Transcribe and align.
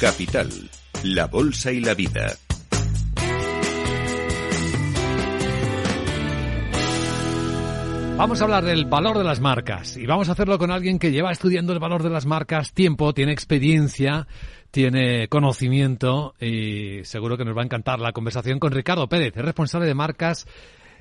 Capital, 0.00 0.48
la 1.04 1.26
Bolsa 1.26 1.70
y 1.72 1.80
la 1.80 1.92
Vida. 1.92 2.32
Vamos 8.16 8.40
a 8.40 8.44
hablar 8.44 8.64
del 8.64 8.86
valor 8.86 9.18
de 9.18 9.24
las 9.24 9.40
marcas 9.40 9.98
y 9.98 10.06
vamos 10.06 10.30
a 10.30 10.32
hacerlo 10.32 10.56
con 10.56 10.70
alguien 10.70 10.98
que 10.98 11.12
lleva 11.12 11.30
estudiando 11.30 11.74
el 11.74 11.80
valor 11.80 12.02
de 12.02 12.08
las 12.08 12.24
marcas 12.24 12.72
tiempo, 12.72 13.12
tiene 13.12 13.32
experiencia, 13.32 14.26
tiene 14.70 15.28
conocimiento 15.28 16.34
y 16.40 17.04
seguro 17.04 17.36
que 17.36 17.44
nos 17.44 17.54
va 17.54 17.60
a 17.60 17.66
encantar 17.66 18.00
la 18.00 18.12
conversación 18.12 18.58
con 18.58 18.72
Ricardo 18.72 19.06
Pérez, 19.06 19.36
es 19.36 19.44
responsable 19.44 19.86
de 19.86 19.94
marcas 19.94 20.46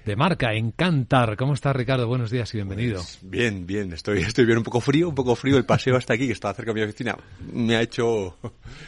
de 0.06 0.16
marca 0.16 0.54
Encantar. 0.54 1.36
¿Cómo 1.38 1.54
estás, 1.54 1.76
Ricardo? 1.76 2.08
Buenos 2.08 2.32
días 2.32 2.54
y 2.54 2.58
bienvenido. 2.58 2.96
Pues 2.96 3.20
bien, 3.22 3.66
bien. 3.66 3.94
Estoy, 3.94 4.20
estoy 4.20 4.46
bien. 4.46 4.58
Un 4.58 4.64
poco 4.64 4.82
frío, 4.82 5.10
un 5.10 5.16
poco 5.16 5.36
frío. 5.36 5.58
El 5.58 5.66
paseo 5.66 5.96
hasta 5.96 6.14
aquí, 6.14 6.28
que 6.28 6.34
está 6.34 6.54
cerca 6.54 6.72
de 6.74 6.80
mi 6.80 6.86
oficina, 6.86 7.18
me 7.52 7.76
ha 7.76 7.82
hecho 7.82 8.38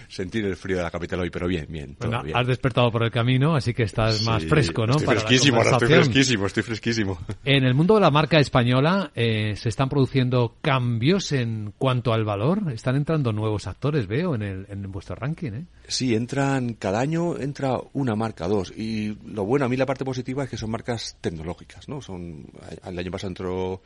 sentir 0.07 0.45
el 0.45 0.55
frío 0.55 0.77
de 0.77 0.83
la 0.83 0.91
capital 0.91 1.19
hoy, 1.19 1.29
pero 1.29 1.47
bien, 1.47 1.67
bien. 1.69 1.95
Bueno, 1.99 2.23
bien. 2.23 2.35
has 2.35 2.47
despertado 2.47 2.91
por 2.91 3.03
el 3.03 3.11
camino, 3.11 3.55
así 3.55 3.73
que 3.73 3.83
estás 3.83 4.23
más 4.23 4.45
fresco, 4.45 4.85
¿no? 4.85 4.97
Estoy 4.97 5.15
fresquísimo, 5.15 5.61
estoy 5.61 5.87
fresquísimo, 5.87 6.45
estoy 6.45 6.63
fresquísimo. 6.63 7.19
En 7.43 7.63
el 7.63 7.73
mundo 7.73 7.95
de 7.95 8.01
la 8.01 8.11
marca 8.11 8.39
española 8.39 9.11
eh, 9.15 9.55
se 9.55 9.69
están 9.69 9.89
produciendo 9.89 10.55
cambios 10.61 11.31
en 11.31 11.73
cuanto 11.77 12.13
al 12.13 12.23
valor. 12.23 12.71
Están 12.71 12.95
entrando 12.95 13.31
nuevos 13.31 13.67
actores, 13.67 14.07
veo, 14.07 14.35
en, 14.35 14.41
el, 14.41 14.67
en 14.69 14.91
vuestro 14.91 15.15
ranking, 15.15 15.51
¿eh? 15.51 15.65
Sí, 15.87 16.15
entran, 16.15 16.75
cada 16.75 16.99
año 16.99 17.37
entra 17.37 17.77
una 17.93 18.15
marca, 18.15 18.47
dos. 18.47 18.71
Y 18.75 19.17
lo 19.25 19.43
bueno, 19.43 19.65
a 19.65 19.69
mí 19.69 19.75
la 19.75 19.85
parte 19.85 20.05
positiva 20.05 20.43
es 20.45 20.49
que 20.49 20.57
son 20.57 20.71
marcas 20.71 21.00
tecnológicas, 21.21 21.87
¿no? 21.87 22.01
Son, 22.01 22.45
el 22.85 22.99
año 22.99 23.11
pasado 23.11 23.29
entró 23.29 23.81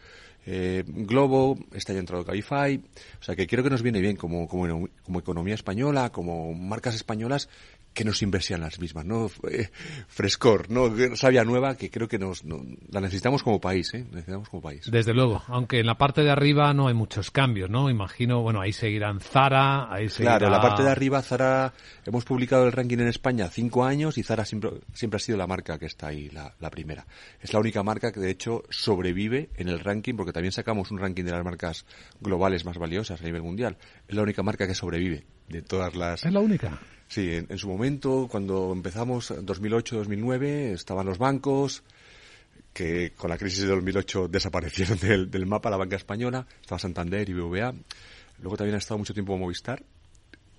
eh, 0.46 0.84
Globo, 0.86 1.58
este 1.74 1.91
año 1.91 2.00
ha 2.00 2.02
entrado 2.02 2.26
Cabify. 2.26 2.82
O 3.20 3.24
sea 3.24 3.36
que 3.36 3.48
creo 3.48 3.64
que 3.64 3.70
nos 3.70 3.82
viene 3.82 4.00
bien 4.00 4.16
como, 4.16 4.48
como, 4.48 4.88
como 5.04 5.20
economía 5.20 5.55
española, 5.55 6.12
como 6.12 6.54
marcas 6.54 6.96
españolas 6.96 7.50
que 7.95 8.04
nos 8.04 8.21
inversionan 8.21 8.70
las 8.70 8.79
mismas, 8.79 9.05
¿no? 9.05 9.32
Eh, 9.49 9.70
frescor, 10.07 10.70
¿no? 10.70 10.93
Sabia 11.15 11.46
nueva 11.46 11.76
que 11.76 11.90
creo 11.90 12.10
que 12.10 12.20
nos, 12.20 12.43
no, 12.43 12.62
la 12.91 12.99
necesitamos 12.99 13.41
como 13.41 13.60
país, 13.62 13.93
¿eh? 13.93 14.05
Necesitamos 14.12 14.49
como 14.49 14.62
país. 14.62 14.91
Desde 14.91 15.13
luego, 15.13 15.41
aunque 15.48 15.79
en 15.79 15.85
la 15.85 15.98
parte 15.98 16.21
de 16.21 16.29
arriba 16.29 16.74
no 16.74 16.90
hay 16.90 16.93
muchos 16.93 17.32
cambios, 17.32 17.70
¿no? 17.70 17.90
Imagino, 17.90 18.41
bueno, 18.41 18.60
ahí 18.60 18.74
seguirán 18.74 19.21
Zara, 19.21 19.91
ahí 19.91 20.10
seguirá... 20.10 20.37
Claro, 20.37 20.48
en 20.48 20.52
la 20.52 20.62
parte 20.62 20.84
de 20.84 20.90
arriba 20.90 21.21
Zara, 21.21 21.74
hemos 22.05 22.26
publicado 22.26 22.65
el 22.65 22.74
ranking 22.74 22.98
en 22.98 23.07
España 23.07 23.48
cinco 23.49 23.85
años 23.85 24.18
y 24.18 24.24
Zara 24.24 24.43
siempre, 24.43 24.71
siempre 24.93 25.15
ha 25.15 25.20
sido 25.20 25.37
la 25.37 25.48
marca 25.48 25.80
que 25.80 25.85
está 25.85 26.07
ahí, 26.07 26.30
la, 26.30 26.54
la 26.59 26.70
primera. 26.70 27.07
Es 27.40 27.54
la 27.54 27.59
única 27.59 27.82
marca 27.82 28.12
que 28.12 28.20
de 28.20 28.30
hecho 28.30 28.63
sobrevive 28.70 29.49
en 29.55 29.70
el 29.70 29.80
ranking 29.80 30.15
porque 30.15 30.34
también 30.34 30.52
sacamos 30.52 30.91
un 30.91 30.99
ranking 30.99 31.24
de 31.24 31.32
las 31.32 31.46
marcas 31.46 31.85
globales 32.20 32.65
más 32.65 32.77
valiosas 32.77 33.21
a 33.21 33.24
nivel 33.24 33.41
mundial. 33.41 33.77
Es 34.05 34.15
la 34.15 34.21
única 34.21 34.43
marca 34.43 34.68
que 34.68 34.76
sobrevive 34.76 35.24
de 35.48 35.62
todas 35.62 35.96
las... 35.96 36.26
Es 36.26 36.34
la 36.34 36.41
única. 36.41 36.77
Sí, 37.08 37.32
en, 37.34 37.58
su 37.58 37.68
momento, 37.68 38.28
cuando 38.30 38.72
empezamos, 38.74 39.32
2008-2009, 39.32 40.74
estaban 40.74 41.06
los 41.06 41.18
bancos, 41.18 41.84
que 42.74 43.14
con 43.16 43.30
la 43.30 43.38
crisis 43.38 43.62
de 43.62 43.68
2008 43.68 44.28
desaparecieron 44.30 44.98
del, 45.00 45.32
del, 45.32 45.46
mapa 45.46 45.70
la 45.70 45.78
banca 45.78 45.96
española, 45.96 46.46
estaba 46.62 46.80
Santander 46.80 47.30
y 47.30 47.34
BVA. 47.34 47.74
Luego 48.40 48.58
también 48.58 48.76
ha 48.76 48.80
estado 48.80 48.98
mucho 48.98 49.14
tiempo 49.14 49.38
Movistar, 49.38 49.84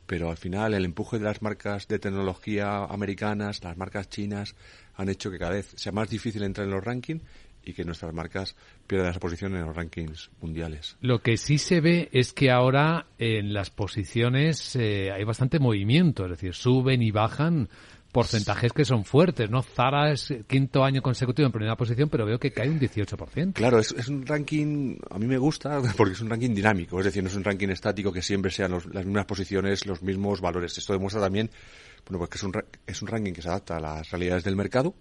pero 0.07 0.31
al 0.31 0.37
final 0.37 0.73
el 0.75 0.85
empuje 0.85 1.19
de 1.19 1.25
las 1.25 1.43
marcas 1.43 1.89
de 1.89 1.99
tecnología 1.99 2.85
americanas, 2.85 3.63
las 3.63 3.77
marcas 3.77 4.09
chinas, 4.09 4.55
han 4.95 5.09
hecho 5.09 5.31
que 5.31 5.39
cada 5.39 5.53
vez 5.53 5.73
sea 5.77 5.93
más 5.93 6.09
difícil 6.09 6.43
entrar 6.43 6.67
en 6.67 6.73
los 6.73 6.85
rankings 6.85 7.23
y 7.67 7.75
que 7.75 7.85
nuestras 7.85 8.15
marcas 8.15 8.57
pierdan 8.87 9.11
esa 9.11 9.21
posición 9.21 9.55
en 9.57 9.67
los 9.67 9.77
rankings 9.77 10.31
mundiales. 10.41 10.97
Lo 11.01 11.21
que 11.21 11.37
sí 11.37 11.59
se 11.59 11.81
ve 11.81 12.09
es 12.13 12.33
que 12.33 12.51
ahora 12.51 13.07
en 13.19 13.53
las 13.53 13.71
posiciones 13.71 14.77
eh, 14.77 15.11
hay 15.13 15.25
bastante 15.25 15.59
movimiento, 15.59 16.25
es 16.25 16.31
decir, 16.31 16.55
suben 16.55 17.03
y 17.03 17.11
bajan 17.11 17.69
porcentajes 18.13 18.73
que 18.73 18.87
son 18.87 19.05
fuertes, 19.05 19.51
¿no? 19.51 19.63
Zara 19.63 20.11
es 20.11 20.33
quinto 20.47 20.83
año 20.83 21.03
consecutivo 21.03 21.45
en 21.45 21.53
primera 21.53 21.77
posición, 21.77 22.09
pero 22.09 22.25
veo 22.25 22.39
que 22.39 22.51
cae 22.51 22.71
un 22.71 22.81
18%. 22.81 23.53
Claro, 23.53 23.79
es, 23.79 23.93
es 23.93 24.09
un 24.09 24.25
ranking, 24.25 24.97
a 25.11 25.19
mí 25.19 25.27
me 25.27 25.37
gusta 25.37 25.83
porque 25.99 26.15
es 26.15 26.21
un 26.23 26.31
ranking 26.31 26.55
dinámico, 26.55 26.99
es 26.99 27.05
decir, 27.05 27.23
no 27.23 27.29
es 27.29 27.37
un 27.37 27.45
ranking 27.45 27.69
estático 27.69 28.11
que 28.11 28.23
siempre 28.23 28.51
sean 28.51 28.71
los, 28.71 28.87
las 28.87 29.05
mismas 29.05 29.27
posiciones, 29.27 29.85
los 29.85 30.03
mismos 30.03 30.41
valores. 30.41 30.79
Esto 30.79 30.95
demuestra 30.95 31.21
también, 31.21 31.51
bueno, 32.07 32.19
pues 32.19 32.31
que 32.31 32.39
es 32.39 32.43
un, 32.45 32.53
es 32.87 33.03
un 33.03 33.09
ranking 33.09 33.33
que 33.33 33.43
se 33.43 33.49
adapta 33.49 33.77
a 33.77 33.81
las 33.81 34.11
realidades 34.11 34.45
del 34.45 34.57
mercado, 34.57 34.95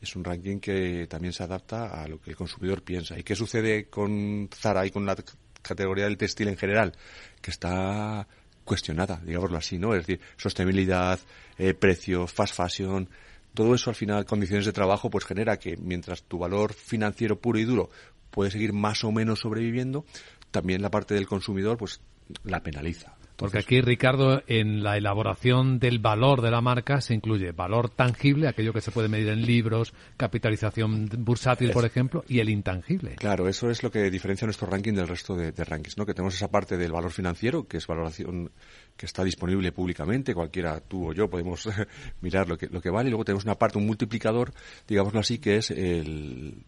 es 0.00 0.16
un 0.16 0.24
ranking 0.24 0.58
que 0.58 1.06
también 1.08 1.32
se 1.32 1.42
adapta 1.42 2.02
a 2.02 2.08
lo 2.08 2.20
que 2.20 2.30
el 2.30 2.36
consumidor 2.36 2.82
piensa. 2.82 3.18
¿Y 3.18 3.22
qué 3.22 3.36
sucede 3.36 3.86
con 3.86 4.48
Zara 4.52 4.86
y 4.86 4.90
con 4.90 5.04
la 5.04 5.16
categoría 5.62 6.04
del 6.04 6.16
textil 6.16 6.48
en 6.48 6.56
general? 6.56 6.92
Que 7.40 7.50
está 7.50 8.26
cuestionada, 8.64 9.20
digámoslo 9.24 9.58
así, 9.58 9.78
¿no? 9.78 9.94
Es 9.94 10.06
decir, 10.06 10.20
sostenibilidad, 10.36 11.18
eh, 11.58 11.74
precio, 11.74 12.26
fast 12.26 12.54
fashion, 12.54 13.08
todo 13.54 13.74
eso 13.74 13.90
al 13.90 13.96
final, 13.96 14.24
condiciones 14.24 14.64
de 14.64 14.72
trabajo, 14.72 15.10
pues 15.10 15.24
genera 15.24 15.58
que 15.58 15.76
mientras 15.76 16.22
tu 16.22 16.38
valor 16.38 16.72
financiero 16.72 17.40
puro 17.40 17.58
y 17.58 17.64
duro 17.64 17.90
puede 18.30 18.50
seguir 18.50 18.72
más 18.72 19.02
o 19.04 19.12
menos 19.12 19.40
sobreviviendo, 19.40 20.04
también 20.50 20.82
la 20.82 20.90
parte 20.90 21.14
del 21.14 21.26
consumidor, 21.26 21.76
pues 21.76 22.00
la 22.44 22.62
penaliza. 22.62 23.16
Porque 23.40 23.56
aquí, 23.56 23.80
Ricardo, 23.80 24.42
en 24.48 24.82
la 24.82 24.98
elaboración 24.98 25.78
del 25.78 25.98
valor 25.98 26.42
de 26.42 26.50
la 26.50 26.60
marca 26.60 27.00
se 27.00 27.14
incluye 27.14 27.52
valor 27.52 27.88
tangible, 27.88 28.46
aquello 28.46 28.74
que 28.74 28.82
se 28.82 28.90
puede 28.90 29.08
medir 29.08 29.30
en 29.30 29.40
libros, 29.40 29.94
capitalización 30.18 31.08
bursátil, 31.20 31.70
por 31.70 31.86
ejemplo, 31.86 32.22
y 32.28 32.40
el 32.40 32.50
intangible. 32.50 33.14
Claro, 33.14 33.48
eso 33.48 33.70
es 33.70 33.82
lo 33.82 33.90
que 33.90 34.10
diferencia 34.10 34.44
nuestro 34.44 34.68
ranking 34.68 34.92
del 34.92 35.08
resto 35.08 35.34
de, 35.34 35.52
de, 35.52 35.64
rankings, 35.64 35.96
¿no? 35.96 36.04
Que 36.04 36.12
tenemos 36.12 36.34
esa 36.34 36.48
parte 36.50 36.76
del 36.76 36.92
valor 36.92 37.12
financiero, 37.12 37.66
que 37.66 37.78
es 37.78 37.86
valoración 37.86 38.50
que 38.94 39.06
está 39.06 39.24
disponible 39.24 39.72
públicamente, 39.72 40.34
cualquiera, 40.34 40.78
tú 40.80 41.08
o 41.08 41.14
yo, 41.14 41.30
podemos 41.30 41.66
mirar 42.20 42.46
lo 42.46 42.58
que, 42.58 42.66
lo 42.66 42.82
que 42.82 42.90
vale, 42.90 43.08
y 43.08 43.10
luego 43.10 43.24
tenemos 43.24 43.44
una 43.44 43.54
parte, 43.54 43.78
un 43.78 43.86
multiplicador, 43.86 44.52
digámoslo 44.86 45.18
así, 45.18 45.38
que 45.38 45.56
es 45.56 45.70
el, 45.70 46.62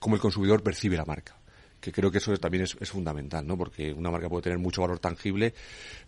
cómo 0.00 0.16
el 0.16 0.20
consumidor 0.20 0.64
percibe 0.64 0.96
la 0.96 1.04
marca 1.04 1.36
que 1.80 1.92
creo 1.92 2.10
que 2.10 2.18
eso 2.18 2.36
también 2.38 2.64
es, 2.64 2.76
es, 2.80 2.90
fundamental, 2.90 3.46
¿no? 3.46 3.56
Porque 3.56 3.92
una 3.92 4.10
marca 4.10 4.28
puede 4.28 4.42
tener 4.42 4.58
mucho 4.58 4.82
valor 4.82 4.98
tangible, 4.98 5.54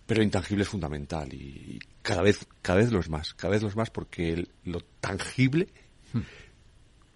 pero 0.07 0.23
intangible 0.23 0.63
es 0.63 0.69
fundamental 0.69 1.33
y 1.33 1.79
cada 2.03 2.23
vez, 2.23 2.47
cada 2.63 2.79
vez 2.81 2.91
lo 2.91 3.01
es 3.01 3.09
más, 3.09 3.35
cada 3.35 3.53
vez 3.53 3.63
lo 3.63 3.69
es 3.69 3.77
más 3.77 3.91
porque 3.91 4.33
el, 4.33 4.49
lo 4.65 4.81
tangible 5.01 5.69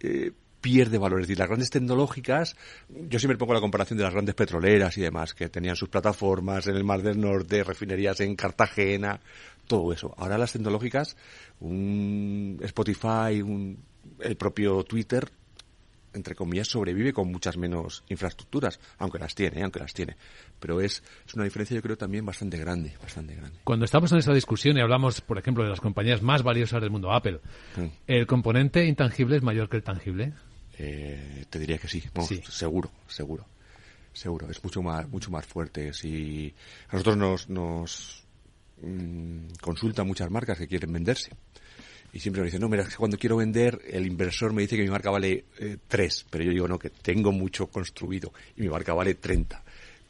eh, 0.00 0.32
pierde 0.62 0.96
valor. 0.96 1.20
Es 1.20 1.26
decir, 1.26 1.38
las 1.38 1.48
grandes 1.48 1.70
tecnológicas, 1.70 2.56
yo 2.88 3.18
siempre 3.18 3.36
pongo 3.36 3.52
la 3.52 3.60
comparación 3.60 3.98
de 3.98 4.04
las 4.04 4.12
grandes 4.14 4.34
petroleras 4.34 4.96
y 4.96 5.02
demás, 5.02 5.34
que 5.34 5.48
tenían 5.48 5.76
sus 5.76 5.88
plataformas 5.88 6.66
en 6.68 6.76
el 6.76 6.84
Mar 6.84 7.02
del 7.02 7.20
Norte, 7.20 7.64
refinerías 7.64 8.20
en 8.20 8.36
Cartagena, 8.36 9.20
todo 9.66 9.92
eso. 9.92 10.14
Ahora 10.16 10.38
las 10.38 10.52
tecnológicas, 10.52 11.16
un 11.60 12.58
Spotify, 12.62 13.42
un, 13.42 13.78
el 14.20 14.36
propio 14.36 14.84
Twitter, 14.84 15.30
entre 16.14 16.34
comillas, 16.34 16.68
sobrevive 16.68 17.12
con 17.12 17.30
muchas 17.30 17.56
menos 17.56 18.04
infraestructuras, 18.08 18.78
aunque 18.98 19.18
las 19.18 19.34
tiene, 19.34 19.60
¿eh? 19.60 19.62
aunque 19.62 19.80
las 19.80 19.92
tiene. 19.94 20.16
Pero 20.60 20.80
es, 20.80 21.02
es 21.26 21.34
una 21.34 21.44
diferencia, 21.44 21.74
yo 21.74 21.82
creo, 21.82 21.96
también 21.96 22.24
bastante 22.24 22.58
grande, 22.58 22.94
bastante 23.00 23.34
grande. 23.34 23.58
Cuando 23.64 23.84
estamos 23.84 24.12
en 24.12 24.18
esa 24.18 24.32
discusión 24.32 24.76
y 24.76 24.80
hablamos, 24.80 25.20
por 25.20 25.38
ejemplo, 25.38 25.64
de 25.64 25.70
las 25.70 25.80
compañías 25.80 26.22
más 26.22 26.42
valiosas 26.42 26.80
del 26.80 26.90
mundo, 26.90 27.12
Apple, 27.12 27.40
sí. 27.74 27.90
¿el 28.06 28.26
componente 28.26 28.84
intangible 28.84 29.36
es 29.36 29.42
mayor 29.42 29.68
que 29.68 29.76
el 29.76 29.82
tangible? 29.82 30.32
Eh, 30.78 31.44
te 31.50 31.58
diría 31.58 31.78
que 31.78 31.88
sí, 31.88 32.02
sí. 32.26 32.42
seguro, 32.48 32.90
seguro, 33.06 33.46
seguro. 34.12 34.50
Es 34.50 34.62
mucho 34.64 34.82
más, 34.82 35.08
mucho 35.08 35.30
más 35.30 35.46
fuerte. 35.46 35.92
Si 35.92 36.54
a 36.88 36.92
nosotros 36.92 37.16
nos, 37.16 37.48
nos 37.48 38.24
mmm, 38.80 39.46
consultan 39.60 40.06
muchas 40.06 40.30
marcas 40.30 40.58
que 40.58 40.68
quieren 40.68 40.92
venderse 40.92 41.30
y 42.12 42.20
siempre 42.20 42.42
me 42.42 42.46
dicen, 42.46 42.60
no, 42.60 42.68
mira, 42.68 42.86
cuando 42.96 43.16
quiero 43.16 43.36
vender, 43.36 43.80
el 43.88 44.06
inversor 44.06 44.52
me 44.52 44.62
dice 44.62 44.76
que 44.76 44.82
mi 44.82 44.90
marca 44.90 45.10
vale 45.10 45.46
eh, 45.58 45.78
3, 45.88 46.26
pero 46.28 46.44
yo 46.44 46.50
digo, 46.50 46.68
no, 46.68 46.78
que 46.78 46.90
tengo 46.90 47.32
mucho 47.32 47.68
construido 47.68 48.32
y 48.56 48.62
mi 48.62 48.68
marca 48.68 48.92
vale 48.92 49.14
30. 49.14 49.62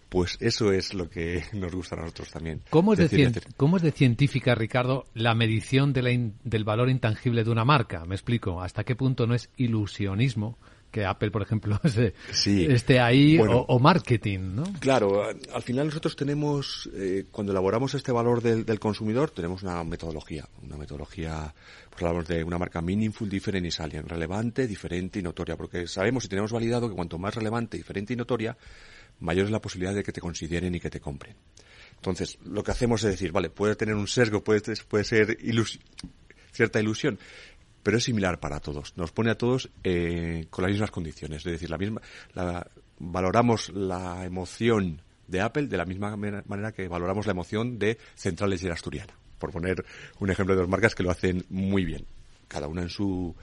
Pues 0.08 0.36
eso 0.40 0.72
es 0.72 0.92
lo 0.94 1.08
que 1.08 1.44
nos 1.52 1.72
gusta 1.72 1.94
a 1.94 2.00
nosotros 2.00 2.30
también. 2.30 2.60
¿Cómo 2.70 2.92
es, 2.92 2.98
decir, 2.98 3.30
de, 3.30 3.40
¿cómo 3.56 3.76
es 3.76 3.82
de 3.82 3.92
científica, 3.92 4.54
Ricardo, 4.54 5.06
la 5.14 5.34
medición 5.34 5.92
de 5.92 6.02
la 6.02 6.10
in, 6.10 6.34
del 6.42 6.64
valor 6.64 6.90
intangible 6.90 7.44
de 7.44 7.50
una 7.50 7.64
marca? 7.64 8.04
Me 8.04 8.16
explico. 8.16 8.60
¿Hasta 8.60 8.84
qué 8.84 8.96
punto 8.96 9.26
no 9.26 9.34
es 9.34 9.48
ilusionismo? 9.56 10.58
Que 10.92 11.04
Apple, 11.04 11.30
por 11.30 11.42
ejemplo, 11.42 11.80
se, 11.88 12.14
sí. 12.30 12.66
esté 12.66 13.00
ahí 13.00 13.38
bueno, 13.38 13.58
o, 13.58 13.76
o, 13.76 13.78
marketing, 13.80 14.54
¿no? 14.54 14.64
Claro, 14.78 15.24
al 15.24 15.62
final 15.62 15.86
nosotros 15.86 16.14
tenemos, 16.14 16.88
eh, 16.94 17.24
cuando 17.32 17.50
elaboramos 17.50 17.94
este 17.94 18.12
valor 18.12 18.42
del, 18.42 18.64
del, 18.64 18.78
consumidor, 18.78 19.30
tenemos 19.30 19.62
una 19.62 19.82
metodología, 19.82 20.46
una 20.62 20.76
metodología, 20.76 21.52
pues 21.90 22.02
hablamos 22.02 22.28
de 22.28 22.44
una 22.44 22.58
marca 22.58 22.80
meaningful, 22.82 23.28
different 23.28 23.66
y 23.66 23.70
salient, 23.70 24.06
relevante, 24.06 24.68
diferente 24.68 25.18
y 25.18 25.22
notoria, 25.22 25.56
porque 25.56 25.88
sabemos 25.88 26.26
y 26.26 26.28
tenemos 26.28 26.52
validado 26.52 26.88
que 26.88 26.94
cuanto 26.94 27.18
más 27.18 27.34
relevante, 27.34 27.78
diferente 27.78 28.12
y 28.12 28.16
notoria, 28.16 28.56
mayor 29.20 29.46
es 29.46 29.50
la 29.50 29.60
posibilidad 29.60 29.94
de 29.94 30.04
que 30.04 30.12
te 30.12 30.20
consideren 30.20 30.74
y 30.74 30.80
que 30.80 30.90
te 30.90 31.00
compren. 31.00 31.34
Entonces, 31.96 32.38
lo 32.44 32.62
que 32.62 32.72
hacemos 32.72 33.02
es 33.04 33.12
decir, 33.12 33.32
vale, 33.32 33.48
puede 33.48 33.76
tener 33.76 33.94
un 33.94 34.08
sesgo, 34.08 34.44
puede, 34.44 34.60
puede 34.88 35.04
ser 35.04 35.38
ilus 35.40 35.78
cierta 36.52 36.80
ilusión, 36.80 37.18
pero 37.82 37.96
es 37.96 38.04
similar 38.04 38.40
para 38.40 38.60
todos. 38.60 38.96
Nos 38.96 39.12
pone 39.12 39.30
a 39.30 39.36
todos 39.36 39.70
eh, 39.82 40.46
con 40.50 40.62
las 40.62 40.72
mismas 40.72 40.90
condiciones. 40.90 41.44
Es 41.44 41.52
decir, 41.52 41.70
la 41.70 41.78
misma, 41.78 42.00
la, 42.34 42.66
valoramos 42.98 43.70
la 43.70 44.24
emoción 44.24 45.02
de 45.26 45.40
Apple 45.40 45.66
de 45.66 45.76
la 45.76 45.84
misma 45.84 46.16
manera 46.16 46.72
que 46.72 46.88
valoramos 46.88 47.26
la 47.26 47.32
emoción 47.32 47.78
de 47.78 47.98
Centrales 48.14 48.62
y 48.62 48.68
Asturiana. 48.68 49.14
por 49.38 49.50
poner 49.50 49.84
un 50.20 50.30
ejemplo 50.30 50.54
de 50.54 50.60
dos 50.60 50.68
marcas 50.68 50.94
que 50.94 51.02
lo 51.02 51.10
hacen 51.10 51.44
muy 51.48 51.84
bien. 51.84 52.06
Cada 52.48 52.68
una 52.68 52.82
en 52.82 52.90
su 52.90 53.34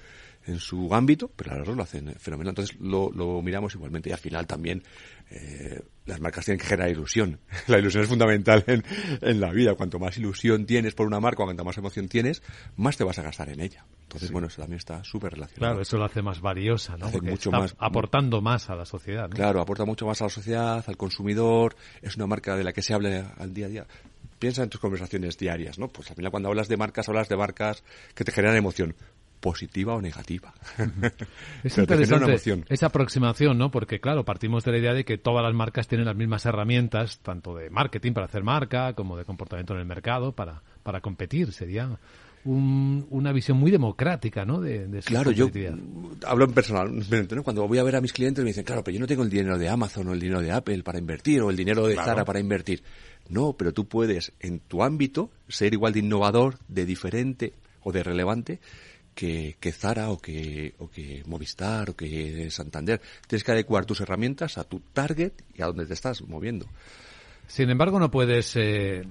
en 0.49 0.59
su 0.59 0.93
ámbito, 0.93 1.31
pero 1.35 1.55
las 1.55 1.67
dos 1.67 1.77
lo 1.77 1.83
hacen 1.83 2.13
fenomenal. 2.17 2.51
Entonces 2.51 2.77
lo, 2.79 3.11
lo 3.11 3.41
miramos 3.41 3.73
igualmente 3.75 4.09
y 4.09 4.13
al 4.13 4.19
final 4.19 4.47
también 4.47 4.83
eh, 5.29 5.81
las 6.05 6.19
marcas 6.19 6.45
tienen 6.45 6.59
que 6.59 6.65
generar 6.65 6.89
ilusión. 6.89 7.39
La 7.67 7.77
ilusión 7.77 8.03
es 8.03 8.09
fundamental 8.09 8.63
en, 8.67 8.83
en, 9.21 9.39
la 9.39 9.51
vida. 9.51 9.75
Cuanto 9.75 9.99
más 9.99 10.17
ilusión 10.17 10.65
tienes 10.65 10.95
por 10.95 11.05
una 11.05 11.19
marca, 11.19 11.43
cuanto 11.43 11.63
más 11.63 11.77
emoción 11.77 12.07
tienes, 12.07 12.41
más 12.77 12.97
te 12.97 13.03
vas 13.03 13.19
a 13.19 13.21
gastar 13.21 13.49
en 13.49 13.59
ella. 13.59 13.85
Entonces, 14.03 14.29
sí. 14.29 14.33
bueno, 14.33 14.47
eso 14.47 14.61
también 14.61 14.79
está 14.79 15.03
súper 15.03 15.33
relacionado. 15.33 15.73
Claro, 15.73 15.81
eso 15.81 15.97
lo 15.97 16.05
hace 16.05 16.23
más 16.23 16.41
valiosa, 16.41 16.97
¿no? 16.97 17.05
Hace 17.05 17.21
mucho 17.21 17.51
más, 17.51 17.75
aportando 17.77 18.41
más 18.41 18.69
a 18.71 18.75
la 18.75 18.85
sociedad. 18.85 19.29
¿no? 19.29 19.35
Claro, 19.35 19.61
aporta 19.61 19.85
mucho 19.85 20.07
más 20.07 20.19
a 20.21 20.25
la 20.25 20.29
sociedad, 20.31 20.83
al 20.87 20.97
consumidor. 20.97 21.75
Es 22.01 22.15
una 22.15 22.25
marca 22.25 22.55
de 22.57 22.63
la 22.63 22.73
que 22.73 22.81
se 22.81 22.95
habla 22.95 23.35
al 23.37 23.53
día 23.53 23.67
a 23.67 23.69
día. 23.69 23.87
Piensa 24.39 24.63
en 24.63 24.69
tus 24.69 24.79
conversaciones 24.81 25.37
diarias, 25.37 25.77
¿no? 25.77 25.89
Pues 25.89 26.09
al 26.09 26.15
final 26.15 26.31
cuando 26.31 26.49
hablas 26.49 26.69
de 26.69 26.77
marcas, 26.77 27.07
hablas 27.07 27.29
de 27.29 27.37
marcas 27.37 27.83
que 28.15 28.23
te 28.23 28.31
generan 28.31 28.55
emoción 28.55 28.95
positiva 29.39 29.95
o 29.95 30.01
negativa. 30.01 30.53
Es 31.63 31.77
interesante 31.77 32.35
esa 32.69 32.85
aproximación, 32.87 33.57
¿no? 33.57 33.71
Porque, 33.71 33.99
claro, 33.99 34.23
partimos 34.23 34.63
de 34.63 34.71
la 34.71 34.77
idea 34.77 34.93
de 34.93 35.05
que 35.05 35.17
todas 35.17 35.43
las 35.43 35.53
marcas 35.53 35.87
tienen 35.87 36.05
las 36.05 36.15
mismas 36.15 36.45
herramientas, 36.45 37.19
tanto 37.19 37.55
de 37.55 37.69
marketing 37.69 38.13
para 38.13 38.27
hacer 38.27 38.43
marca, 38.43 38.93
como 38.93 39.17
de 39.17 39.25
comportamiento 39.25 39.73
en 39.73 39.79
el 39.79 39.85
mercado 39.85 40.33
para, 40.33 40.61
para 40.83 41.01
competir. 41.01 41.51
Sería 41.51 41.97
un, 42.45 43.05
una 43.09 43.31
visión 43.31 43.57
muy 43.57 43.71
democrática, 43.71 44.45
¿no? 44.45 44.61
De, 44.61 44.87
de 44.87 45.01
claro, 45.01 45.31
yo 45.31 45.49
hablo 46.25 46.45
en 46.45 46.53
personal. 46.53 46.91
¿no? 47.31 47.43
Cuando 47.43 47.67
voy 47.67 47.77
a 47.77 47.83
ver 47.83 47.95
a 47.95 48.01
mis 48.01 48.13
clientes 48.13 48.43
me 48.43 48.49
dicen, 48.49 48.63
claro, 48.63 48.83
pero 48.83 48.95
yo 48.95 49.01
no 49.01 49.07
tengo 49.07 49.23
el 49.23 49.29
dinero 49.29 49.57
de 49.57 49.69
Amazon 49.69 50.07
o 50.07 50.13
el 50.13 50.19
dinero 50.19 50.41
de 50.41 50.51
Apple 50.51 50.83
para 50.83 50.99
invertir 50.99 51.41
o 51.41 51.49
el 51.49 51.55
dinero 51.55 51.85
de 51.87 51.93
claro. 51.93 52.09
Zara 52.09 52.25
para 52.25 52.39
invertir. 52.39 52.83
No, 53.27 53.53
pero 53.53 53.73
tú 53.73 53.87
puedes, 53.87 54.33
en 54.39 54.59
tu 54.59 54.83
ámbito, 54.83 55.29
ser 55.47 55.73
igual 55.73 55.93
de 55.93 55.99
innovador, 55.99 56.57
de 56.67 56.85
diferente 56.85 57.53
o 57.81 57.91
de 57.91 58.03
relevante 58.03 58.59
que, 59.19 59.57
que, 59.59 59.73
Zara 59.73 60.11
o 60.11 60.17
que, 60.17 60.75
o 60.79 60.87
que 60.87 61.23
Movistar 61.27 61.89
o 61.89 61.93
que 61.93 62.49
Santander. 62.49 63.01
Tienes 63.27 63.43
que 63.43 63.51
adecuar 63.51 63.85
tus 63.85 63.99
herramientas 63.99 64.57
a 64.57 64.63
tu 64.63 64.79
target 64.93 65.33
y 65.53 65.61
a 65.61 65.65
donde 65.65 65.85
te 65.85 65.93
estás 65.93 66.21
moviendo. 66.21 66.67
Sin 67.45 67.69
embargo, 67.69 67.99
no 67.99 68.09
puedes 68.11 68.55
eh, 68.55 69.03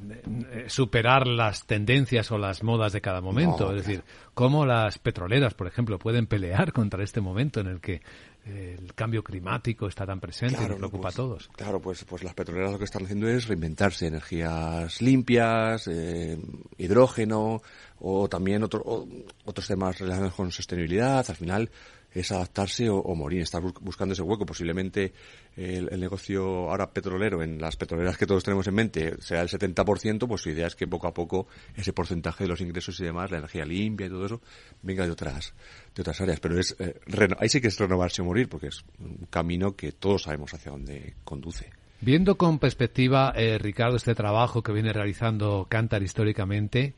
superar 0.69 1.27
las 1.27 1.67
tendencias 1.67 2.31
o 2.31 2.39
las 2.39 2.63
modas 2.63 2.95
de 2.95 3.03
cada 3.03 3.21
momento. 3.21 3.67
No, 3.67 3.77
es 3.77 3.85
decir, 3.85 4.03
cómo 4.33 4.65
las 4.65 4.99
petroleras, 4.99 5.53
por 5.53 5.67
ejemplo, 5.67 5.99
pueden 5.99 6.27
pelear 6.27 6.73
contra 6.73 7.05
este 7.05 7.21
momento 7.21 7.61
en 7.61 7.67
el 7.67 7.81
que 7.81 8.01
el 8.49 8.95
cambio 8.95 9.23
climático 9.23 9.87
está 9.87 10.07
tan 10.07 10.21
presente 10.21 10.57
claro, 10.57 10.67
y 10.67 10.71
nos 10.71 10.79
preocupa 10.79 11.09
pues, 11.09 11.15
a 11.15 11.17
todos. 11.17 11.51
Claro, 11.57 11.81
pues, 11.81 12.05
pues 12.05 12.23
las 12.25 12.35
petroleras 12.35 12.73
lo 12.73 12.79
que 12.79 12.85
están 12.85 13.05
haciendo 13.05 13.29
es 13.29 13.47
reinventarse 13.47 14.07
energías 14.07 15.01
limpias, 15.03 15.87
eh, 15.89 16.39
hidrógeno 16.79 17.63
o 18.01 18.29
también 18.29 18.63
otro, 18.63 18.83
o, 18.85 19.07
otros 19.45 19.67
temas 19.67 19.99
relacionados 19.99 20.35
con 20.35 20.51
sostenibilidad. 20.51 21.25
Al 21.29 21.37
final 21.37 21.71
es 22.13 22.33
adaptarse 22.33 22.89
o, 22.89 23.15
morir, 23.15 23.43
estar 23.43 23.63
buscando 23.63 24.13
ese 24.13 24.23
hueco. 24.23 24.47
Posiblemente 24.47 25.13
el, 25.57 25.89
el, 25.91 26.01
negocio 26.01 26.71
ahora 26.71 26.91
petrolero 26.91 27.43
en 27.43 27.61
las 27.61 27.77
petroleras 27.77 28.17
que 28.17 28.27
todos 28.27 28.43
tenemos 28.43 28.67
en 28.67 28.75
mente 28.75 29.21
sea 29.21 29.43
el 29.43 29.49
70%, 29.49 30.27
pues 30.27 30.43
su 30.43 30.51
idea 30.51 30.67
es 30.67 30.75
que 30.75 30.87
poco 30.87 31.07
a 31.07 31.15
poco 31.15 31.47
ese 31.77 31.93
porcentaje 31.93 32.45
de 32.45 32.49
los 32.49 32.61
ingresos 32.61 32.99
y 33.01 33.05
demás, 33.05 33.31
la 33.31 33.39
energía 33.39 33.65
limpia 33.65 34.07
y 34.07 34.11
todo 34.11 34.27
eso, 34.27 34.41
venga 34.83 35.05
de 35.05 35.11
otras, 35.11 35.55
de 35.95 36.03
otras 36.03 36.21
áreas. 36.21 36.41
Pero 36.41 36.59
es, 36.59 36.77
eh, 36.79 36.99
ahí 37.39 37.49
sí 37.49 37.61
que 37.61 37.69
es 37.69 37.79
renovarse 37.79 38.23
o 38.23 38.25
morir, 38.25 38.49
porque 38.49 38.69
es 38.69 38.85
un 38.99 39.27
camino 39.31 39.77
que 39.77 39.93
todos 39.93 40.23
sabemos 40.23 40.53
hacia 40.55 40.73
dónde 40.73 41.15
conduce. 41.25 41.71
Viendo 42.01 42.39
con 42.39 42.61
perspectiva, 42.61 43.33
eh, 43.35 43.59
Ricardo, 43.59 43.97
este 43.97 44.15
trabajo 44.15 44.63
que 44.63 44.73
viene 44.73 44.93
realizando 44.93 45.67
Cantar 45.69 46.03
históricamente, 46.03 46.95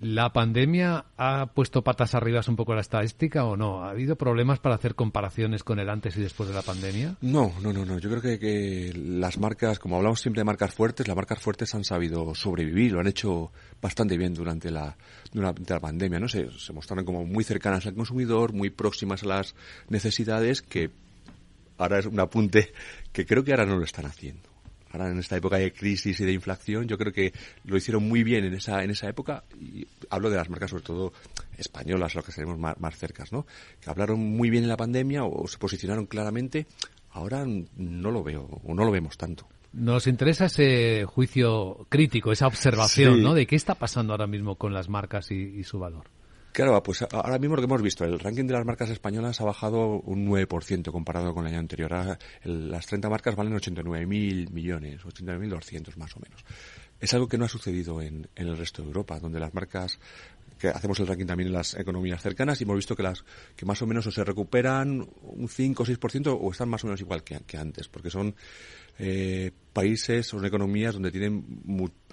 ¿La 0.00 0.32
pandemia 0.32 1.06
ha 1.16 1.46
puesto 1.46 1.82
patas 1.82 2.14
arriba 2.14 2.40
un 2.46 2.54
poco 2.54 2.72
la 2.72 2.82
estadística 2.82 3.44
o 3.44 3.56
no? 3.56 3.82
¿Ha 3.82 3.90
habido 3.90 4.14
problemas 4.14 4.60
para 4.60 4.76
hacer 4.76 4.94
comparaciones 4.94 5.64
con 5.64 5.80
el 5.80 5.90
antes 5.90 6.16
y 6.16 6.20
después 6.20 6.48
de 6.48 6.54
la 6.54 6.62
pandemia? 6.62 7.16
No, 7.20 7.52
no, 7.60 7.72
no, 7.72 7.84
no. 7.84 7.98
Yo 7.98 8.08
creo 8.08 8.38
que, 8.38 8.92
las 8.94 9.38
marcas, 9.38 9.80
como 9.80 9.96
hablamos 9.96 10.20
siempre 10.20 10.40
de 10.40 10.44
marcas 10.44 10.72
fuertes, 10.72 11.08
las 11.08 11.16
marcas 11.16 11.40
fuertes 11.40 11.74
han 11.74 11.82
sabido 11.82 12.32
sobrevivir, 12.36 12.92
lo 12.92 13.00
han 13.00 13.08
hecho 13.08 13.50
bastante 13.82 14.16
bien 14.16 14.34
durante 14.34 14.70
la, 14.70 14.96
durante 15.32 15.74
la 15.74 15.80
pandemia, 15.80 16.20
¿no? 16.20 16.28
Se, 16.28 16.48
se 16.56 16.72
mostraron 16.72 17.04
como 17.04 17.24
muy 17.24 17.42
cercanas 17.42 17.84
al 17.86 17.94
consumidor, 17.94 18.52
muy 18.52 18.70
próximas 18.70 19.24
a 19.24 19.26
las 19.26 19.56
necesidades 19.88 20.62
que 20.62 20.90
ahora 21.76 21.98
es 21.98 22.06
un 22.06 22.20
apunte 22.20 22.72
que 23.12 23.26
creo 23.26 23.42
que 23.42 23.50
ahora 23.50 23.66
no 23.66 23.76
lo 23.76 23.84
están 23.84 24.06
haciendo 24.06 24.47
ahora 25.00 25.12
en 25.12 25.18
esta 25.18 25.36
época 25.36 25.56
de 25.56 25.72
crisis 25.72 26.20
y 26.20 26.24
de 26.24 26.32
inflación, 26.32 26.86
yo 26.86 26.98
creo 26.98 27.12
que 27.12 27.32
lo 27.64 27.76
hicieron 27.76 28.08
muy 28.08 28.22
bien 28.22 28.44
en 28.44 28.54
esa, 28.54 28.82
en 28.82 28.90
esa 28.90 29.08
época, 29.08 29.44
y 29.60 29.86
hablo 30.10 30.30
de 30.30 30.36
las 30.36 30.48
marcas 30.48 30.70
sobre 30.70 30.84
todo 30.84 31.12
españolas, 31.56 32.14
lo 32.14 32.22
que 32.22 32.32
seremos 32.32 32.58
más, 32.58 32.78
más 32.80 32.96
cercas, 32.96 33.32
¿no? 33.32 33.46
Que 33.80 33.90
hablaron 33.90 34.18
muy 34.18 34.50
bien 34.50 34.64
en 34.64 34.68
la 34.68 34.76
pandemia 34.76 35.24
o, 35.24 35.44
o 35.44 35.48
se 35.48 35.58
posicionaron 35.58 36.06
claramente, 36.06 36.66
ahora 37.10 37.44
no 37.46 38.10
lo 38.10 38.22
veo, 38.22 38.42
o 38.64 38.74
no 38.74 38.84
lo 38.84 38.90
vemos 38.90 39.16
tanto. 39.16 39.48
Nos 39.72 40.06
interesa 40.06 40.46
ese 40.46 41.04
juicio 41.04 41.86
crítico, 41.88 42.32
esa 42.32 42.46
observación, 42.46 43.16
sí. 43.16 43.22
¿no? 43.22 43.34
De 43.34 43.46
qué 43.46 43.56
está 43.56 43.74
pasando 43.74 44.12
ahora 44.12 44.26
mismo 44.26 44.56
con 44.56 44.72
las 44.72 44.88
marcas 44.88 45.30
y, 45.30 45.34
y 45.34 45.64
su 45.64 45.78
valor. 45.78 46.06
Claro, 46.58 46.82
pues 46.82 47.02
ahora 47.12 47.38
mismo 47.38 47.54
lo 47.54 47.62
que 47.62 47.66
hemos 47.66 47.82
visto, 47.82 48.04
el 48.04 48.18
ranking 48.18 48.46
de 48.46 48.52
las 48.52 48.66
marcas 48.66 48.90
españolas 48.90 49.40
ha 49.40 49.44
bajado 49.44 50.00
un 50.00 50.26
9% 50.26 50.90
comparado 50.90 51.32
con 51.32 51.46
el 51.46 51.52
año 51.52 51.60
anterior. 51.60 51.94
Ahora, 51.94 52.18
las 52.42 52.84
30 52.84 53.08
marcas 53.08 53.36
valen 53.36 53.54
89.000 53.54 54.50
millones, 54.50 55.00
89.200 55.04 55.96
más 55.98 56.16
o 56.16 56.18
menos. 56.18 56.44
Es 56.98 57.14
algo 57.14 57.28
que 57.28 57.38
no 57.38 57.44
ha 57.44 57.48
sucedido 57.48 58.02
en, 58.02 58.28
en, 58.34 58.48
el 58.48 58.56
resto 58.56 58.82
de 58.82 58.88
Europa, 58.88 59.20
donde 59.20 59.38
las 59.38 59.54
marcas 59.54 60.00
que 60.58 60.66
hacemos 60.66 60.98
el 60.98 61.06
ranking 61.06 61.26
también 61.26 61.46
en 61.46 61.54
las 61.54 61.74
economías 61.74 62.20
cercanas 62.20 62.60
y 62.60 62.64
hemos 62.64 62.74
visto 62.74 62.96
que 62.96 63.04
las 63.04 63.24
que 63.54 63.64
más 63.64 63.80
o 63.82 63.86
menos 63.86 64.08
o 64.08 64.10
se 64.10 64.24
recuperan 64.24 65.08
un 65.22 65.48
5 65.48 65.84
o 65.84 65.86
6% 65.86 66.38
o 66.40 66.50
están 66.50 66.68
más 66.68 66.82
o 66.82 66.88
menos 66.88 67.00
igual 67.00 67.22
que, 67.22 67.38
que 67.46 67.56
antes, 67.56 67.86
porque 67.86 68.10
son 68.10 68.34
eh, 68.98 69.52
países, 69.72 70.26
son 70.26 70.44
economías 70.44 70.94
donde 70.94 71.12
tienen 71.12 71.62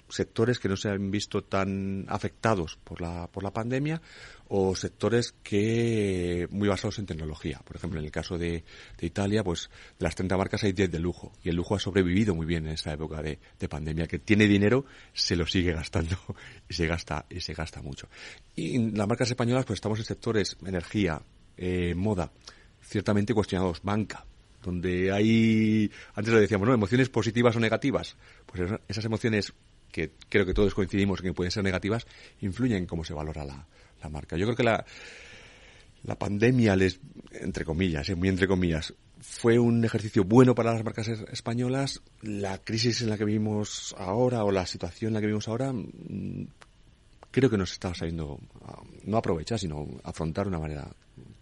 sectores 0.08 0.58
que 0.58 0.68
no 0.68 0.76
se 0.76 0.88
han 0.88 1.10
visto 1.10 1.42
tan 1.42 2.06
afectados 2.08 2.78
por 2.82 3.00
la, 3.00 3.28
por 3.28 3.42
la 3.42 3.52
pandemia 3.52 4.00
o 4.48 4.76
sectores 4.76 5.34
que 5.42 6.46
muy 6.50 6.68
basados 6.68 6.98
en 6.98 7.06
tecnología. 7.06 7.60
Por 7.64 7.76
ejemplo, 7.76 7.98
en 7.98 8.06
el 8.06 8.12
caso 8.12 8.38
de, 8.38 8.64
de 8.98 9.06
Italia, 9.06 9.42
pues 9.42 9.70
de 9.98 10.04
las 10.04 10.14
30 10.14 10.36
marcas 10.36 10.62
hay 10.64 10.72
10 10.72 10.90
de 10.90 10.98
lujo 11.00 11.32
y 11.42 11.48
el 11.48 11.56
lujo 11.56 11.74
ha 11.74 11.80
sobrevivido 11.80 12.34
muy 12.34 12.46
bien 12.46 12.66
en 12.66 12.72
esta 12.72 12.92
época 12.92 13.22
de, 13.22 13.38
de 13.58 13.68
pandemia. 13.68 14.06
Que 14.06 14.18
tiene 14.18 14.46
dinero, 14.46 14.84
se 15.12 15.36
lo 15.36 15.46
sigue 15.46 15.72
gastando 15.72 16.16
y 16.68 16.74
se 16.74 16.86
gasta, 16.86 17.26
y 17.28 17.40
se 17.40 17.54
gasta 17.54 17.82
mucho. 17.82 18.08
Y 18.54 18.76
en 18.76 18.96
las 18.96 19.08
marcas 19.08 19.30
españolas, 19.30 19.64
pues 19.64 19.78
estamos 19.78 19.98
en 19.98 20.04
sectores 20.04 20.56
energía, 20.64 21.20
eh, 21.56 21.94
moda, 21.94 22.30
ciertamente 22.82 23.34
cuestionados, 23.34 23.82
banca, 23.82 24.24
donde 24.62 25.12
hay, 25.12 25.90
antes 26.14 26.32
lo 26.32 26.40
decíamos, 26.40 26.68
¿no? 26.68 26.74
Emociones 26.74 27.08
positivas 27.08 27.56
o 27.56 27.60
negativas. 27.60 28.16
Pues 28.46 28.70
esas 28.88 29.04
emociones 29.04 29.52
que 29.90 30.12
creo 30.28 30.44
que 30.44 30.54
todos 30.54 30.74
coincidimos 30.74 31.22
que 31.22 31.32
pueden 31.32 31.50
ser 31.50 31.64
negativas, 31.64 32.06
influyen 32.40 32.78
en 32.78 32.86
cómo 32.86 33.04
se 33.04 33.14
valora 33.14 33.44
la, 33.44 33.66
la 34.02 34.08
marca. 34.08 34.36
Yo 34.36 34.46
creo 34.46 34.56
que 34.56 34.62
la, 34.62 34.84
la 36.04 36.18
pandemia 36.18 36.76
les, 36.76 37.00
entre 37.32 37.64
comillas, 37.64 38.08
eh, 38.08 38.14
muy 38.14 38.28
entre 38.28 38.46
comillas, 38.46 38.94
fue 39.20 39.58
un 39.58 39.84
ejercicio 39.84 40.24
bueno 40.24 40.54
para 40.54 40.72
las 40.72 40.84
marcas 40.84 41.08
españolas. 41.08 42.02
La 42.22 42.58
crisis 42.58 43.02
en 43.02 43.10
la 43.10 43.18
que 43.18 43.24
vivimos 43.24 43.94
ahora 43.98 44.44
o 44.44 44.52
la 44.52 44.66
situación 44.66 45.08
en 45.08 45.14
la 45.14 45.20
que 45.20 45.26
vivimos 45.26 45.48
ahora 45.48 45.72
mm, 45.72 46.46
creo 47.30 47.50
que 47.50 47.58
nos 47.58 47.72
está 47.72 47.94
sabiendo 47.94 48.38
no 49.04 49.16
aprovechar, 49.16 49.58
sino 49.58 49.86
afrontar 50.04 50.46
de 50.46 50.50
una 50.50 50.58
manera 50.58 50.88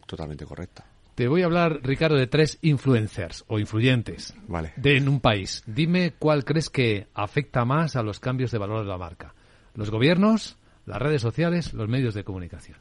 totalmente 0.07 0.45
correcta. 0.45 0.85
Te 1.15 1.29
voy 1.29 1.43
a 1.43 1.45
hablar, 1.45 1.81
Ricardo, 1.85 2.17
de 2.17 2.27
tres 2.27 2.59
influencers 2.63 3.45
o 3.47 3.61
influyentes 3.61 4.35
vale. 4.49 4.73
de 4.77 4.97
en 4.97 5.09
un 5.09 5.21
país. 5.21 5.63
Dime 5.65 6.15
cuál 6.19 6.45
crees 6.45 6.71
que 6.71 7.07
afecta 7.15 7.65
más 7.65 7.95
a 7.95 8.03
los 8.03 8.19
cambios 8.19 8.51
de 8.51 8.59
valor 8.59 8.83
de 8.83 8.91
la 8.91 8.99
marca. 8.99 9.35
¿Los 9.75 9.91
gobiernos, 9.91 10.57
las 10.87 11.01
redes 11.01 11.23
sociales, 11.23 11.73
los 11.73 11.89
medios 11.89 12.15
de 12.15 12.25
comunicación? 12.25 12.79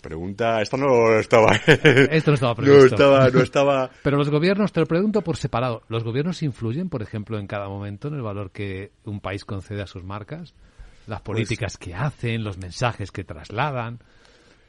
Pregunta, 0.00 0.62
esta 0.62 0.78
no 0.78 1.18
estaba. 1.18 1.54
Esto 1.66 2.30
no 2.30 2.34
estaba 2.34 2.54
previsto. 2.54 2.78
No 2.78 2.86
estaba, 2.86 3.30
no 3.30 3.40
estaba. 3.42 3.90
Pero 4.02 4.16
los 4.16 4.30
gobiernos, 4.30 4.72
te 4.72 4.80
lo 4.80 4.86
pregunto 4.86 5.20
por 5.20 5.36
separado. 5.36 5.82
¿Los 5.88 6.02
gobiernos 6.02 6.42
influyen, 6.42 6.88
por 6.88 7.02
ejemplo, 7.02 7.38
en 7.38 7.46
cada 7.46 7.68
momento 7.68 8.08
en 8.08 8.14
el 8.14 8.22
valor 8.22 8.52
que 8.52 8.92
un 9.04 9.20
país 9.20 9.44
concede 9.44 9.82
a 9.82 9.86
sus 9.86 10.02
marcas? 10.02 10.54
Las 11.06 11.20
políticas 11.20 11.76
pues... 11.76 11.88
que 11.88 11.94
hacen, 11.94 12.42
los 12.42 12.56
mensajes 12.56 13.10
que 13.12 13.22
trasladan. 13.22 13.98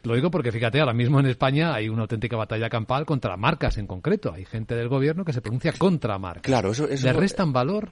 Lo 0.04 0.16
digo 0.16 0.32
porque 0.32 0.52
fíjate, 0.52 0.80
ahora 0.80 0.94
mismo 0.94 1.20
en 1.20 1.28
España 1.28 1.74
hay 1.74 1.88
una 1.88 2.02
auténtica 2.02 2.36
batalla 2.36 2.70
campal 2.70 3.06
contra 3.06 3.38
marcas 3.38 3.78
en 3.78 3.88
concreto. 3.88 4.34
Hay 4.34 4.46
gente 4.46 4.76
del 4.76 4.90
gobierno 4.90 5.24
que 5.24 5.32
se 5.32 5.42
pronuncia 5.42 5.74
contra 5.74 6.18
marcas. 6.18 6.44
Claro, 6.44 6.72
eso, 6.72 6.88
eso 6.90 7.06
¿Le 7.06 7.14
restan 7.14 7.54
valor? 7.54 7.92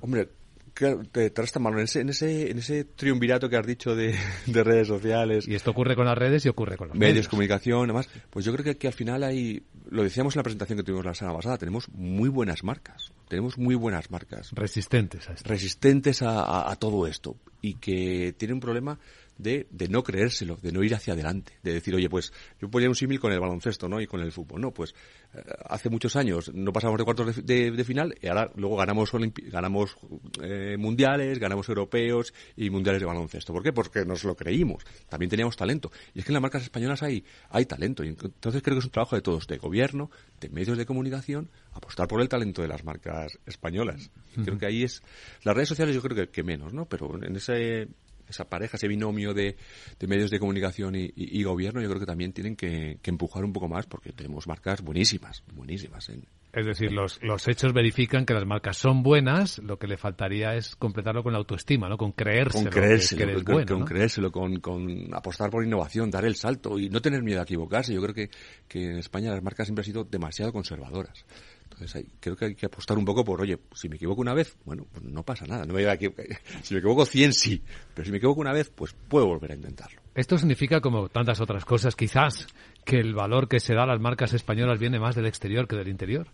Hombre, 0.00 0.28
claro, 0.76 1.02
te, 1.10 1.32
en 1.32 1.78
ese, 1.78 2.00
en 2.00 2.08
ese, 2.10 2.50
en 2.50 2.58
ese 2.58 2.84
triunvirato 2.84 3.48
que 3.48 3.56
has 3.56 3.66
dicho 3.66 3.96
de, 3.96 4.14
de, 4.46 4.62
redes 4.62 4.86
sociales. 4.86 5.48
Y 5.48 5.54
esto 5.54 5.70
ocurre 5.70 5.96
con 5.96 6.04
las 6.04 6.16
redes 6.16 6.44
y 6.44 6.50
ocurre 6.50 6.76
con 6.76 6.88
los 6.88 6.96
medios. 6.96 7.14
medios. 7.14 7.28
comunicación, 7.28 7.84
además. 7.84 8.08
Pues 8.28 8.44
yo 8.44 8.52
creo 8.52 8.62
que, 8.62 8.76
que 8.76 8.86
al 8.86 8.92
final 8.92 9.24
hay, 9.24 9.62
lo 9.88 10.02
decíamos 10.02 10.36
en 10.36 10.40
la 10.40 10.42
presentación 10.42 10.76
que 10.76 10.84
tuvimos 10.84 11.06
la 11.06 11.14
semana 11.14 11.36
pasada, 11.36 11.56
tenemos 11.56 11.88
muy 11.88 12.28
buenas 12.28 12.62
marcas. 12.62 13.12
tenemos 13.28 13.56
muy 13.56 13.74
buenas 13.74 14.10
marcas. 14.10 14.50
Resistentes 14.52 15.28
a 15.30 15.32
esto. 15.32 15.48
Resistentes 15.48 16.20
a, 16.20 16.70
a 16.70 16.76
todo 16.76 17.06
esto. 17.06 17.36
Y 17.62 17.76
que 17.76 18.34
tienen 18.36 18.56
un 18.56 18.60
problema 18.60 18.98
de, 19.38 19.66
de, 19.70 19.88
no 19.88 20.02
creérselo, 20.02 20.56
de 20.56 20.72
no 20.72 20.82
ir 20.82 20.94
hacia 20.94 21.12
adelante, 21.12 21.52
de 21.62 21.72
decir, 21.72 21.94
oye, 21.94 22.08
pues 22.08 22.32
yo 22.60 22.70
ponía 22.70 22.88
un 22.88 22.94
símil 22.94 23.20
con 23.20 23.32
el 23.32 23.40
baloncesto, 23.40 23.88
¿no? 23.88 24.00
Y 24.00 24.06
con 24.06 24.20
el 24.20 24.32
fútbol, 24.32 24.60
¿no? 24.60 24.72
Pues 24.72 24.94
eh, 25.34 25.42
hace 25.68 25.90
muchos 25.90 26.16
años 26.16 26.52
no 26.54 26.72
pasamos 26.72 26.98
de 26.98 27.04
cuartos 27.04 27.44
de, 27.44 27.70
de, 27.70 27.84
final 27.84 28.14
y 28.20 28.28
ahora 28.28 28.50
luego 28.56 28.76
ganamos 28.76 29.10
ganamos 29.50 29.96
eh, 30.42 30.76
mundiales, 30.78 31.38
ganamos 31.38 31.68
europeos 31.68 32.32
y 32.56 32.70
mundiales 32.70 33.00
de 33.00 33.06
baloncesto. 33.06 33.52
¿Por 33.52 33.62
qué? 33.62 33.72
Porque 33.72 34.04
nos 34.04 34.24
lo 34.24 34.34
creímos. 34.34 34.84
También 35.08 35.30
teníamos 35.30 35.56
talento. 35.56 35.90
Y 36.14 36.20
es 36.20 36.24
que 36.24 36.32
en 36.32 36.34
las 36.34 36.42
marcas 36.42 36.62
españolas 36.62 37.02
hay, 37.02 37.24
hay 37.50 37.66
talento. 37.66 38.04
Y 38.04 38.08
entonces 38.08 38.62
creo 38.62 38.76
que 38.76 38.80
es 38.80 38.84
un 38.86 38.90
trabajo 38.90 39.16
de 39.16 39.22
todos, 39.22 39.46
de 39.46 39.58
gobierno, 39.58 40.10
de 40.40 40.48
medios 40.48 40.78
de 40.78 40.86
comunicación, 40.86 41.50
apostar 41.72 42.08
por 42.08 42.20
el 42.20 42.28
talento 42.28 42.62
de 42.62 42.68
las 42.68 42.84
marcas 42.84 43.38
españolas. 43.46 44.10
Creo 44.34 44.58
que 44.58 44.66
ahí 44.66 44.82
es, 44.82 45.02
las 45.44 45.54
redes 45.54 45.68
sociales 45.68 45.94
yo 45.94 46.02
creo 46.02 46.16
que, 46.16 46.28
que 46.28 46.42
menos, 46.42 46.72
¿no? 46.72 46.86
Pero 46.86 47.22
en 47.22 47.36
ese 47.36 47.88
esa 48.28 48.44
pareja, 48.44 48.76
ese 48.76 48.88
binomio 48.88 49.34
de, 49.34 49.56
de 49.98 50.06
medios 50.06 50.30
de 50.30 50.38
comunicación 50.38 50.94
y, 50.94 51.04
y, 51.14 51.40
y, 51.40 51.42
gobierno, 51.42 51.80
yo 51.80 51.88
creo 51.88 52.00
que 52.00 52.06
también 52.06 52.32
tienen 52.32 52.56
que, 52.56 52.98
que, 53.02 53.10
empujar 53.10 53.44
un 53.44 53.52
poco 53.52 53.68
más 53.68 53.86
porque 53.86 54.12
tenemos 54.12 54.46
marcas 54.46 54.82
buenísimas, 54.82 55.42
buenísimas. 55.54 56.08
En, 56.08 56.26
es 56.52 56.64
decir, 56.64 56.90
los, 56.90 57.22
los 57.22 57.46
hechos 57.48 57.74
verifican 57.74 58.24
que 58.24 58.32
las 58.32 58.46
marcas 58.46 58.78
son 58.78 59.02
buenas, 59.02 59.58
lo 59.58 59.78
que 59.78 59.86
le 59.86 59.98
faltaría 59.98 60.54
es 60.54 60.74
completarlo 60.74 61.22
con 61.22 61.32
la 61.32 61.38
autoestima, 61.38 61.86
¿no? 61.86 61.98
Con 61.98 62.12
creérselo. 62.12 62.70
Con 62.70 62.72
creérselo, 62.72 63.26
que, 63.26 63.26
que 63.26 63.44
con, 63.44 63.54
bueno, 63.54 63.68
con 63.68 63.78
¿no? 63.80 63.84
creérselo 63.84 64.32
con, 64.32 64.60
con, 64.60 65.14
apostar 65.14 65.50
por 65.50 65.62
innovación, 65.64 66.10
dar 66.10 66.24
el 66.24 66.34
salto 66.34 66.78
y 66.78 66.88
no 66.88 67.02
tener 67.02 67.22
miedo 67.22 67.40
a 67.40 67.42
equivocarse. 67.42 67.92
Yo 67.92 68.00
creo 68.00 68.14
que, 68.14 68.30
que 68.66 68.92
en 68.92 68.98
España 68.98 69.32
las 69.32 69.42
marcas 69.42 69.66
siempre 69.66 69.82
han 69.82 69.86
sido 69.86 70.04
demasiado 70.04 70.50
conservadoras. 70.50 71.26
Entonces 71.70 71.96
hay, 71.96 72.06
creo 72.20 72.36
que 72.36 72.44
hay 72.46 72.54
que 72.54 72.66
apostar 72.66 72.96
un 72.96 73.04
poco 73.04 73.24
por, 73.24 73.40
oye, 73.40 73.58
si 73.74 73.88
me 73.88 73.96
equivoco 73.96 74.20
una 74.20 74.32
vez, 74.34 74.56
bueno, 74.64 74.86
pues 74.90 75.04
no 75.04 75.22
pasa 75.24 75.46
nada. 75.46 75.66
No 75.66 75.74
me 75.74 75.86
a. 75.86 75.96
Si 76.62 76.74
me 76.74 76.78
equivoco 76.78 77.04
100 77.04 77.32
sí, 77.32 77.62
pero 77.92 78.06
si 78.06 78.12
me 78.12 78.18
equivoco 78.18 78.40
una 78.40 78.52
vez, 78.52 78.70
pues 78.70 78.94
puedo 79.08 79.26
volver 79.26 79.52
a 79.52 79.54
intentarlo. 79.56 80.00
Esto 80.14 80.38
significa, 80.38 80.80
como 80.80 81.08
tantas 81.08 81.40
otras 81.40 81.64
cosas, 81.64 81.94
quizás 81.96 82.46
que 82.84 82.98
el 82.98 83.14
valor 83.14 83.48
que 83.48 83.60
se 83.60 83.74
da 83.74 83.82
a 83.82 83.86
las 83.86 84.00
marcas 84.00 84.32
españolas 84.32 84.78
viene 84.78 84.98
más 84.98 85.16
del 85.16 85.26
exterior 85.26 85.66
que 85.66 85.76
del 85.76 85.88
interior. 85.88 86.28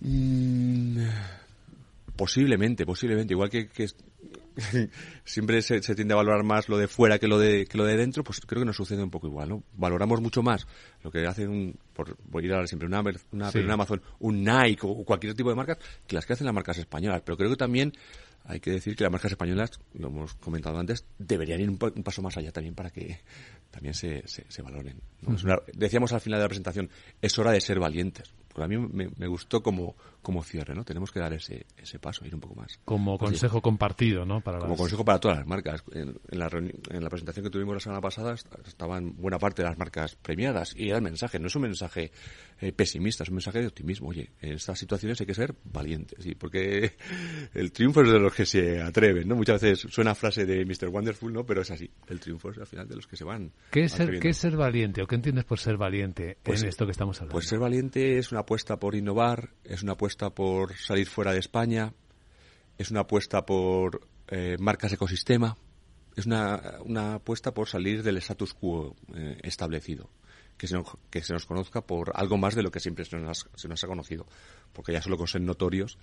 Mm, 0.00 1.06
posiblemente, 2.16 2.84
posiblemente. 2.84 3.32
Igual 3.32 3.48
que, 3.48 3.68
que 3.68 3.86
siempre 5.24 5.62
se, 5.62 5.82
se, 5.82 5.94
tiende 5.94 6.14
a 6.14 6.16
valorar 6.16 6.44
más 6.44 6.68
lo 6.68 6.78
de 6.78 6.88
fuera 6.88 7.18
que 7.18 7.28
lo 7.28 7.38
de, 7.38 7.66
que 7.66 7.76
lo 7.76 7.84
de 7.84 7.96
dentro, 7.96 8.22
pues 8.24 8.40
creo 8.40 8.62
que 8.62 8.66
nos 8.66 8.76
sucede 8.76 9.02
un 9.02 9.10
poco 9.10 9.26
igual, 9.26 9.48
¿no? 9.48 9.62
Valoramos 9.74 10.20
mucho 10.20 10.42
más 10.42 10.66
lo 11.02 11.10
que 11.10 11.26
hace 11.26 11.46
un, 11.46 11.76
por, 11.92 12.16
por 12.16 12.44
ir 12.44 12.52
a 12.52 12.66
siempre, 12.66 12.86
una, 12.86 13.02
una, 13.32 13.50
sí. 13.50 13.58
un 13.58 13.70
Amazon, 13.70 14.02
un 14.20 14.44
Nike 14.44 14.80
o 14.82 15.04
cualquier 15.04 15.34
tipo 15.34 15.50
de 15.50 15.56
marcas, 15.56 15.78
que 16.06 16.14
las 16.14 16.26
que 16.26 16.34
hacen 16.34 16.46
las 16.46 16.54
marcas 16.54 16.78
españolas. 16.78 17.22
Pero 17.24 17.36
creo 17.36 17.50
que 17.50 17.56
también 17.56 17.92
hay 18.44 18.60
que 18.60 18.70
decir 18.70 18.94
que 18.94 19.04
las 19.04 19.12
marcas 19.12 19.32
españolas, 19.32 19.72
lo 19.94 20.08
hemos 20.08 20.34
comentado 20.34 20.78
antes, 20.78 21.06
deberían 21.18 21.60
ir 21.60 21.70
un, 21.70 21.78
un 21.80 22.02
paso 22.02 22.22
más 22.22 22.36
allá 22.36 22.52
también 22.52 22.74
para 22.74 22.90
que 22.90 23.20
también 23.70 23.94
se, 23.94 24.22
se, 24.28 24.44
se 24.48 24.62
valoren. 24.62 25.00
¿no? 25.22 25.30
Uh 25.30 25.36
-huh. 25.36 25.44
una, 25.44 25.56
decíamos 25.72 26.12
al 26.12 26.20
final 26.20 26.38
de 26.38 26.44
la 26.44 26.48
presentación, 26.48 26.90
es 27.22 27.38
hora 27.38 27.52
de 27.52 27.60
ser 27.60 27.80
valientes. 27.80 28.32
Porque 28.48 28.64
a 28.64 28.68
mí 28.68 28.78
me, 28.78 29.08
me, 29.16 29.26
gustó 29.26 29.62
como, 29.62 29.96
como 30.24 30.42
cierre, 30.42 30.74
¿no? 30.74 30.84
Tenemos 30.84 31.12
que 31.12 31.20
dar 31.20 31.32
ese, 31.32 31.66
ese 31.76 32.00
paso, 32.00 32.26
ir 32.26 32.34
un 32.34 32.40
poco 32.40 32.56
más. 32.56 32.80
Como 32.84 33.14
Así, 33.14 33.26
consejo 33.26 33.62
compartido, 33.62 34.24
¿no? 34.24 34.40
Para 34.40 34.58
como 34.58 34.72
las... 34.72 34.78
consejo 34.78 35.04
para 35.04 35.20
todas 35.20 35.38
las 35.38 35.46
marcas. 35.46 35.84
En, 35.92 36.18
en, 36.28 36.38
la 36.38 36.48
en, 36.48 37.04
la 37.04 37.08
presentación 37.08 37.44
que 37.44 37.50
tuvimos 37.50 37.74
la 37.74 37.80
semana 37.80 38.00
pasada 38.00 38.34
estaban 38.66 39.14
buena 39.16 39.38
parte 39.38 39.62
de 39.62 39.68
las 39.68 39.78
marcas 39.78 40.16
premiadas 40.16 40.74
y 40.76 40.88
era 40.88 40.96
el 40.96 41.02
mensaje, 41.02 41.38
no 41.38 41.46
es 41.46 41.54
un 41.54 41.62
mensaje 41.62 42.10
eh, 42.60 42.72
pesimista, 42.72 43.22
es 43.22 43.28
un 43.28 43.36
mensaje 43.36 43.60
de 43.60 43.66
optimismo. 43.68 44.08
Oye, 44.08 44.30
en 44.40 44.54
estas 44.54 44.78
situaciones 44.78 45.20
hay 45.20 45.26
que 45.26 45.34
ser 45.34 45.54
valientes, 45.64 46.18
¿sí? 46.22 46.34
porque 46.34 46.96
el 47.54 47.72
triunfo 47.72 48.02
es 48.02 48.10
de 48.10 48.18
los 48.18 48.34
que 48.34 48.46
se 48.46 48.80
atreven, 48.80 49.28
¿no? 49.28 49.36
Muchas 49.36 49.60
veces 49.60 49.92
suena 49.92 50.14
frase 50.14 50.46
de 50.46 50.64
Mr. 50.64 50.88
Wonderful, 50.88 51.32
¿no? 51.32 51.44
Pero 51.44 51.62
es 51.62 51.70
así. 51.70 51.90
El 52.08 52.20
triunfo 52.20 52.50
es 52.50 52.58
al 52.58 52.66
final 52.66 52.88
de 52.88 52.96
los 52.96 53.06
que 53.06 53.16
se 53.16 53.24
van. 53.24 53.52
¿Qué 53.70 53.84
es, 53.84 53.92
ser, 53.92 54.18
¿qué 54.18 54.30
es 54.30 54.36
ser 54.36 54.56
valiente 54.56 55.02
o 55.02 55.06
qué 55.06 55.16
entiendes 55.16 55.44
por 55.44 55.58
ser 55.58 55.76
valiente 55.76 56.38
pues, 56.42 56.62
en 56.62 56.68
esto 56.68 56.86
que 56.86 56.92
estamos 56.92 57.18
hablando? 57.18 57.32
Pues 57.32 57.48
ser 57.48 57.58
valiente 57.58 58.18
es 58.18 58.32
una 58.32 58.40
apuesta 58.40 58.78
por 58.78 58.94
innovar, 58.94 59.50
es 59.64 59.82
una 59.82 59.92
apuesta 59.92 60.13
por 60.16 60.76
salir 60.76 61.08
fuera 61.08 61.32
de 61.32 61.38
España, 61.38 61.92
es 62.78 62.90
una 62.90 63.00
apuesta 63.00 63.44
por 63.44 64.06
eh, 64.28 64.56
marcas 64.58 64.92
ecosistema, 64.92 65.56
es 66.16 66.26
una, 66.26 66.78
una, 66.84 67.14
apuesta 67.14 67.52
por 67.52 67.68
salir 67.68 68.02
del 68.02 68.18
status 68.18 68.54
quo 68.54 68.96
eh, 69.14 69.38
establecido. 69.42 70.08
Que 70.56 70.68
se, 70.68 70.76
nos, 70.76 70.86
que 71.10 71.20
se, 71.20 71.32
nos, 71.32 71.46
conozca 71.46 71.80
por 71.80 72.12
algo 72.14 72.36
más 72.36 72.54
de 72.54 72.62
lo 72.62 72.70
que 72.70 72.78
siempre 72.78 73.04
se 73.04 73.16
nos, 73.16 73.48
se 73.56 73.66
nos 73.66 73.82
ha 73.82 73.88
conocido. 73.88 74.24
Porque 74.72 74.92
ya 74.92 75.02
solo 75.02 75.18
con 75.18 75.26
ser 75.26 75.40
notorios 75.40 75.98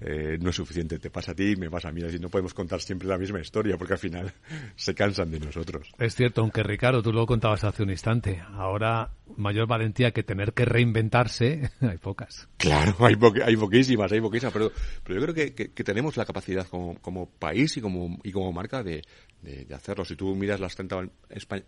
eh, 0.00 0.38
no 0.40 0.50
es 0.50 0.56
suficiente. 0.56 0.98
Te 0.98 1.10
pasa 1.10 1.32
a 1.32 1.34
ti, 1.34 1.56
me 1.56 1.70
pasa 1.70 1.88
a 1.88 1.92
mí. 1.92 2.02
Así 2.02 2.18
no 2.18 2.28
podemos 2.28 2.54
contar 2.54 2.80
siempre 2.80 3.08
la 3.08 3.18
misma 3.18 3.40
historia 3.40 3.76
porque 3.76 3.94
al 3.94 3.98
final 3.98 4.32
se 4.76 4.94
cansan 4.94 5.30
de 5.30 5.40
nosotros. 5.40 5.90
Es 5.98 6.14
cierto, 6.14 6.40
aunque 6.42 6.62
Ricardo, 6.62 7.02
tú 7.02 7.12
lo 7.12 7.26
contabas 7.26 7.64
hace 7.64 7.82
un 7.82 7.90
instante. 7.90 8.40
Ahora, 8.52 9.10
mayor 9.36 9.66
valentía 9.66 10.12
que 10.12 10.22
tener 10.22 10.52
que 10.52 10.64
reinventarse, 10.64 11.70
hay 11.80 11.98
pocas. 11.98 12.48
Claro, 12.58 12.94
hay, 13.00 13.16
po 13.16 13.32
hay 13.44 13.56
poquísimas, 13.56 14.12
hay 14.12 14.20
poquísimas. 14.20 14.52
Pero, 14.52 14.72
pero 15.02 15.18
yo 15.18 15.22
creo 15.26 15.34
que, 15.34 15.54
que, 15.54 15.72
que 15.72 15.84
tenemos 15.84 16.16
la 16.16 16.24
capacidad 16.24 16.66
como, 16.68 16.96
como, 17.00 17.28
país 17.28 17.76
y 17.76 17.80
como, 17.80 18.18
y 18.22 18.30
como 18.30 18.52
marca 18.52 18.84
de, 18.84 19.02
de, 19.42 19.64
de 19.64 19.74
hacerlo. 19.74 20.04
Si 20.04 20.14
tú 20.14 20.34
miras 20.36 20.60
las 20.60 20.76
30 20.76 21.08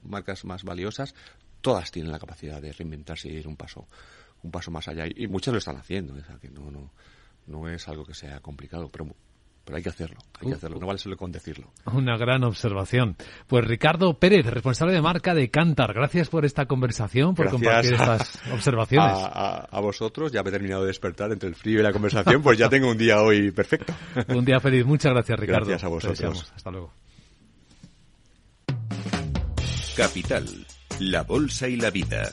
marcas 0.04 0.44
más 0.44 0.62
valiosas, 0.62 1.14
todas 1.60 1.90
tienen 1.90 2.12
la 2.12 2.20
capacidad 2.20 2.62
de 2.62 2.72
reinventarse 2.72 3.28
y 3.28 3.32
ir 3.32 3.48
un 3.48 3.56
paso, 3.56 3.88
un 4.44 4.52
paso 4.52 4.70
más 4.70 4.86
allá. 4.86 5.08
Y, 5.08 5.24
y 5.24 5.26
muchas 5.26 5.52
lo 5.52 5.58
están 5.58 5.76
haciendo. 5.76 6.14
O 6.14 6.24
sea, 6.24 6.38
que 6.38 6.48
no, 6.48 6.70
no 6.70 6.92
no 7.46 7.68
es 7.68 7.88
algo 7.88 8.04
que 8.04 8.14
sea 8.14 8.40
complicado, 8.40 8.88
pero, 8.90 9.06
pero 9.64 9.76
hay 9.76 9.82
que 9.82 9.88
hacerlo, 9.88 10.18
hay 10.40 10.48
que 10.48 10.54
hacerlo, 10.54 10.78
no 10.78 10.86
vale 10.86 10.98
solo 10.98 11.16
con 11.16 11.32
decirlo. 11.32 11.72
Una 11.92 12.16
gran 12.16 12.44
observación. 12.44 13.16
Pues 13.46 13.64
Ricardo 13.64 14.18
Pérez, 14.18 14.46
responsable 14.46 14.94
de 14.94 15.02
marca 15.02 15.34
de 15.34 15.50
Cantar, 15.50 15.92
gracias 15.92 16.28
por 16.28 16.44
esta 16.44 16.66
conversación, 16.66 17.34
por 17.34 17.46
gracias 17.46 17.62
compartir 17.62 17.94
a, 17.94 18.16
estas 18.16 18.40
observaciones. 18.52 19.12
A, 19.12 19.26
a, 19.26 19.58
a, 19.70 19.80
vosotros, 19.80 20.32
ya 20.32 20.42
me 20.42 20.50
he 20.50 20.52
terminado 20.52 20.82
de 20.82 20.88
despertar 20.88 21.32
entre 21.32 21.48
el 21.48 21.54
frío 21.54 21.80
y 21.80 21.82
la 21.82 21.92
conversación, 21.92 22.42
pues 22.42 22.58
ya 22.58 22.68
tengo 22.68 22.90
un 22.90 22.98
día 22.98 23.22
hoy 23.22 23.50
perfecto. 23.50 23.92
un 24.28 24.44
día 24.44 24.60
feliz, 24.60 24.84
muchas 24.84 25.12
gracias 25.12 25.38
Ricardo. 25.38 25.66
Gracias 25.66 25.84
a 25.84 25.88
vosotros. 25.88 26.52
Hasta 26.54 26.70
luego. 26.70 26.92
Capital, 29.96 30.46
la 30.98 31.24
bolsa 31.24 31.68
y 31.68 31.76
la 31.76 31.90
vida. 31.90 32.32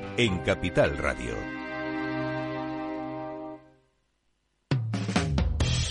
en 0.17 0.39
Capital 0.39 0.97
Radio. 0.97 1.35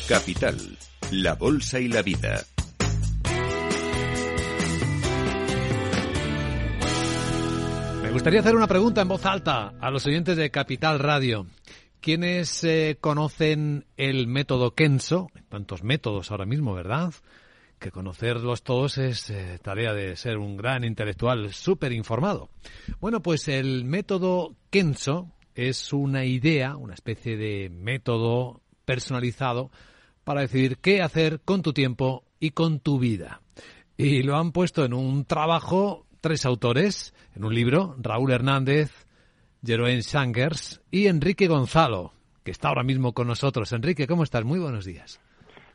Capital, 0.08 0.56
la 1.12 1.34
Bolsa 1.34 1.80
y 1.80 1.88
la 1.88 2.02
Vida. 2.02 2.44
Me 8.02 8.10
gustaría 8.10 8.40
hacer 8.40 8.54
una 8.56 8.66
pregunta 8.66 9.00
en 9.02 9.08
voz 9.08 9.24
alta 9.24 9.72
a 9.80 9.90
los 9.90 10.06
oyentes 10.06 10.36
de 10.36 10.50
Capital 10.50 10.98
Radio. 10.98 11.46
¿Quiénes 12.00 12.64
eh, 12.64 12.98
conocen 13.00 13.86
el 13.96 14.26
método 14.26 14.74
Kenso? 14.74 15.30
Tantos 15.48 15.82
métodos 15.82 16.30
ahora 16.30 16.46
mismo, 16.46 16.74
¿verdad? 16.74 17.12
Que 17.80 17.90
conocerlos 17.90 18.62
todos 18.62 18.98
es 18.98 19.30
eh, 19.30 19.58
tarea 19.62 19.94
de 19.94 20.14
ser 20.14 20.36
un 20.36 20.58
gran 20.58 20.84
intelectual 20.84 21.54
súper 21.54 21.92
informado. 21.92 22.50
Bueno, 23.00 23.22
pues 23.22 23.48
el 23.48 23.86
método 23.86 24.54
Kenso 24.68 25.32
es 25.54 25.94
una 25.94 26.26
idea, 26.26 26.76
una 26.76 26.92
especie 26.92 27.38
de 27.38 27.70
método 27.70 28.60
personalizado 28.84 29.70
para 30.24 30.42
decidir 30.42 30.76
qué 30.76 31.00
hacer 31.00 31.40
con 31.40 31.62
tu 31.62 31.72
tiempo 31.72 32.24
y 32.38 32.50
con 32.50 32.80
tu 32.80 32.98
vida. 32.98 33.40
Y 33.96 34.24
lo 34.24 34.36
han 34.36 34.52
puesto 34.52 34.84
en 34.84 34.92
un 34.92 35.24
trabajo 35.24 36.06
tres 36.20 36.44
autores, 36.44 37.14
en 37.34 37.46
un 37.46 37.54
libro, 37.54 37.96
Raúl 37.98 38.32
Hernández, 38.32 38.92
Jeroen 39.64 40.02
Sangers 40.02 40.82
y 40.90 41.06
Enrique 41.06 41.46
Gonzalo, 41.46 42.12
que 42.44 42.50
está 42.50 42.68
ahora 42.68 42.82
mismo 42.82 43.14
con 43.14 43.26
nosotros. 43.26 43.72
Enrique, 43.72 44.06
¿cómo 44.06 44.22
estás? 44.22 44.44
Muy 44.44 44.58
buenos 44.58 44.84
días. 44.84 45.18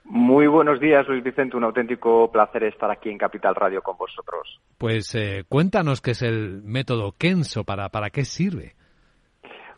Muy 0.05 0.45
buenos 0.45 0.79
días, 0.79 1.07
Luis 1.07 1.23
Vicente. 1.23 1.57
Un 1.57 1.63
auténtico 1.63 2.31
placer 2.31 2.63
estar 2.65 2.91
aquí 2.91 3.09
en 3.09 3.17
Capital 3.17 3.55
Radio 3.55 3.81
con 3.81 3.97
vosotros. 3.97 4.61
Pues 4.77 5.15
eh, 5.15 5.45
cuéntanos 5.49 5.99
qué 5.99 6.11
es 6.11 6.21
el 6.21 6.61
método 6.63 7.15
Kenso, 7.17 7.63
para, 7.63 7.89
para 7.89 8.11
qué 8.11 8.23
sirve. 8.23 8.75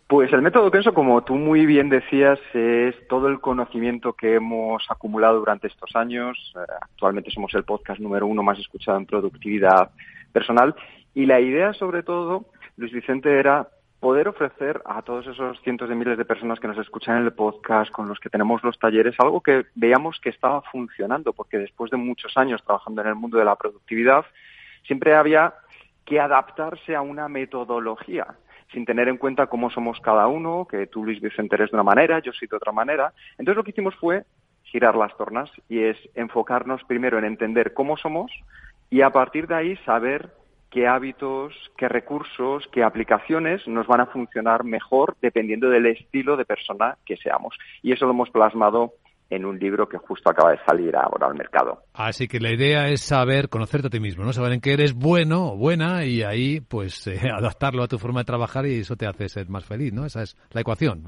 Pues 0.06 0.32
el 0.34 0.42
método 0.42 0.70
Kenso, 0.70 0.94
como 0.94 1.24
tú 1.24 1.36
muy 1.36 1.66
bien 1.66 1.88
decías, 1.90 2.40
es 2.54 2.96
todo 3.08 3.30
el 3.30 3.40
conocimiento 3.40 4.14
que 4.14 4.36
hemos 4.36 4.86
acumulado 4.90 5.40
durante 5.40 5.68
estos 5.68 5.96
años. 5.96 6.38
Eh, 6.56 6.72
actualmente 6.82 7.32
somos 7.32 7.54
el 7.56 7.64
podcast 7.64 8.02
número 8.02 8.28
uno 8.28 8.44
más 8.44 8.60
escuchado 8.60 8.98
en 8.98 9.06
productividad 9.06 9.92
personal. 10.34 10.76
Y 11.14 11.26
la 11.26 11.40
idea, 11.40 11.74
sobre 11.74 12.04
todo, 12.04 12.48
Luis 12.76 12.92
Vicente, 12.92 13.40
era 13.40 13.70
poder 14.00 14.28
ofrecer 14.28 14.82
a 14.86 15.02
todos 15.02 15.26
esos 15.28 15.60
cientos 15.62 15.90
de 15.90 15.96
miles 15.96 16.18
de 16.18 16.26
personas 16.26 16.60
que 16.60 16.68
nos 16.68 16.78
escuchan 16.78 17.18
en 17.18 17.26
el 17.26 17.34
podcast, 17.34 17.92
con 17.92 18.08
los 18.08 18.20
que 18.20 18.30
tenemos 18.30 18.64
los 18.64 18.78
talleres, 18.78 19.16
algo 19.20 19.42
que 19.42 19.66
veíamos 19.76 20.20
que 20.22 20.30
estaba 20.30 20.62
funcionando, 20.62 21.34
porque 21.34 21.58
después 21.58 21.90
de 21.90 21.98
muchos 21.98 22.38
años 22.38 22.64
trabajando 22.64 23.02
en 23.02 23.08
el 23.08 23.16
mundo 23.16 23.38
de 23.38 23.46
la 23.46 23.56
productividad, 23.56 24.26
siempre 24.86 25.16
había 25.16 25.54
que 26.06 26.20
adaptarse 26.20 26.96
a 26.96 27.02
una 27.02 27.28
metodología, 27.28 28.28
sin 28.72 28.86
tener 28.86 29.08
en 29.08 29.18
cuenta 29.18 29.48
cómo 29.48 29.70
somos 29.72 30.00
cada 30.00 30.28
uno, 30.28 30.68
que 30.70 30.88
tú, 30.88 31.04
Luis 31.04 31.20
Vicente, 31.20 31.56
eres 31.56 31.72
de 31.72 31.76
una 31.76 31.84
manera, 31.84 32.20
yo 32.20 32.32
soy 32.34 32.48
de 32.48 32.56
otra 32.56 32.72
manera. 32.72 33.14
Entonces 33.38 33.58
lo 33.58 33.64
que 33.64 33.72
hicimos 33.72 33.96
fue 33.96 34.24
girar 34.64 34.96
las 34.96 35.16
tornas 35.18 35.50
y 35.70 35.80
es 35.80 35.98
enfocarnos 36.14 36.84
primero 36.84 37.18
en 37.18 37.26
entender 37.26 37.74
cómo 37.74 37.98
somos 37.98 38.32
y 38.90 39.02
a 39.02 39.10
partir 39.10 39.48
de 39.48 39.56
ahí 39.56 39.78
saber 39.78 40.30
qué 40.70 40.88
hábitos, 40.88 41.54
qué 41.78 41.88
recursos, 41.88 42.68
qué 42.72 42.84
aplicaciones 42.84 43.68
nos 43.68 43.88
van 43.88 44.02
a 44.02 44.08
funcionar 44.08 44.64
mejor 44.64 45.16
dependiendo 45.22 45.70
del 45.70 45.86
estilo 45.86 46.38
de 46.38 46.46
persona 46.46 46.98
que 47.06 47.18
seamos. 47.18 47.56
Y 47.82 47.94
eso 47.94 48.06
lo 48.06 48.12
hemos 48.12 48.30
plasmado 48.30 48.94
en 49.30 49.46
un 49.46 49.60
libro 49.60 49.90
que 49.90 49.98
justo 49.98 50.30
acaba 50.30 50.52
de 50.52 50.60
salir 50.66 50.96
ahora 50.96 51.28
al 51.28 51.36
mercado. 51.36 51.84
Así 51.94 52.28
que 52.28 52.40
la 52.40 52.52
idea 52.52 52.88
es 52.90 53.02
saber 53.02 53.50
conocerte 53.50 53.88
a 53.88 53.90
ti 53.90 54.00
mismo, 54.00 54.24
¿no? 54.24 54.34
Saber 54.34 54.54
en 54.54 54.62
qué 54.62 54.74
eres 54.74 54.94
bueno 54.94 55.52
o 55.52 55.58
buena 55.58 56.06
y 56.06 56.24
ahí 56.24 56.62
pues 56.62 57.08
eh, 57.08 57.20
adaptarlo 57.30 57.84
a 57.84 57.88
tu 57.88 57.98
forma 57.98 58.22
de 58.22 58.26
trabajar 58.26 58.66
y 58.66 58.80
eso 58.80 58.96
te 58.96 59.06
hace 59.06 59.30
ser 59.30 59.50
más 59.50 59.66
feliz, 59.66 59.94
¿no? 59.94 60.06
Esa 60.06 60.24
es 60.24 60.38
la 60.52 60.62
ecuación. 60.62 61.04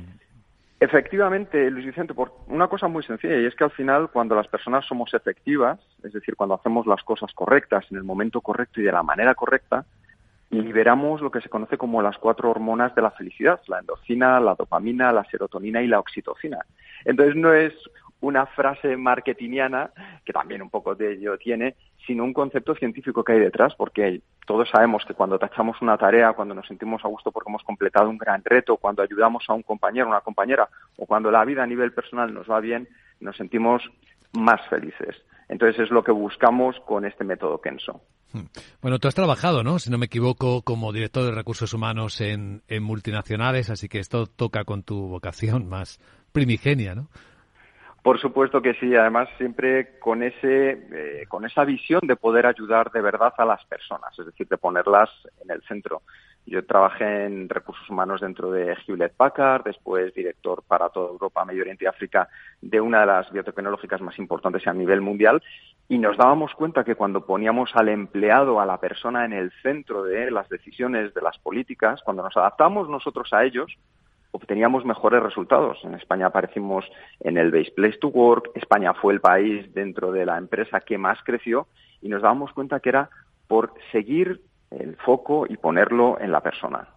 Efectivamente, 0.82 1.70
Luis 1.70 1.86
Vicente, 1.86 2.14
por 2.14 2.32
una 2.48 2.70
cosa 2.70 2.88
muy 2.88 3.04
sencilla, 3.04 3.38
y 3.38 3.46
es 3.46 3.56
que 3.56 3.66
al 3.66 3.72
final 3.72 4.10
cuando 4.12 4.34
las 4.34 4.48
personas 4.48 4.86
somos 4.86 5.14
efectivas, 5.14 5.78
es 6.04 6.14
decir, 6.14 6.38
cuando 6.38 6.56
hacemos 6.56 6.88
las 6.88 7.04
cosas 7.04 7.34
correctas 7.34 7.86
en 7.92 7.98
el 7.98 8.04
momento 8.04 8.40
correcto 8.40 8.80
y 8.80 8.86
de 8.86 8.92
la 8.94 9.04
manera 9.04 9.36
correcta, 9.36 9.86
liberamos 10.52 11.22
lo 11.22 11.32
que 11.32 11.42
se 11.42 11.50
conoce 11.50 11.78
como 11.78 12.02
las 12.02 12.18
cuatro 12.18 12.50
hormonas 12.50 12.96
de 12.96 13.02
la 13.02 13.12
felicidad, 13.12 13.60
la 13.68 13.80
endorfina, 13.80 14.40
la 14.40 14.56
dopamina, 14.56 15.12
la 15.12 15.26
serotonina 15.26 15.82
y 15.82 15.88
la 15.88 16.00
oxitocina. 16.00 16.60
Entonces 17.04 17.36
no 17.36 17.54
es 17.54 17.74
una 18.22 18.46
frase 18.48 18.98
marketingiana, 18.98 19.92
que 20.26 20.34
también 20.34 20.62
un 20.62 20.70
poco 20.70 20.96
de 20.96 21.14
ello 21.14 21.38
tiene, 21.38 21.76
sino 22.06 22.24
un 22.24 22.34
concepto 22.34 22.76
científico 22.76 23.24
que 23.24 23.34
hay 23.34 23.40
detrás, 23.40 23.74
porque 23.76 24.22
todos 24.46 24.68
sabemos 24.70 25.06
que 25.06 25.14
cuando 25.14 25.40
tachamos 25.40 25.82
una 25.82 25.98
tarea, 25.98 26.34
cuando 26.34 26.56
nos 26.56 26.68
sentimos 26.68 27.04
a 27.06 27.08
gusto 27.08 27.32
porque 27.32 27.50
hemos 27.50 27.64
completado 27.64 28.10
un 28.10 28.18
gran 28.18 28.42
reto, 28.44 28.78
cuando 28.78 29.04
ayudamos 29.04 29.44
a 29.48 29.54
un 29.54 29.64
compañero, 29.64 30.08
una 30.08 30.22
compañera, 30.22 30.68
o 30.98 31.06
cuando 31.06 31.32
la 31.32 31.46
vida 31.46 31.64
a 31.64 31.68
nivel 31.68 31.94
personal 31.94 32.34
nos 32.34 32.50
va 32.50 32.60
bien, 32.60 32.88
nos 33.20 33.38
sentimos 33.38 33.84
más 34.34 34.60
felices. 34.70 35.16
Entonces 35.48 35.82
es 35.82 35.90
lo 35.90 36.04
que 36.04 36.12
buscamos 36.12 36.76
con 36.86 37.06
este 37.06 37.24
método 37.24 37.60
Kenso. 37.60 38.02
Hmm. 38.34 38.46
Bueno, 38.82 39.00
tú 39.00 39.08
has 39.08 39.16
trabajado, 39.16 39.64
¿no? 39.64 39.80
Si 39.80 39.90
no 39.90 39.98
me 39.98 40.06
equivoco, 40.06 40.62
como 40.62 40.94
director 40.94 41.24
de 41.24 41.32
recursos 41.32 41.74
humanos 41.74 42.22
en, 42.22 42.62
en 42.68 42.84
multinacionales, 42.84 43.72
así 43.72 43.90
que 43.90 44.00
esto 44.00 44.28
toca 44.28 44.64
con 44.64 44.84
tu 44.84 45.08
vocación 45.08 45.68
más 45.68 46.00
primigenia, 46.32 46.94
¿no? 46.94 47.10
Por 48.02 48.20
supuesto 48.20 48.62
que 48.62 48.76
sí, 48.76 48.96
además 48.96 49.28
siempre 49.38 50.00
con 50.00 50.24
ese 50.24 50.72
eh, 50.92 51.26
con 51.28 51.46
esa 51.46 51.66
visión 51.66 52.02
de 52.04 52.16
poder 52.16 52.46
ayudar 52.46 52.92
de 52.92 53.02
verdad 53.02 53.34
a 53.38 53.46
las 53.46 53.64
personas, 53.66 54.18
es 54.18 54.26
decir, 54.26 54.48
de 54.48 54.58
ponerlas 54.58 55.10
en 55.44 55.52
el 55.52 55.62
centro. 55.64 56.02
Yo 56.46 56.66
trabajé 56.66 57.26
en 57.26 57.50
recursos 57.50 57.88
humanos 57.90 58.22
dentro 58.22 58.52
de 58.52 58.76
Hewlett 58.88 59.14
Packard, 59.14 59.66
después 59.66 60.14
director 60.14 60.64
para 60.66 60.90
toda 60.90 61.10
Europa, 61.10 61.46
Medio 61.46 61.62
Oriente 61.62 61.84
y 61.84 61.88
África 61.88 62.30
de 62.62 62.82
una 62.82 63.02
de 63.02 63.06
las 63.06 63.32
biotecnológicas 63.32 64.02
más 64.02 64.18
importantes 64.18 64.66
a 64.66 64.74
nivel 64.74 65.02
mundial 65.02 65.44
y 65.90 65.98
nos 65.98 66.18
dábamos 66.18 66.54
cuenta 66.54 66.84
que 66.84 66.96
cuando 66.96 67.26
poníamos 67.26 67.72
al 67.74 67.90
empleado, 67.90 68.62
a 68.62 68.66
la 68.66 68.80
persona 68.80 69.26
en 69.26 69.34
el 69.34 69.52
centro 69.64 70.04
de 70.04 70.32
las 70.32 70.48
decisiones, 70.48 71.14
de 71.14 71.22
las 71.22 71.38
políticas, 71.40 72.02
cuando 72.04 72.24
nos 72.24 72.38
adaptamos 72.38 72.88
nosotros 72.88 73.34
a 73.34 73.44
ellos, 73.44 73.76
obteníamos 74.32 74.86
mejores 74.86 75.22
resultados. 75.22 75.78
En 75.84 75.96
España 75.96 76.28
aparecimos 76.28 76.86
en 77.20 77.38
el 77.38 77.52
Base 77.52 77.72
Place 77.76 77.98
to 78.00 78.10
Work, 78.10 78.52
España 78.56 78.94
fue 78.94 79.14
el 79.14 79.22
país 79.22 79.74
dentro 79.74 80.12
de 80.12 80.26
la 80.26 80.38
empresa 80.38 80.80
que 80.82 80.98
más 80.98 81.20
creció 81.24 81.68
y 82.02 82.10
nos 82.10 82.22
dábamos 82.22 82.54
cuenta 82.54 82.80
que 82.80 82.90
era 82.90 83.10
por 83.48 83.74
seguir 83.92 84.42
el 84.72 84.96
foco 84.98 85.46
y 85.50 85.58
ponerlo 85.58 86.20
en 86.20 86.32
la 86.32 86.42
persona. 86.42 86.88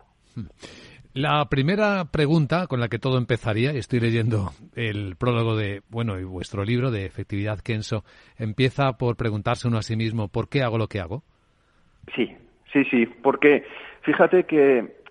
La 1.15 1.45
primera 1.51 2.07
pregunta 2.07 2.67
con 2.67 2.81
la 2.81 2.89
que 2.89 2.99
todo 2.99 3.19
empezaría, 3.19 3.75
y 3.75 3.79
estoy 3.79 4.01
leyendo 4.01 4.53
el 4.75 5.17
prólogo 5.17 5.57
de, 5.57 5.83
bueno, 5.91 6.19
y 6.19 6.25
vuestro 6.25 6.65
libro 6.65 6.91
de 6.91 7.05
efectividad 7.05 7.59
Kenso, 7.59 8.03
empieza 8.39 8.93
por 8.95 9.17
preguntarse 9.17 9.69
uno 9.69 9.77
a 9.77 9.83
sí 9.83 9.95
mismo, 9.95 10.29
¿por 10.29 10.49
qué 10.49 10.63
hago 10.63 10.79
lo 10.79 10.89
que 10.89 11.01
hago? 11.01 11.23
Sí, 12.15 12.35
sí, 12.73 12.85
sí, 12.91 13.07
porque 13.23 13.65
fíjate 14.03 14.45
que 14.45 15.02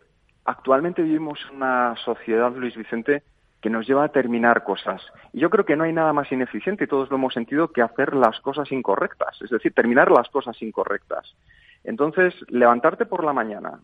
actualmente 0.45 1.01
vivimos 1.01 1.39
una 1.51 1.95
sociedad, 2.03 2.51
Luis 2.55 2.75
Vicente, 2.75 3.23
que 3.61 3.69
nos 3.69 3.87
lleva 3.87 4.05
a 4.05 4.09
terminar 4.09 4.63
cosas. 4.63 5.01
Y 5.33 5.39
yo 5.39 5.49
creo 5.49 5.65
que 5.65 5.75
no 5.75 5.83
hay 5.83 5.93
nada 5.93 6.13
más 6.13 6.31
ineficiente, 6.31 6.85
y 6.85 6.87
todos 6.87 7.09
lo 7.09 7.17
hemos 7.17 7.33
sentido, 7.33 7.71
que 7.71 7.81
hacer 7.81 8.15
las 8.15 8.39
cosas 8.41 8.71
incorrectas, 8.71 9.39
es 9.41 9.49
decir, 9.49 9.73
terminar 9.73 10.09
las 10.09 10.29
cosas 10.29 10.59
incorrectas. 10.61 11.35
Entonces, 11.83 12.33
levantarte 12.49 13.05
por 13.05 13.23
la 13.23 13.33
mañana 13.33 13.79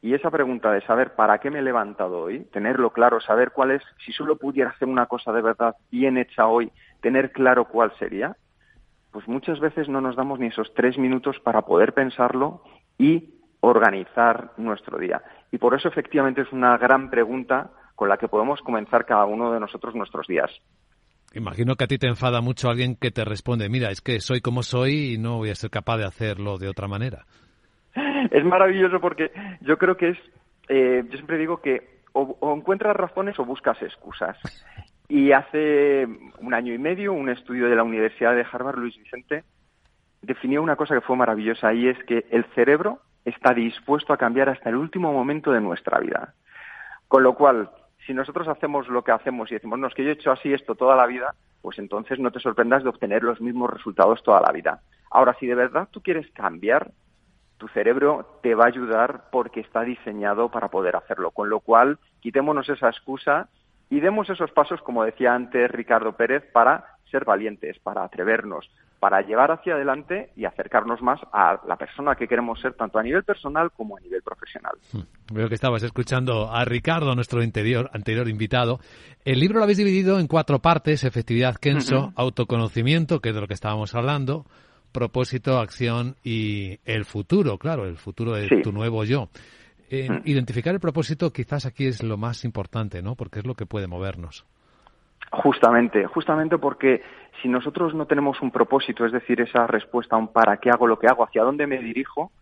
y 0.00 0.14
esa 0.14 0.30
pregunta 0.30 0.70
de 0.72 0.80
saber 0.82 1.14
para 1.14 1.38
qué 1.38 1.50
me 1.50 1.58
he 1.58 1.62
levantado 1.62 2.20
hoy, 2.22 2.44
tenerlo 2.52 2.90
claro, 2.90 3.20
saber 3.20 3.50
cuál 3.50 3.72
es, 3.72 3.82
si 4.04 4.12
solo 4.12 4.36
pudiera 4.36 4.70
hacer 4.70 4.88
una 4.88 5.06
cosa 5.06 5.32
de 5.32 5.42
verdad 5.42 5.76
bien 5.90 6.18
hecha 6.18 6.46
hoy, 6.46 6.70
tener 7.00 7.32
claro 7.32 7.66
cuál 7.66 7.92
sería, 7.98 8.36
pues 9.10 9.26
muchas 9.26 9.58
veces 9.58 9.88
no 9.88 10.00
nos 10.00 10.16
damos 10.16 10.38
ni 10.38 10.46
esos 10.46 10.72
tres 10.74 10.98
minutos 10.98 11.40
para 11.40 11.62
poder 11.62 11.94
pensarlo 11.94 12.62
y 12.96 13.37
organizar 13.60 14.52
nuestro 14.56 14.98
día. 14.98 15.22
Y 15.50 15.58
por 15.58 15.74
eso 15.74 15.88
efectivamente 15.88 16.42
es 16.42 16.52
una 16.52 16.76
gran 16.78 17.10
pregunta 17.10 17.70
con 17.94 18.08
la 18.08 18.16
que 18.16 18.28
podemos 18.28 18.60
comenzar 18.60 19.04
cada 19.04 19.24
uno 19.24 19.52
de 19.52 19.60
nosotros 19.60 19.94
nuestros 19.94 20.26
días. 20.26 20.50
Imagino 21.34 21.76
que 21.76 21.84
a 21.84 21.88
ti 21.88 21.98
te 21.98 22.06
enfada 22.06 22.40
mucho 22.40 22.70
alguien 22.70 22.96
que 22.96 23.10
te 23.10 23.24
responde, 23.24 23.68
mira, 23.68 23.90
es 23.90 24.00
que 24.00 24.20
soy 24.20 24.40
como 24.40 24.62
soy 24.62 25.14
y 25.14 25.18
no 25.18 25.38
voy 25.38 25.50
a 25.50 25.54
ser 25.54 25.70
capaz 25.70 25.98
de 25.98 26.06
hacerlo 26.06 26.58
de 26.58 26.68
otra 26.68 26.88
manera. 26.88 27.26
Es 28.30 28.44
maravilloso 28.44 29.00
porque 29.00 29.30
yo 29.60 29.78
creo 29.78 29.96
que 29.96 30.10
es, 30.10 30.18
eh, 30.68 31.02
yo 31.08 31.12
siempre 31.12 31.38
digo 31.38 31.60
que 31.60 31.98
o, 32.12 32.54
encuentras 32.54 32.96
razones 32.96 33.38
o 33.38 33.44
buscas 33.44 33.80
excusas. 33.82 34.36
Y 35.10 35.32
hace 35.32 36.06
un 36.38 36.52
año 36.52 36.74
y 36.74 36.78
medio 36.78 37.14
un 37.14 37.30
estudio 37.30 37.70
de 37.70 37.74
la 37.74 37.82
Universidad 37.82 38.34
de 38.34 38.44
Harvard, 38.44 38.76
Luis 38.76 38.94
Vicente, 38.98 39.42
definió 40.22 40.62
una 40.62 40.76
cosa 40.76 40.94
que 40.94 41.00
fue 41.00 41.16
maravillosa 41.16 41.72
y 41.72 41.88
es 41.88 41.98
que 42.04 42.26
el 42.30 42.44
cerebro 42.54 43.00
está 43.24 43.52
dispuesto 43.54 44.12
a 44.12 44.16
cambiar 44.16 44.48
hasta 44.48 44.68
el 44.68 44.76
último 44.76 45.12
momento 45.12 45.52
de 45.52 45.60
nuestra 45.60 45.98
vida. 45.98 46.34
Con 47.06 47.22
lo 47.22 47.34
cual, 47.34 47.70
si 48.06 48.14
nosotros 48.14 48.48
hacemos 48.48 48.88
lo 48.88 49.02
que 49.02 49.12
hacemos 49.12 49.50
y 49.50 49.54
decimos, 49.54 49.78
no, 49.78 49.86
es 49.86 49.94
que 49.94 50.04
yo 50.04 50.10
he 50.10 50.14
hecho 50.14 50.32
así 50.32 50.52
esto 50.52 50.74
toda 50.74 50.96
la 50.96 51.06
vida, 51.06 51.34
pues 51.62 51.78
entonces 51.78 52.18
no 52.18 52.30
te 52.30 52.40
sorprendas 52.40 52.82
de 52.82 52.90
obtener 52.90 53.22
los 53.22 53.40
mismos 53.40 53.70
resultados 53.70 54.22
toda 54.22 54.40
la 54.40 54.52
vida. 54.52 54.80
Ahora, 55.10 55.36
si 55.38 55.46
de 55.46 55.54
verdad 55.54 55.88
tú 55.90 56.02
quieres 56.02 56.30
cambiar, 56.32 56.90
tu 57.58 57.68
cerebro 57.68 58.38
te 58.42 58.54
va 58.54 58.64
a 58.64 58.68
ayudar 58.68 59.24
porque 59.30 59.60
está 59.60 59.82
diseñado 59.82 60.50
para 60.50 60.68
poder 60.68 60.96
hacerlo. 60.96 61.30
Con 61.32 61.50
lo 61.50 61.60
cual, 61.60 61.98
quitémonos 62.20 62.68
esa 62.68 62.88
excusa 62.88 63.48
y 63.90 64.00
demos 64.00 64.30
esos 64.30 64.52
pasos, 64.52 64.80
como 64.82 65.04
decía 65.04 65.34
antes 65.34 65.70
Ricardo 65.70 66.12
Pérez, 66.12 66.44
para 66.52 66.84
ser 67.10 67.24
valientes, 67.24 67.78
para 67.80 68.04
atrevernos, 68.04 68.70
para 69.00 69.22
llevar 69.22 69.52
hacia 69.52 69.74
adelante 69.74 70.30
y 70.36 70.44
acercarnos 70.44 71.00
más 71.02 71.20
a 71.32 71.60
la 71.66 71.76
persona 71.76 72.16
que 72.16 72.26
queremos 72.26 72.60
ser, 72.60 72.74
tanto 72.74 72.98
a 72.98 73.02
nivel 73.02 73.22
personal 73.22 73.70
como 73.70 73.96
a 73.96 74.00
nivel 74.00 74.22
profesional. 74.22 74.72
Hmm. 74.92 75.02
Veo 75.32 75.48
que 75.48 75.54
estabas 75.54 75.82
escuchando 75.84 76.50
a 76.50 76.64
Ricardo, 76.64 77.14
nuestro 77.14 77.42
interior, 77.42 77.90
anterior 77.92 78.28
invitado. 78.28 78.80
El 79.24 79.38
libro 79.38 79.58
lo 79.58 79.64
habéis 79.64 79.78
dividido 79.78 80.18
en 80.18 80.26
cuatro 80.26 80.58
partes, 80.58 81.04
efectividad 81.04 81.56
Kenso, 81.56 82.12
autoconocimiento, 82.16 83.20
que 83.20 83.28
es 83.28 83.34
de 83.34 83.40
lo 83.40 83.46
que 83.46 83.54
estábamos 83.54 83.94
hablando, 83.94 84.46
propósito, 84.90 85.58
acción 85.58 86.16
y 86.24 86.80
el 86.84 87.04
futuro, 87.04 87.58
claro, 87.58 87.84
el 87.86 87.98
futuro 87.98 88.32
de 88.32 88.62
tu 88.62 88.72
nuevo 88.72 89.04
yo. 89.04 89.28
Hmm. 89.90 90.22
Identificar 90.24 90.74
el 90.74 90.80
propósito 90.80 91.32
quizás 91.32 91.66
aquí 91.66 91.86
es 91.86 92.02
lo 92.02 92.16
más 92.16 92.44
importante, 92.44 93.00
¿no? 93.00 93.14
Porque 93.14 93.38
es 93.38 93.46
lo 93.46 93.54
que 93.54 93.64
puede 93.64 93.86
movernos. 93.86 94.44
Justamente, 95.30 96.06
justamente 96.06 96.58
porque 96.58 97.02
si 97.42 97.48
nosotros 97.48 97.94
no 97.94 98.06
tenemos 98.06 98.40
un 98.40 98.50
propósito, 98.50 99.04
es 99.04 99.12
decir, 99.12 99.40
esa 99.40 99.66
respuesta 99.66 100.16
a 100.16 100.18
un 100.18 100.28
para 100.28 100.56
qué 100.56 100.70
hago 100.70 100.86
lo 100.86 100.98
que 100.98 101.06
hago, 101.06 101.24
hacia 101.24 101.42
dónde 101.42 101.66
me 101.66 101.78
dirijo, 101.78 102.32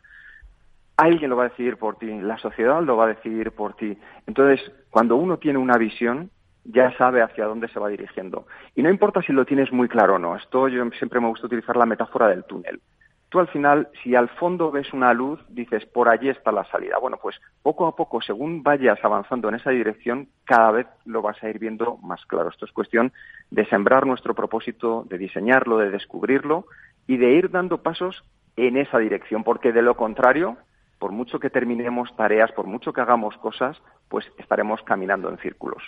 alguien 0.97 1.31
lo 1.31 1.37
va 1.37 1.45
a 1.45 1.49
decidir 1.49 1.77
por 1.77 1.97
ti, 1.97 2.07
la 2.07 2.39
sociedad 2.39 2.83
lo 2.83 2.97
va 2.97 3.05
a 3.05 3.09
decidir 3.09 3.53
por 3.53 3.75
ti. 3.75 3.99
Entonces, 4.27 4.61
cuando 4.91 5.17
uno 5.17 5.39
tiene 5.39 5.59
una 5.59 5.77
visión, 5.77 6.31
ya 6.65 6.97
sabe 6.97 7.23
hacia 7.23 7.45
dónde 7.47 7.69
se 7.69 7.79
va 7.79 7.89
dirigiendo. 7.89 8.47
Y 8.75 8.83
no 8.83 8.91
importa 8.91 9.23
si 9.23 9.33
lo 9.33 9.45
tienes 9.45 9.73
muy 9.73 9.89
claro 9.89 10.15
o 10.15 10.19
no. 10.19 10.37
Esto 10.37 10.69
yo 10.69 10.85
siempre 10.99 11.21
me 11.21 11.29
gusta 11.29 11.47
utilizar 11.47 11.77
la 11.77 11.87
metáfora 11.87 12.29
del 12.29 12.45
túnel. 12.45 12.81
Tú 13.29 13.41
al 13.41 13.49
final, 13.49 13.89
si 14.03 14.15
al 14.15 14.29
fondo 14.29 14.71
ves 14.71 14.93
una 14.93 15.13
luz, 15.13 15.41
dices, 15.49 15.85
por 15.85 16.09
allí 16.09 16.29
está 16.29 16.53
la 16.53 16.65
salida. 16.71 16.99
Bueno, 16.99 17.19
pues 17.21 17.37
poco 17.63 17.87
a 17.87 17.97
poco, 17.97 18.21
según 18.23 18.63
vayas 18.63 18.99
avanzando 19.03 19.49
en 19.49 19.57
esa 19.57 19.71
dirección, 19.71 20.29
cada 20.45 20.71
vez 20.71 20.87
lo 21.05 21.23
vas 21.23 21.43
a 21.43 21.49
ir 21.49 21.59
viendo 21.59 21.97
más 21.99 22.25
claro. 22.27 22.51
Esto 22.51 22.67
es 22.67 22.73
cuestión 22.73 23.13
de 23.51 23.67
sembrar 23.67 24.07
nuestro 24.07 24.35
propósito, 24.35 25.05
de 25.09 25.19
diseñarlo, 25.19 25.79
de 25.79 25.91
descubrirlo 25.91 26.67
y 27.09 27.17
de 27.17 27.33
ir 27.33 27.51
dando 27.51 27.83
pasos 27.83 28.23
en 28.57 28.77
esa 28.77 28.99
dirección, 28.99 29.43
porque 29.43 29.73
de 29.73 29.83
lo 29.83 29.97
contrario, 29.97 30.57
por 30.99 31.11
mucho 31.11 31.41
que 31.41 31.51
terminemos 31.51 32.15
tareas, 32.17 32.53
por 32.53 32.67
mucho 32.67 32.93
que 32.93 33.01
hagamos 33.01 33.37
cosas, 33.39 33.77
pues 34.09 34.25
estaremos 34.39 34.83
caminando 34.83 35.29
en 35.29 35.39
círculos. 35.39 35.83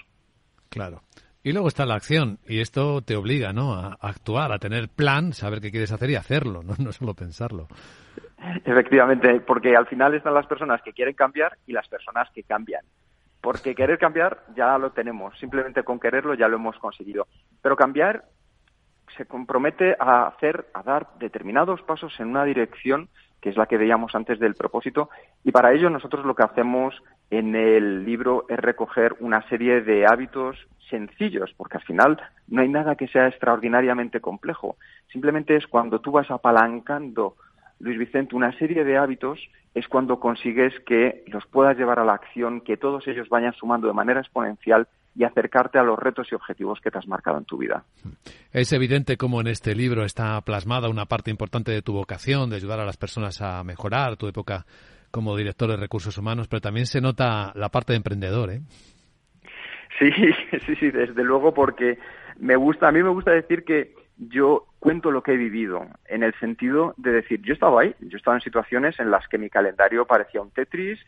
Claro. 0.68 1.02
Y 1.42 1.52
luego 1.52 1.68
está 1.68 1.86
la 1.86 1.94
acción, 1.94 2.38
y 2.46 2.60
esto 2.60 3.00
te 3.02 3.16
obliga, 3.16 3.52
¿no? 3.52 3.74
A 3.74 3.96
actuar, 4.00 4.52
a 4.52 4.58
tener 4.58 4.88
plan, 4.88 5.32
saber 5.32 5.60
qué 5.60 5.70
quieres 5.70 5.92
hacer 5.92 6.10
y 6.10 6.16
hacerlo, 6.16 6.62
no, 6.78 6.92
solo 6.92 7.14
pensarlo. 7.14 7.68
Efectivamente, 8.64 9.40
porque 9.40 9.76
al 9.76 9.86
final 9.86 10.14
están 10.14 10.34
las 10.34 10.46
personas 10.46 10.82
que 10.82 10.92
quieren 10.92 11.14
cambiar 11.14 11.56
y 11.66 11.72
las 11.72 11.88
personas 11.88 12.28
que 12.34 12.42
cambian. 12.42 12.84
Porque 13.40 13.74
querer 13.74 13.98
cambiar 13.98 14.44
ya 14.56 14.76
lo 14.78 14.90
tenemos, 14.90 15.38
simplemente 15.38 15.84
con 15.84 16.00
quererlo 16.00 16.34
ya 16.34 16.48
lo 16.48 16.56
hemos 16.56 16.76
conseguido. 16.78 17.28
Pero 17.62 17.76
cambiar 17.76 18.24
se 19.16 19.26
compromete 19.26 19.96
a 19.98 20.26
hacer, 20.26 20.66
a 20.74 20.82
dar 20.82 21.08
determinados 21.18 21.82
pasos 21.82 22.18
en 22.18 22.28
una 22.28 22.44
dirección 22.44 23.08
que 23.40 23.50
es 23.50 23.56
la 23.56 23.66
que 23.66 23.78
veíamos 23.78 24.14
antes 24.14 24.38
del 24.40 24.54
propósito, 24.54 25.10
y 25.44 25.52
para 25.52 25.72
ello 25.72 25.90
nosotros 25.90 26.24
lo 26.26 26.34
que 26.34 26.42
hacemos 26.42 26.94
en 27.30 27.54
el 27.54 28.04
libro 28.04 28.46
es 28.48 28.58
recoger 28.58 29.16
una 29.20 29.46
serie 29.48 29.82
de 29.82 30.06
hábitos 30.06 30.56
sencillos, 30.88 31.52
porque 31.56 31.76
al 31.76 31.84
final 31.84 32.18
no 32.48 32.62
hay 32.62 32.68
nada 32.68 32.96
que 32.96 33.08
sea 33.08 33.28
extraordinariamente 33.28 34.20
complejo. 34.20 34.76
Simplemente 35.12 35.56
es 35.56 35.66
cuando 35.66 36.00
tú 36.00 36.12
vas 36.12 36.30
apalancando, 36.30 37.36
Luis 37.78 37.98
Vicente, 37.98 38.34
una 38.34 38.56
serie 38.58 38.84
de 38.84 38.96
hábitos, 38.96 39.38
es 39.74 39.86
cuando 39.86 40.18
consigues 40.18 40.72
que 40.86 41.24
los 41.26 41.46
puedas 41.46 41.76
llevar 41.76 41.98
a 41.98 42.04
la 42.04 42.14
acción, 42.14 42.62
que 42.62 42.76
todos 42.76 43.06
ellos 43.06 43.28
vayan 43.28 43.52
sumando 43.52 43.86
de 43.86 43.92
manera 43.92 44.20
exponencial 44.20 44.88
y 45.14 45.24
acercarte 45.24 45.78
a 45.78 45.82
los 45.82 45.98
retos 45.98 46.28
y 46.30 46.34
objetivos 46.34 46.80
que 46.80 46.90
te 46.90 46.98
has 46.98 47.06
marcado 47.06 47.38
en 47.38 47.44
tu 47.44 47.58
vida. 47.58 47.84
Es 48.52 48.72
evidente 48.72 49.16
cómo 49.16 49.40
en 49.40 49.48
este 49.48 49.74
libro 49.74 50.04
está 50.04 50.40
plasmada 50.42 50.88
una 50.88 51.06
parte 51.06 51.30
importante 51.30 51.72
de 51.72 51.82
tu 51.82 51.92
vocación, 51.92 52.50
de 52.50 52.56
ayudar 52.56 52.80
a 52.80 52.86
las 52.86 52.96
personas 52.96 53.40
a 53.42 53.62
mejorar 53.64 54.16
tu 54.16 54.28
época 54.28 54.64
como 55.10 55.36
director 55.36 55.68
de 55.70 55.76
recursos 55.76 56.16
humanos, 56.18 56.48
pero 56.48 56.60
también 56.60 56.86
se 56.86 57.00
nota 57.00 57.52
la 57.54 57.68
parte 57.68 57.92
de 57.92 57.98
emprendedor, 57.98 58.50
¿eh? 58.50 58.60
Sí, 59.98 60.10
sí, 60.66 60.76
sí, 60.76 60.90
desde 60.90 61.24
luego, 61.24 61.52
porque 61.54 61.98
me 62.38 62.56
gusta, 62.56 62.88
a 62.88 62.92
mí 62.92 63.02
me 63.02 63.10
gusta 63.10 63.32
decir 63.32 63.64
que 63.64 63.94
yo 64.16 64.66
cuento 64.80 65.10
lo 65.10 65.22
que 65.22 65.32
he 65.32 65.36
vivido, 65.36 65.86
en 66.06 66.22
el 66.22 66.34
sentido 66.40 66.94
de 66.96 67.12
decir, 67.12 67.40
yo 67.42 67.52
estaba 67.54 67.82
ahí, 67.82 67.94
yo 68.00 68.16
estaba 68.16 68.36
en 68.36 68.42
situaciones 68.42 68.98
en 68.98 69.10
las 69.10 69.26
que 69.28 69.38
mi 69.38 69.48
calendario 69.48 70.06
parecía 70.06 70.40
un 70.40 70.50
Tetris, 70.50 70.98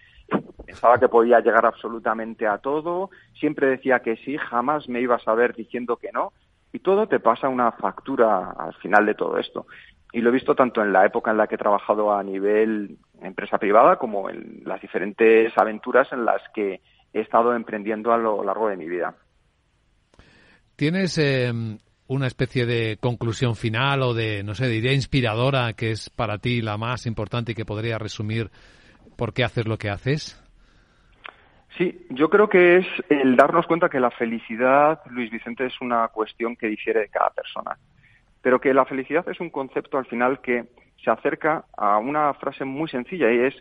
pensaba 0.65 0.99
que 0.99 1.09
podía 1.09 1.41
llegar 1.41 1.67
absolutamente 1.67 2.47
a 2.47 2.59
todo, 2.59 3.11
siempre 3.39 3.69
decía 3.69 4.01
que 4.01 4.17
sí, 4.17 4.37
jamás 4.37 4.89
me 4.89 5.01
ibas 5.01 5.27
a 5.27 5.35
ver 5.35 5.55
diciendo 5.55 5.97
que 5.97 6.11
no, 6.13 6.33
y 6.73 6.79
todo 6.81 7.09
te 7.09 7.19
pasa 7.19 7.49
una 7.49 7.73
factura 7.73 8.51
al 8.51 8.75
final 8.75 9.07
de 9.07 9.15
todo 9.15 9.39
esto. 9.39 9.67
Y 10.13 10.21
lo 10.21 10.31
he 10.31 10.33
visto 10.33 10.55
tanto 10.55 10.83
en 10.83 10.93
la 10.93 11.07
época 11.07 11.31
en 11.31 11.37
la 11.37 11.47
que 11.47 11.55
he 11.55 11.59
trabajado 11.59 12.13
a 12.13 12.23
nivel 12.23 12.99
empresa 13.23 13.59
privada 13.59 13.97
como 13.97 14.29
en 14.29 14.63
las 14.65 14.81
diferentes 14.81 15.53
aventuras 15.57 16.09
en 16.13 16.25
las 16.25 16.43
que 16.55 16.81
he 17.13 17.21
estado 17.21 17.55
emprendiendo 17.55 18.13
a 18.13 18.19
lo 18.19 18.43
largo 18.43 18.69
de 18.69 18.77
mi 18.77 18.89
vida. 18.89 19.15
¿Tienes 20.77 21.19
eh, 21.19 21.53
una 22.07 22.27
especie 22.27 22.67
de 22.67 22.97
conclusión 22.99 23.55
final 23.55 24.03
o 24.03 24.15
de, 24.15 24.43
no 24.43 24.55
sé, 24.55 24.67
de 24.67 24.77
idea 24.77 24.93
inspiradora 24.93 25.75
que 25.75 25.93
es 25.93 26.11
para 26.11 26.39
ti 26.39 26.61
la 26.61 26.77
más 26.77 27.07
importante 27.07 27.53
y 27.53 27.55
que 27.55 27.65
podría 27.65 27.99
resumir 27.99 28.51
por 29.17 29.33
qué 29.33 29.45
haces 29.45 29.67
lo 29.67 29.77
que 29.77 29.91
haces? 29.91 30.43
Sí, 31.79 32.07
yo 32.11 32.29
creo 32.29 32.49
que 32.49 32.79
es 32.79 32.87
el 33.09 33.37
darnos 33.37 33.67
cuenta 33.67 33.89
que 33.89 34.01
la 34.01 34.11
felicidad, 34.11 35.01
Luis 35.11 35.31
Vicente, 35.31 35.67
es 35.67 35.81
una 35.81 36.09
cuestión 36.09 36.57
que 36.57 36.67
difiere 36.67 37.01
de 37.01 37.09
cada 37.09 37.31
persona, 37.31 37.79
pero 38.43 38.61
que 38.61 38.75
la 38.75 38.85
felicidad 38.85 39.29
es 39.29 39.41
un 39.41 39.51
concepto 39.51 39.99
al 39.99 40.07
final 40.07 40.41
que 40.41 40.67
se 41.03 41.11
acerca 41.11 41.65
a 41.77 41.99
una 41.99 42.33
frase 42.35 42.65
muy 42.65 42.89
sencilla 42.89 43.31
y 43.33 43.39
es 43.39 43.55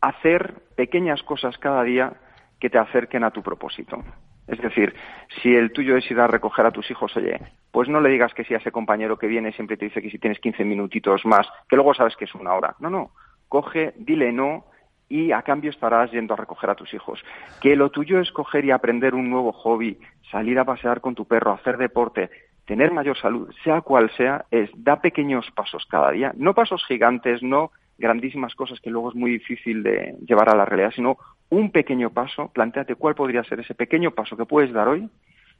hacer 0.00 0.54
pequeñas 0.76 1.22
cosas 1.22 1.58
cada 1.58 1.82
día 1.82 2.12
que 2.60 2.70
te 2.70 2.78
acerquen 2.78 3.24
a 3.24 3.30
tu 3.30 3.42
propósito. 3.42 4.02
Es 4.46 4.60
decir, 4.60 4.94
si 5.42 5.54
el 5.54 5.72
tuyo 5.72 5.96
es 5.96 6.10
ir 6.10 6.18
a 6.20 6.26
recoger 6.26 6.64
a 6.64 6.70
tus 6.70 6.90
hijos, 6.90 7.14
oye, 7.16 7.38
pues 7.70 7.88
no 7.88 8.00
le 8.00 8.08
digas 8.08 8.32
que 8.32 8.44
sí 8.44 8.54
a 8.54 8.58
ese 8.58 8.72
compañero 8.72 9.18
que 9.18 9.26
viene 9.26 9.52
siempre 9.52 9.76
te 9.76 9.84
dice 9.84 10.00
que 10.00 10.10
si 10.10 10.18
tienes 10.18 10.40
15 10.40 10.64
minutitos 10.64 11.24
más, 11.26 11.46
que 11.68 11.76
luego 11.76 11.92
sabes 11.92 12.16
que 12.16 12.24
es 12.24 12.34
una 12.34 12.54
hora. 12.54 12.74
No, 12.80 12.88
no. 12.88 13.10
Coge, 13.48 13.92
dile 13.96 14.32
no 14.32 14.64
y 15.08 15.32
a 15.32 15.42
cambio 15.42 15.70
estarás 15.70 16.10
yendo 16.10 16.34
a 16.34 16.36
recoger 16.36 16.70
a 16.70 16.74
tus 16.74 16.92
hijos. 16.94 17.22
Que 17.60 17.76
lo 17.76 17.90
tuyo 17.90 18.20
es 18.20 18.32
coger 18.32 18.64
y 18.64 18.70
aprender 18.70 19.14
un 19.14 19.28
nuevo 19.28 19.52
hobby, 19.52 19.98
salir 20.30 20.58
a 20.58 20.64
pasear 20.64 21.00
con 21.00 21.14
tu 21.14 21.26
perro, 21.26 21.52
hacer 21.52 21.76
deporte, 21.76 22.30
tener 22.68 22.92
mayor 22.92 23.18
salud, 23.18 23.50
sea 23.64 23.80
cual 23.80 24.10
sea, 24.14 24.44
es 24.50 24.68
da 24.76 25.00
pequeños 25.00 25.46
pasos 25.56 25.86
cada 25.90 26.10
día. 26.10 26.32
No 26.36 26.52
pasos 26.52 26.84
gigantes, 26.86 27.42
no 27.42 27.72
grandísimas 27.96 28.54
cosas 28.54 28.78
que 28.80 28.90
luego 28.90 29.08
es 29.08 29.16
muy 29.16 29.30
difícil 29.32 29.82
de 29.82 30.14
llevar 30.26 30.50
a 30.50 30.56
la 30.56 30.66
realidad, 30.66 30.92
sino 30.94 31.16
un 31.48 31.72
pequeño 31.72 32.10
paso, 32.10 32.50
planteate 32.52 32.94
cuál 32.94 33.14
podría 33.14 33.42
ser 33.44 33.60
ese 33.60 33.74
pequeño 33.74 34.10
paso 34.10 34.36
que 34.36 34.44
puedes 34.44 34.70
dar 34.70 34.86
hoy 34.86 35.08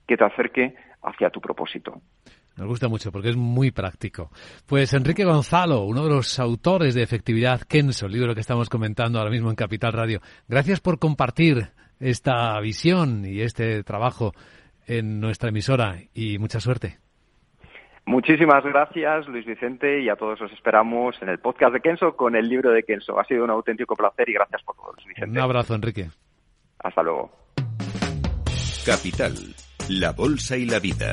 que 0.07 0.18
te 0.18 0.25
acerque 0.25 0.75
hacia 1.03 1.31
tu 1.31 1.40
propósito. 1.40 2.01
Nos 2.57 2.66
gusta 2.66 2.88
mucho 2.88 3.11
porque 3.11 3.31
es 3.31 3.37
muy 3.37 3.71
práctico. 3.71 4.31
Pues 4.66 4.92
Enrique 4.92 5.25
Gonzalo, 5.25 5.85
uno 5.85 6.05
de 6.05 6.11
los 6.11 6.38
autores 6.38 6.94
de 6.94 7.03
Efectividad 7.03 7.62
Kenso, 7.62 8.07
el 8.07 8.12
libro 8.12 8.35
que 8.35 8.40
estamos 8.42 8.68
comentando 8.68 9.18
ahora 9.18 9.31
mismo 9.31 9.49
en 9.49 9.57
Capital 9.57 9.94
Radio. 9.94 10.21
Gracias 10.47 10.81
por 10.81 10.99
compartir 10.99 11.71
esta 12.01 12.61
visión 12.61 13.25
y 13.25 13.40
este 13.40 13.83
trabajo 13.83 14.33
en 14.88 15.20
nuestra 15.20 15.51
emisora 15.51 15.96
y 16.14 16.38
mucha 16.38 16.59
suerte. 16.59 16.98
Muchísimas 18.07 18.64
gracias, 18.64 19.29
Luis 19.29 19.44
Vicente, 19.44 20.01
y 20.01 20.09
a 20.09 20.16
todos 20.16 20.40
os 20.40 20.51
esperamos 20.53 21.14
en 21.20 21.29
el 21.29 21.38
podcast 21.38 21.74
de 21.74 21.81
Kenso 21.81 22.16
con 22.16 22.35
el 22.35 22.48
libro 22.48 22.70
de 22.70 22.83
Kenso. 22.83 23.20
Ha 23.20 23.24
sido 23.24 23.44
un 23.44 23.51
auténtico 23.51 23.94
placer 23.94 24.27
y 24.31 24.33
gracias 24.33 24.62
por 24.62 24.77
todo, 24.77 24.94
Luis 24.94 25.07
Vicente. 25.07 25.31
Un 25.31 25.38
abrazo, 25.38 25.74
Enrique. 25.74 26.09
Hasta 26.79 27.03
luego. 27.03 27.31
Capital, 28.87 29.35
la 29.90 30.12
Bolsa 30.12 30.57
y 30.57 30.64
la 30.64 30.79
Vida. 30.79 31.12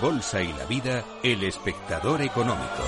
Bolsa 0.00 0.40
y 0.40 0.52
la 0.54 0.64
Vida, 0.64 1.04
el 1.22 1.44
espectador 1.44 2.22
económico. 2.22 2.82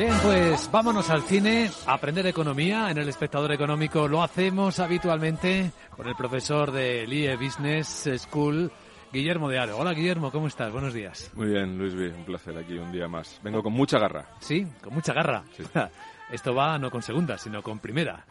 Bien, 0.00 0.14
pues 0.22 0.70
vámonos 0.72 1.10
al 1.10 1.20
cine 1.24 1.70
a 1.84 1.92
aprender 1.92 2.26
economía. 2.26 2.90
En 2.90 2.96
el 2.96 3.06
espectador 3.06 3.52
económico 3.52 4.08
lo 4.08 4.22
hacemos 4.22 4.78
habitualmente 4.78 5.72
con 5.94 6.08
el 6.08 6.16
profesor 6.16 6.72
de 6.72 7.04
IE 7.04 7.36
Business 7.36 8.08
School, 8.16 8.72
Guillermo 9.12 9.50
de 9.50 9.58
Aro. 9.58 9.76
Hola 9.76 9.92
Guillermo, 9.92 10.32
¿cómo 10.32 10.46
estás? 10.46 10.72
Buenos 10.72 10.94
días. 10.94 11.30
Muy 11.34 11.48
bien, 11.48 11.76
Luis 11.76 11.94
B, 11.94 12.14
un 12.14 12.24
placer 12.24 12.56
aquí 12.56 12.78
un 12.78 12.90
día 12.90 13.08
más. 13.08 13.38
Vengo 13.44 13.62
con 13.62 13.74
mucha 13.74 13.98
garra. 13.98 14.26
Sí, 14.40 14.66
con 14.82 14.94
mucha 14.94 15.12
garra. 15.12 15.44
Esto 16.32 16.54
va 16.54 16.78
no 16.78 16.90
con 16.90 17.02
segunda, 17.02 17.36
sino 17.36 17.62
con 17.62 17.78
primera. 17.78 18.24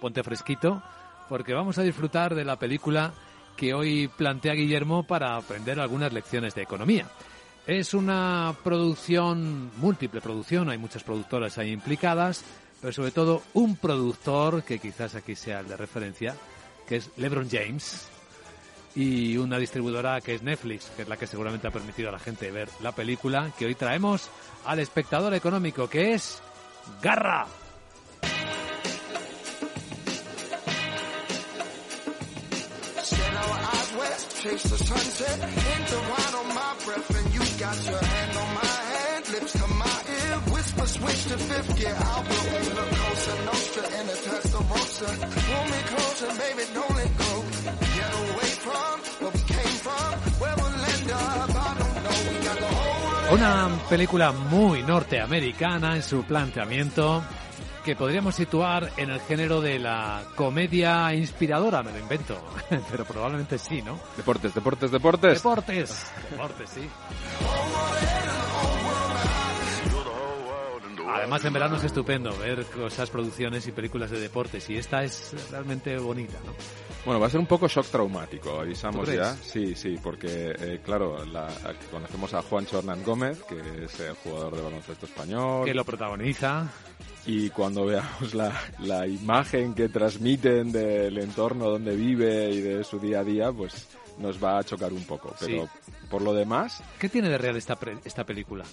Ponte 0.00 0.22
fresquito, 0.22 0.80
porque 1.28 1.54
vamos 1.54 1.76
a 1.78 1.82
disfrutar 1.82 2.36
de 2.36 2.44
la 2.44 2.56
película 2.56 3.12
que 3.56 3.74
hoy 3.74 4.06
plantea 4.06 4.52
Guillermo 4.52 5.02
para 5.02 5.34
aprender 5.34 5.80
algunas 5.80 6.12
lecciones 6.12 6.54
de 6.54 6.62
economía. 6.62 7.08
Es 7.66 7.94
una 7.94 8.54
producción, 8.62 9.72
múltiple 9.78 10.20
producción, 10.20 10.70
hay 10.70 10.78
muchas 10.78 11.02
productoras 11.02 11.58
ahí 11.58 11.72
implicadas, 11.72 12.44
pero 12.80 12.92
sobre 12.92 13.10
todo 13.10 13.42
un 13.54 13.76
productor, 13.76 14.62
que 14.62 14.78
quizás 14.78 15.16
aquí 15.16 15.34
sea 15.34 15.60
el 15.60 15.68
de 15.68 15.76
referencia, 15.76 16.36
que 16.86 16.96
es 16.96 17.10
LeBron 17.16 17.48
James, 17.50 18.08
y 18.94 19.36
una 19.36 19.58
distribuidora 19.58 20.20
que 20.20 20.36
es 20.36 20.42
Netflix, 20.42 20.92
que 20.94 21.02
es 21.02 21.08
la 21.08 21.16
que 21.16 21.26
seguramente 21.26 21.66
ha 21.66 21.72
permitido 21.72 22.08
a 22.08 22.12
la 22.12 22.20
gente 22.20 22.52
ver 22.52 22.68
la 22.82 22.92
película 22.92 23.50
que 23.58 23.66
hoy 23.66 23.74
traemos 23.74 24.30
al 24.64 24.78
espectador 24.78 25.34
económico, 25.34 25.88
que 25.88 26.14
es 26.14 26.40
Garra. 27.02 27.46
chase 34.46 37.25
got 37.58 37.86
your 37.86 38.04
hand 38.04 38.36
on 38.36 38.54
my 38.54 38.76
hand 38.92 39.28
lips 39.32 39.52
to 39.52 39.66
my 39.68 39.98
ear 40.16 40.36
whisper 40.52 40.86
switch 40.86 41.22
to 41.24 41.38
fifth 41.38 41.78
gear. 41.78 41.96
I'll 41.98 42.22
me 42.22 42.58
look 42.76 42.90
closer 43.00 43.44
nostra 43.44 43.84
in 43.98 44.04
a 44.14 44.16
Testarossa 44.26 45.08
pull 45.46 45.64
me 45.72 45.80
closer 45.92 46.30
baby 46.42 46.64
don't 46.74 46.94
let 47.00 47.12
go. 47.16 47.32
Get 47.96 48.12
away 48.24 48.50
from 48.64 48.94
where 49.20 49.32
we 49.36 49.40
came 49.54 49.76
from. 49.86 50.08
Where 50.40 50.54
we'll 50.56 50.84
end 50.92 51.10
up 51.12 51.56
una 53.32 53.68
película 53.88 54.30
muy 54.30 54.82
norteamericana 54.82 55.96
en 55.96 56.02
su 56.02 56.22
planteamiento 56.22 57.24
que 57.86 57.94
podríamos 57.94 58.34
situar 58.34 58.90
en 58.96 59.10
el 59.10 59.20
género 59.20 59.60
de 59.60 59.78
la 59.78 60.24
comedia 60.34 61.14
inspiradora, 61.14 61.84
me 61.84 61.92
lo 61.92 62.00
invento, 62.00 62.36
pero 62.90 63.04
probablemente 63.04 63.58
sí, 63.58 63.80
¿no? 63.80 63.96
Deportes, 64.16 64.52
deportes, 64.52 64.90
deportes. 64.90 65.34
Deportes, 65.34 66.12
deportes, 66.28 66.68
sí. 66.68 66.88
Además, 71.08 71.44
en 71.44 71.52
verano 71.52 71.76
es 71.76 71.84
estupendo 71.84 72.36
ver 72.36 72.66
cosas, 72.66 73.08
producciones 73.08 73.64
y 73.68 73.72
películas 73.72 74.10
de 74.10 74.18
deportes 74.18 74.68
y 74.68 74.76
esta 74.76 75.04
es 75.04 75.32
realmente 75.52 75.96
bonita, 75.96 76.38
¿no? 76.44 76.52
Bueno, 77.04 77.20
va 77.20 77.28
a 77.28 77.30
ser 77.30 77.38
un 77.38 77.46
poco 77.46 77.68
shock 77.68 77.86
traumático, 77.86 78.58
avisamos 78.58 79.08
ya. 79.08 79.32
Sí, 79.36 79.76
sí, 79.76 79.96
porque, 80.02 80.56
eh, 80.58 80.80
claro, 80.84 81.24
la, 81.24 81.46
conocemos 81.92 82.34
a 82.34 82.42
Juancho 82.42 82.80
Hernán 82.80 83.04
Gómez, 83.04 83.44
que 83.44 83.84
es 83.84 84.00
el 84.00 84.16
jugador 84.16 84.56
de 84.56 84.62
baloncesto 84.62 85.06
español. 85.06 85.64
Que 85.64 85.72
lo 85.72 85.84
protagoniza 85.84 86.68
y 87.26 87.50
cuando 87.50 87.86
veamos 87.86 88.34
la, 88.34 88.52
la, 88.80 89.06
imagen 89.06 89.74
que 89.74 89.88
transmiten 89.88 90.70
del 90.70 91.18
entorno 91.18 91.70
donde 91.70 91.96
vive 91.96 92.50
y 92.50 92.60
de 92.60 92.84
su 92.84 92.98
día 92.98 93.20
a 93.20 93.24
día, 93.24 93.52
pues 93.52 93.88
nos 94.18 94.42
va 94.42 94.58
a 94.58 94.64
chocar 94.64 94.92
un 94.92 95.04
poco. 95.04 95.34
Pero 95.40 95.68
por 96.08 96.22
lo 96.22 96.32
demás... 96.32 96.82
¿Qué 96.98 97.08
tiene 97.08 97.28
de 97.28 97.38
real 97.38 97.56
esta, 97.56 97.78
esta 98.04 98.24
película? 98.24 98.64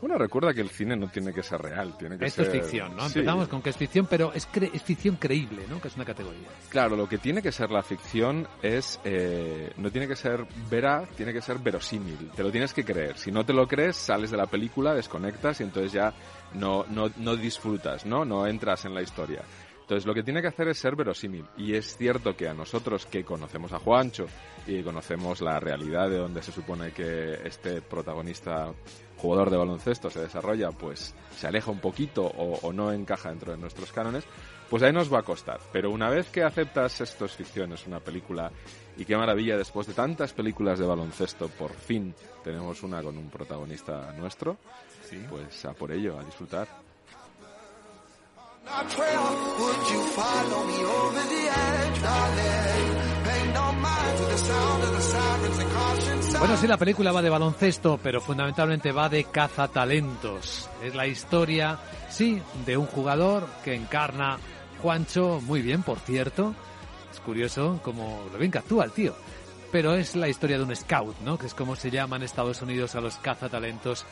Bueno, 0.00 0.16
recuerda 0.16 0.54
que 0.54 0.62
el 0.62 0.70
cine 0.70 0.96
no 0.96 1.08
tiene 1.08 1.32
que 1.32 1.42
ser 1.42 1.60
real, 1.60 1.96
tiene 1.98 2.16
que 2.16 2.24
Esto 2.24 2.44
ser... 2.44 2.56
es 2.56 2.62
ficción, 2.62 2.96
¿no? 2.96 3.06
Empezamos 3.06 3.48
con 3.48 3.60
que 3.60 3.70
es 3.70 3.76
ficción, 3.76 4.06
pero 4.08 4.32
es, 4.32 4.48
es, 4.72 4.82
ficción 4.82 5.16
creíble, 5.16 5.64
¿no? 5.68 5.80
Que 5.80 5.88
es 5.88 5.96
una 5.96 6.06
categoría. 6.06 6.48
Claro, 6.70 6.96
lo 6.96 7.08
que 7.08 7.18
tiene 7.18 7.42
que 7.42 7.52
ser 7.52 7.70
la 7.70 7.82
ficción 7.82 8.48
es... 8.62 8.98
Eh, 9.04 9.72
no 9.76 9.90
tiene 9.90 10.08
que 10.08 10.16
ser 10.16 10.46
veraz, 10.70 11.08
tiene 11.10 11.32
que 11.34 11.42
ser 11.42 11.58
verosímil. 11.58 12.30
Te 12.34 12.42
lo 12.42 12.50
tienes 12.50 12.72
que 12.72 12.84
creer. 12.84 13.18
Si 13.18 13.30
no 13.30 13.44
te 13.44 13.52
lo 13.52 13.68
crees, 13.68 13.96
sales 13.96 14.30
de 14.30 14.38
la 14.38 14.46
película, 14.46 14.94
desconectas 14.94 15.60
y 15.60 15.64
entonces 15.64 15.92
ya 15.92 16.14
no, 16.54 16.86
no, 16.88 17.10
no 17.18 17.36
disfrutas, 17.36 18.06
¿no? 18.06 18.24
No 18.24 18.46
entras 18.46 18.86
en 18.86 18.94
la 18.94 19.02
historia. 19.02 19.42
Entonces 19.90 20.06
lo 20.06 20.14
que 20.14 20.22
tiene 20.22 20.40
que 20.40 20.46
hacer 20.46 20.68
es 20.68 20.78
ser 20.78 20.94
verosímil. 20.94 21.44
Y 21.56 21.74
es 21.74 21.96
cierto 21.96 22.36
que 22.36 22.46
a 22.46 22.54
nosotros 22.54 23.06
que 23.06 23.24
conocemos 23.24 23.72
a 23.72 23.80
Juancho 23.80 24.26
y 24.64 24.84
conocemos 24.84 25.40
la 25.40 25.58
realidad 25.58 26.08
de 26.08 26.18
donde 26.18 26.42
se 26.42 26.52
supone 26.52 26.92
que 26.92 27.40
este 27.44 27.82
protagonista 27.82 28.72
jugador 29.16 29.50
de 29.50 29.56
baloncesto 29.56 30.08
se 30.08 30.20
desarrolla, 30.20 30.70
pues 30.70 31.12
se 31.36 31.48
aleja 31.48 31.72
un 31.72 31.80
poquito 31.80 32.22
o, 32.22 32.72
no 32.72 32.92
encaja 32.92 33.30
dentro 33.30 33.50
de 33.50 33.58
nuestros 33.58 33.90
cánones, 33.90 34.22
pues 34.68 34.84
ahí 34.84 34.92
nos 34.92 35.12
va 35.12 35.18
a 35.18 35.24
costar. 35.24 35.58
Pero 35.72 35.90
una 35.90 36.08
vez 36.08 36.28
que 36.28 36.44
aceptas 36.44 37.00
esto 37.00 37.24
es 37.24 37.32
ficción, 37.32 37.72
es 37.72 37.84
una 37.88 37.98
película, 37.98 38.52
y 38.96 39.04
qué 39.04 39.16
maravilla, 39.16 39.56
después 39.56 39.88
de 39.88 39.94
tantas 39.94 40.32
películas 40.32 40.78
de 40.78 40.86
baloncesto, 40.86 41.48
por 41.48 41.72
fin 41.72 42.14
tenemos 42.44 42.84
una 42.84 43.02
con 43.02 43.18
un 43.18 43.28
protagonista 43.28 44.14
nuestro, 44.16 44.56
pues 45.28 45.64
a 45.64 45.72
por 45.72 45.90
ello, 45.90 46.16
a 46.16 46.22
disfrutar. 46.22 46.89
Bueno, 56.38 56.56
sí, 56.56 56.66
la 56.66 56.76
película 56.76 57.12
va 57.12 57.20
de 57.20 57.30
baloncesto, 57.30 57.98
pero 58.02 58.20
fundamentalmente 58.20 58.92
va 58.92 59.08
de 59.08 59.24
cazatalentos. 59.24 60.70
Es 60.82 60.94
la 60.94 61.06
historia, 61.06 61.78
sí, 62.08 62.40
de 62.64 62.76
un 62.76 62.86
jugador 62.86 63.46
que 63.64 63.74
encarna 63.74 64.38
Juancho, 64.80 65.40
muy 65.42 65.62
bien, 65.62 65.82
por 65.82 65.98
cierto. 65.98 66.54
Es 67.12 67.20
curioso 67.20 67.80
como 67.82 68.24
lo 68.32 68.38
bien 68.38 68.50
que 68.50 68.58
actúa 68.58 68.84
el 68.84 68.92
tío. 68.92 69.14
Pero 69.70 69.94
es 69.94 70.16
la 70.16 70.28
historia 70.28 70.58
de 70.58 70.64
un 70.64 70.74
scout, 70.74 71.18
¿no? 71.20 71.38
Que 71.38 71.46
es 71.46 71.54
como 71.54 71.76
se 71.76 71.90
llama 71.90 72.16
en 72.16 72.22
Estados 72.22 72.62
Unidos 72.62 72.94
a 72.94 73.00
los 73.00 73.16
cazatalentos 73.16 74.06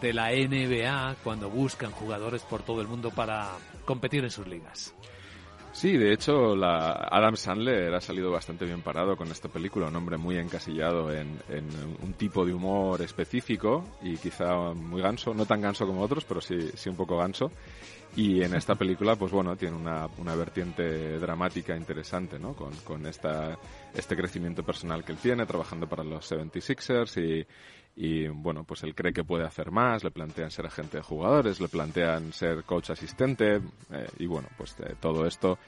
de 0.00 0.12
la 0.12 0.30
NBA 0.30 1.16
cuando 1.24 1.50
buscan 1.50 1.90
jugadores 1.90 2.42
por 2.42 2.62
todo 2.62 2.80
el 2.80 2.88
mundo 2.88 3.10
para 3.10 3.50
competir 3.84 4.24
en 4.24 4.30
sus 4.30 4.46
ligas. 4.46 4.94
Sí, 5.72 5.96
de 5.96 6.12
hecho, 6.12 6.56
la 6.56 7.06
Adam 7.08 7.36
Sandler 7.36 7.94
ha 7.94 8.00
salido 8.00 8.32
bastante 8.32 8.64
bien 8.64 8.82
parado 8.82 9.16
con 9.16 9.28
esta 9.30 9.48
película, 9.48 9.86
un 9.86 9.94
hombre 9.94 10.16
muy 10.16 10.36
encasillado 10.36 11.12
en, 11.12 11.38
un 12.02 12.14
tipo 12.14 12.44
de 12.44 12.52
humor 12.52 13.00
específico 13.02 13.84
y 14.02 14.16
quizá 14.16 14.72
muy 14.74 15.00
ganso, 15.00 15.34
no 15.34 15.46
tan 15.46 15.60
ganso 15.60 15.86
como 15.86 16.02
otros, 16.02 16.24
pero 16.24 16.40
sí, 16.40 16.70
sí 16.74 16.88
un 16.88 16.96
poco 16.96 17.16
ganso. 17.16 17.52
Y 18.16 18.42
en 18.42 18.54
esta 18.56 18.74
película, 18.78 19.14
pues 19.14 19.30
bueno, 19.30 19.54
tiene 19.54 19.76
una, 19.76 20.08
una 20.18 20.34
vertiente 20.34 21.18
dramática 21.18 21.76
interesante, 21.76 22.40
¿no? 22.40 22.54
Con, 22.54 22.74
con 22.78 23.06
esta, 23.06 23.56
este 23.94 24.16
crecimiento 24.16 24.64
personal 24.64 25.04
que 25.04 25.12
él 25.12 25.18
tiene, 25.18 25.46
trabajando 25.46 25.86
para 25.86 26.02
los 26.02 26.28
76ers 26.28 27.22
y, 27.22 27.46
y 28.00 28.28
bueno, 28.28 28.62
pues 28.62 28.84
él 28.84 28.94
cree 28.94 29.12
que 29.12 29.24
puede 29.24 29.44
hacer 29.44 29.72
más, 29.72 30.04
le 30.04 30.12
plantean 30.12 30.52
ser 30.52 30.66
agente 30.66 30.98
de 30.98 31.02
jugadores, 31.02 31.60
le 31.60 31.66
plantean 31.66 32.32
ser 32.32 32.62
coach 32.62 32.90
asistente 32.90 33.56
eh, 33.56 34.06
y 34.20 34.26
bueno, 34.26 34.46
pues 34.56 34.76
eh, 34.78 34.94
todo 35.00 35.26
esto 35.26 35.58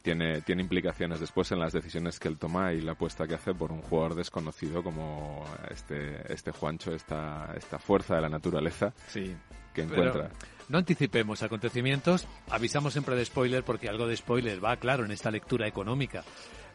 tiene, 0.00 0.42
tiene 0.42 0.62
implicaciones 0.62 1.18
después 1.18 1.50
en 1.50 1.58
las 1.58 1.72
decisiones 1.72 2.20
que 2.20 2.28
él 2.28 2.38
toma 2.38 2.72
y 2.72 2.82
la 2.82 2.92
apuesta 2.92 3.26
que 3.26 3.34
hace 3.34 3.52
por 3.52 3.72
un 3.72 3.82
jugador 3.82 4.14
desconocido 4.14 4.84
como 4.84 5.44
este, 5.72 6.32
este 6.32 6.52
Juancho, 6.52 6.94
esta, 6.94 7.52
esta 7.56 7.80
fuerza 7.80 8.14
de 8.14 8.20
la 8.20 8.28
naturaleza 8.28 8.94
sí, 9.08 9.34
que 9.74 9.82
encuentra. 9.82 10.30
no 10.68 10.78
anticipemos 10.78 11.42
acontecimientos, 11.42 12.28
avisamos 12.48 12.92
siempre 12.92 13.16
de 13.16 13.24
spoiler 13.24 13.64
porque 13.64 13.88
algo 13.88 14.06
de 14.06 14.16
spoiler 14.16 14.64
va 14.64 14.76
claro 14.76 15.04
en 15.04 15.10
esta 15.10 15.32
lectura 15.32 15.66
económica 15.66 16.22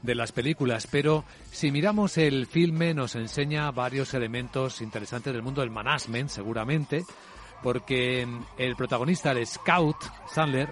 de 0.01 0.15
las 0.15 0.31
películas, 0.31 0.87
pero 0.89 1.25
si 1.51 1.71
miramos 1.71 2.17
el 2.17 2.45
filme 2.47 2.93
nos 2.93 3.15
enseña 3.15 3.71
varios 3.71 4.13
elementos 4.13 4.81
interesantes 4.81 5.33
del 5.33 5.41
mundo 5.41 5.61
del 5.61 5.71
management, 5.71 6.29
seguramente, 6.29 7.03
porque 7.63 8.27
el 8.57 8.75
protagonista, 8.75 9.31
el 9.31 9.45
Scout, 9.45 9.97
Sandler, 10.31 10.69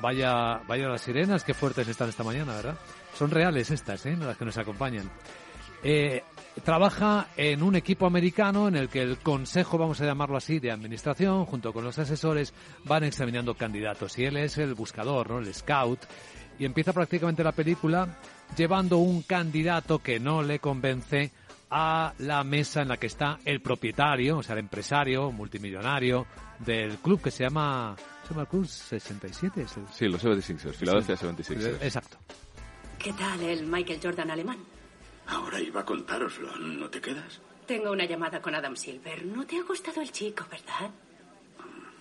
vaya, 0.00 0.60
vaya 0.66 0.88
las 0.88 1.02
sirenas, 1.02 1.44
qué 1.44 1.54
fuertes 1.54 1.88
están 1.88 2.08
esta 2.08 2.24
mañana, 2.24 2.54
¿verdad? 2.54 2.78
Son 3.16 3.30
reales 3.30 3.70
estas, 3.70 4.04
¿eh? 4.06 4.16
Las 4.16 4.36
que 4.36 4.44
nos 4.44 4.58
acompañan. 4.58 5.10
Eh, 5.82 6.22
trabaja 6.64 7.28
en 7.36 7.62
un 7.62 7.76
equipo 7.76 8.06
americano 8.06 8.68
en 8.68 8.76
el 8.76 8.88
que 8.88 9.02
el 9.02 9.18
consejo, 9.18 9.78
vamos 9.78 10.00
a 10.00 10.06
llamarlo 10.06 10.36
así, 10.36 10.58
de 10.58 10.70
administración, 10.70 11.44
junto 11.46 11.72
con 11.72 11.84
los 11.84 11.98
asesores, 11.98 12.52
van 12.84 13.04
examinando 13.04 13.54
candidatos. 13.54 14.18
Y 14.18 14.24
él 14.24 14.36
es 14.36 14.58
el 14.58 14.74
buscador, 14.74 15.30
¿no? 15.30 15.38
El 15.38 15.52
scout. 15.54 16.00
Y 16.58 16.64
empieza 16.64 16.92
prácticamente 16.92 17.44
la 17.44 17.52
película 17.52 18.08
llevando 18.56 18.98
un 18.98 19.22
candidato 19.22 19.98
que 20.00 20.18
no 20.20 20.42
le 20.42 20.58
convence 20.58 21.32
a 21.70 22.12
la 22.18 22.44
mesa 22.44 22.82
en 22.82 22.88
la 22.88 22.96
que 22.96 23.06
está 23.08 23.38
el 23.44 23.60
propietario, 23.60 24.38
o 24.38 24.42
sea, 24.42 24.52
el 24.54 24.60
empresario 24.60 25.32
multimillonario 25.32 26.26
del 26.60 26.98
club 26.98 27.20
que 27.22 27.30
se 27.30 27.42
llama, 27.44 27.96
¿se 28.22 28.30
llama 28.30 28.42
el 28.42 28.48
club 28.48 28.66
67? 28.66 29.62
¿Es 29.62 29.76
el- 29.76 29.88
Sí, 29.92 30.06
los 30.08 30.22
76ers, 30.22 30.74
Philadelphia 30.76 31.16
76ers. 31.16 31.82
Exacto. 31.82 32.18
¿Qué 32.98 33.12
tal 33.12 33.40
el 33.42 33.66
Michael 33.66 34.00
Jordan 34.02 34.30
alemán? 34.30 34.58
Ahora 35.26 35.60
iba 35.60 35.80
a 35.80 35.84
contároslo, 35.84 36.56
¿no 36.56 36.88
te 36.88 37.00
quedas? 37.00 37.40
Tengo 37.66 37.90
una 37.90 38.04
llamada 38.04 38.40
con 38.40 38.54
Adam 38.54 38.76
Silver. 38.76 39.26
No 39.26 39.44
te 39.44 39.58
ha 39.58 39.62
gustado 39.64 40.00
el 40.00 40.12
chico, 40.12 40.44
¿verdad? 40.48 40.90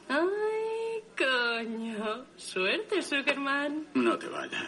Ay, 0.07 1.03
coño. 1.17 2.25
Suerte, 2.37 3.01
Sugarman. 3.01 3.87
No 3.95 4.17
te 4.17 4.27
vayas. 4.27 4.63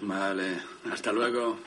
Vale, 0.00 0.60
hasta 0.90 1.12
luego. 1.12 1.58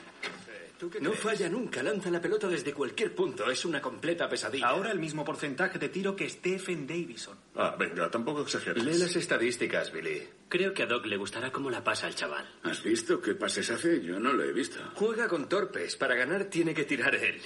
No 1.00 1.12
falla 1.12 1.48
nunca, 1.48 1.82
lanza 1.82 2.08
la 2.08 2.20
pelota 2.20 2.46
desde 2.46 2.72
cualquier 2.72 3.12
punto. 3.12 3.50
Es 3.50 3.64
una 3.64 3.80
completa 3.80 4.28
pesadilla. 4.28 4.68
Ahora 4.68 4.92
el 4.92 5.00
mismo 5.00 5.24
porcentaje 5.24 5.76
de 5.76 5.88
tiro 5.88 6.14
que 6.14 6.28
Stephen 6.28 6.86
Davison. 6.86 7.36
Ah, 7.56 7.74
venga, 7.76 8.08
tampoco 8.08 8.42
exageres. 8.42 8.84
Lee 8.84 8.96
las 8.96 9.16
estadísticas, 9.16 9.90
Billy. 9.90 10.28
Creo 10.48 10.72
que 10.72 10.84
a 10.84 10.86
Doc 10.86 11.06
le 11.06 11.16
gustará 11.16 11.50
cómo 11.50 11.68
la 11.68 11.82
pasa 11.82 12.06
el 12.06 12.14
chaval. 12.14 12.48
¿Has 12.62 12.80
visto 12.84 13.20
qué 13.20 13.34
pases 13.34 13.70
hace? 13.70 14.00
Yo 14.00 14.20
no 14.20 14.32
lo 14.32 14.44
he 14.44 14.52
visto. 14.52 14.78
Juega 14.94 15.26
con 15.26 15.48
torpes. 15.48 15.96
Para 15.96 16.14
ganar 16.14 16.44
tiene 16.44 16.72
que 16.74 16.84
tirar 16.84 17.16
él. 17.16 17.40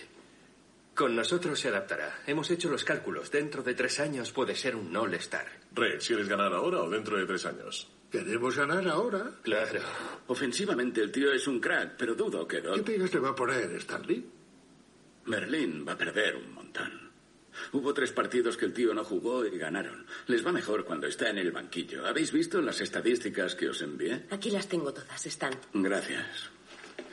Con 0.95 1.17
nosotros 1.17 1.59
se 1.59 1.69
adaptará. 1.69 2.21
Hemos 2.27 2.51
hecho 2.51 2.69
los 2.69 2.85
cálculos. 2.85 3.31
Dentro 3.31 3.63
de 3.63 3.73
tres 3.73 3.99
años 3.99 4.31
puede 4.31 4.55
ser 4.55 4.77
un 4.77 4.95
all-star. 4.95 5.47
Red, 5.73 6.03
¿quieres 6.07 6.29
ganar 6.29 6.53
ahora 6.53 6.83
o 6.83 6.91
dentro 6.91 7.17
de 7.17 7.25
tres 7.25 7.47
años? 7.47 7.89
¿Queremos 8.13 8.55
ganar 8.57 8.87
ahora? 8.89 9.39
Claro. 9.43 9.81
Ofensivamente 10.27 11.01
el 11.01 11.11
tío 11.11 11.33
es 11.33 11.47
un 11.49 11.59
crack, 11.59 11.95
pero 11.97 12.15
dudo 12.15 12.47
que. 12.47 12.61
¿Qué 12.61 12.83
pegas 12.83 13.15
le 13.15 13.21
va 13.21 13.31
a 13.31 13.35
poner, 13.35 13.73
Stanley? 13.77 14.25
Merlín 15.25 15.87
va 15.89 15.93
a 15.93 15.97
perder 15.97 16.37
un 16.37 16.53
montón. 16.53 17.11
Hubo 17.73 17.95
tres 17.95 18.13
partidos 18.13 18.59
que 18.59 18.67
el 18.67 18.75
tío 18.75 18.93
no 18.93 19.03
jugó 19.03 19.47
y 19.47 19.57
ganaron. 19.57 20.07
Les 20.27 20.47
va 20.47 20.53
mejor 20.53 20.85
cuando 20.85 21.07
está 21.07 21.31
en 21.31 21.39
el 21.39 21.53
banquillo. 21.53 22.07
¿Habéis 22.07 22.33
visto 22.33 22.61
las 22.61 22.83
estadísticas 22.83 23.55
que 23.55 23.71
os 23.71 23.81
envié? 23.81 24.27
Aquí 24.31 24.51
las 24.51 24.69
tengo 24.69 24.93
todas, 24.93 25.25
están. 25.25 25.55
Gracias. 25.73 26.51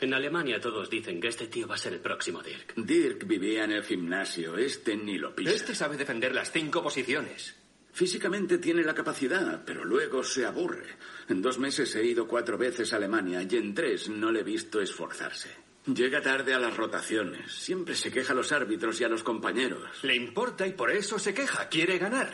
En 0.02 0.14
Alemania 0.14 0.60
todos 0.60 0.90
dicen 0.90 1.20
que 1.20 1.28
este 1.28 1.48
tío 1.48 1.68
va 1.68 1.76
a 1.76 1.78
ser 1.78 1.94
el 1.94 2.00
próximo 2.00 2.42
Dirk. 2.42 2.74
Dirk 2.76 3.26
vivía 3.26 3.64
en 3.66 3.72
el 3.72 3.84
gimnasio. 3.84 4.58
Este 4.58 4.96
ni 4.96 5.18
lo 5.18 5.36
pisa. 5.36 5.52
Este 5.52 5.76
sabe 5.76 5.98
defender 5.98 6.34
las 6.34 6.52
cinco 6.52 6.82
posiciones. 6.84 7.56
Físicamente 8.00 8.60
tiene 8.60 8.82
la 8.82 8.94
capacidad, 8.94 9.62
pero 9.66 9.84
luego 9.84 10.24
se 10.24 10.46
aburre. 10.46 10.86
En 11.28 11.42
dos 11.42 11.60
meses 11.60 11.94
he 11.98 12.06
ido 12.06 12.30
cuatro 12.30 12.58
veces 12.58 12.94
a 12.94 12.96
Alemania 12.96 13.42
y 13.42 13.58
en 13.58 13.74
tres 13.74 14.08
no 14.08 14.32
le 14.32 14.40
he 14.40 14.44
visto 14.44 14.80
esforzarse. 14.80 15.50
Llega 15.86 16.22
tarde 16.22 16.54
a 16.54 16.60
las 16.60 16.78
rotaciones. 16.78 17.52
Siempre 17.52 17.96
se 17.96 18.10
queja 18.10 18.32
a 18.32 18.38
los 18.38 18.54
árbitros 18.54 19.02
y 19.02 19.04
a 19.04 19.10
los 19.10 19.22
compañeros. 19.22 20.02
Le 20.04 20.16
importa 20.16 20.66
y 20.66 20.72
por 20.72 20.92
eso 20.92 21.20
se 21.20 21.34
queja. 21.34 21.68
Quiere 21.68 21.98
ganar. 21.98 22.32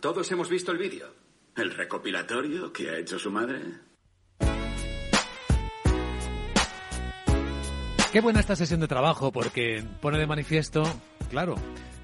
Todos 0.00 0.28
hemos 0.32 0.50
visto 0.50 0.72
el 0.72 0.78
vídeo. 0.78 1.14
¿El 1.54 1.70
recopilatorio 1.70 2.72
que 2.72 2.90
ha 2.90 2.98
hecho 2.98 3.16
su 3.16 3.30
madre? 3.30 3.60
Qué 8.12 8.20
buena 8.20 8.40
esta 8.40 8.56
sesión 8.56 8.80
de 8.80 8.88
trabajo 8.88 9.30
porque 9.30 9.84
pone 10.00 10.18
de 10.18 10.26
manifiesto, 10.26 10.82
claro, 11.30 11.54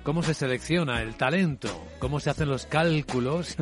cómo 0.03 0.23
se 0.23 0.35
selecciona 0.35 1.03
el 1.03 1.15
talento, 1.15 1.69
cómo 1.99 2.21
se 2.21 2.31
hacen 2.31 2.49
los 2.49 2.67
cálculos 2.67 3.57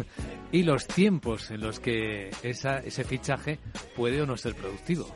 y 0.52 0.62
los 0.62 0.86
tiempos 0.86 1.50
en 1.50 1.60
los 1.60 1.80
que 1.80 2.30
esa, 2.42 2.78
ese 2.78 3.04
fichaje 3.04 3.58
puede 3.96 4.22
o 4.22 4.26
no 4.26 4.36
ser 4.36 4.54
productivo. 4.54 5.14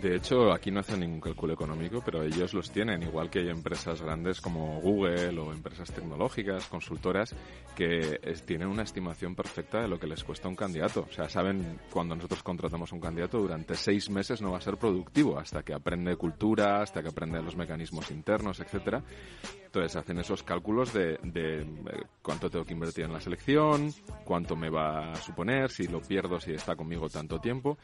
De 0.00 0.14
hecho, 0.14 0.52
aquí 0.52 0.70
no 0.70 0.78
hacen 0.78 1.00
ningún 1.00 1.20
cálculo 1.20 1.54
económico, 1.54 2.00
pero 2.04 2.22
ellos 2.22 2.54
los 2.54 2.70
tienen, 2.70 3.02
igual 3.02 3.30
que 3.30 3.40
hay 3.40 3.48
empresas 3.48 4.00
grandes 4.00 4.40
como 4.40 4.80
Google 4.80 5.36
o 5.40 5.52
empresas 5.52 5.90
tecnológicas, 5.90 6.66
consultoras, 6.66 7.34
que 7.74 8.20
tienen 8.46 8.68
una 8.68 8.84
estimación 8.84 9.34
perfecta 9.34 9.80
de 9.80 9.88
lo 9.88 9.98
que 9.98 10.06
les 10.06 10.22
cuesta 10.22 10.46
un 10.46 10.54
candidato. 10.54 11.04
O 11.08 11.12
sea, 11.12 11.28
saben 11.28 11.80
cuando 11.90 12.14
nosotros 12.14 12.44
contratamos 12.44 12.92
a 12.92 12.94
un 12.94 13.00
candidato, 13.00 13.38
durante 13.38 13.74
seis 13.74 14.08
meses 14.08 14.40
no 14.40 14.52
va 14.52 14.58
a 14.58 14.60
ser 14.60 14.76
productivo, 14.76 15.36
hasta 15.36 15.64
que 15.64 15.74
aprende 15.74 16.14
cultura, 16.14 16.80
hasta 16.80 17.02
que 17.02 17.08
aprende 17.08 17.42
los 17.42 17.56
mecanismos 17.56 18.12
internos, 18.12 18.60
etcétera. 18.60 19.02
Entonces 19.68 19.96
hacen 19.96 20.18
esos 20.18 20.42
cálculos 20.42 20.94
de, 20.94 21.18
de, 21.22 21.60
eh, 21.60 21.66
cuánto 22.22 22.48
tengo 22.48 22.64
que 22.64 22.72
invertir 22.72 23.04
en 23.04 23.12
la 23.12 23.20
selección, 23.20 23.92
cuánto 24.24 24.56
me 24.56 24.70
va 24.70 25.12
a 25.12 25.16
suponer, 25.16 25.70
si 25.70 25.86
lo 25.88 26.00
pierdo, 26.00 26.40
si 26.40 26.52
está 26.52 26.74
conmigo 26.74 27.10
tanto 27.10 27.38
tiempo, 27.38 27.76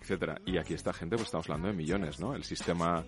etcétera. 0.00 0.36
Y 0.46 0.58
aquí 0.58 0.74
esta 0.74 0.92
gente, 0.92 1.16
pues 1.16 1.26
estamos 1.26 1.50
hablando 1.50 1.61
de 1.68 1.74
millones, 1.74 2.20
¿no? 2.20 2.34
El 2.34 2.44
sistema 2.44 3.04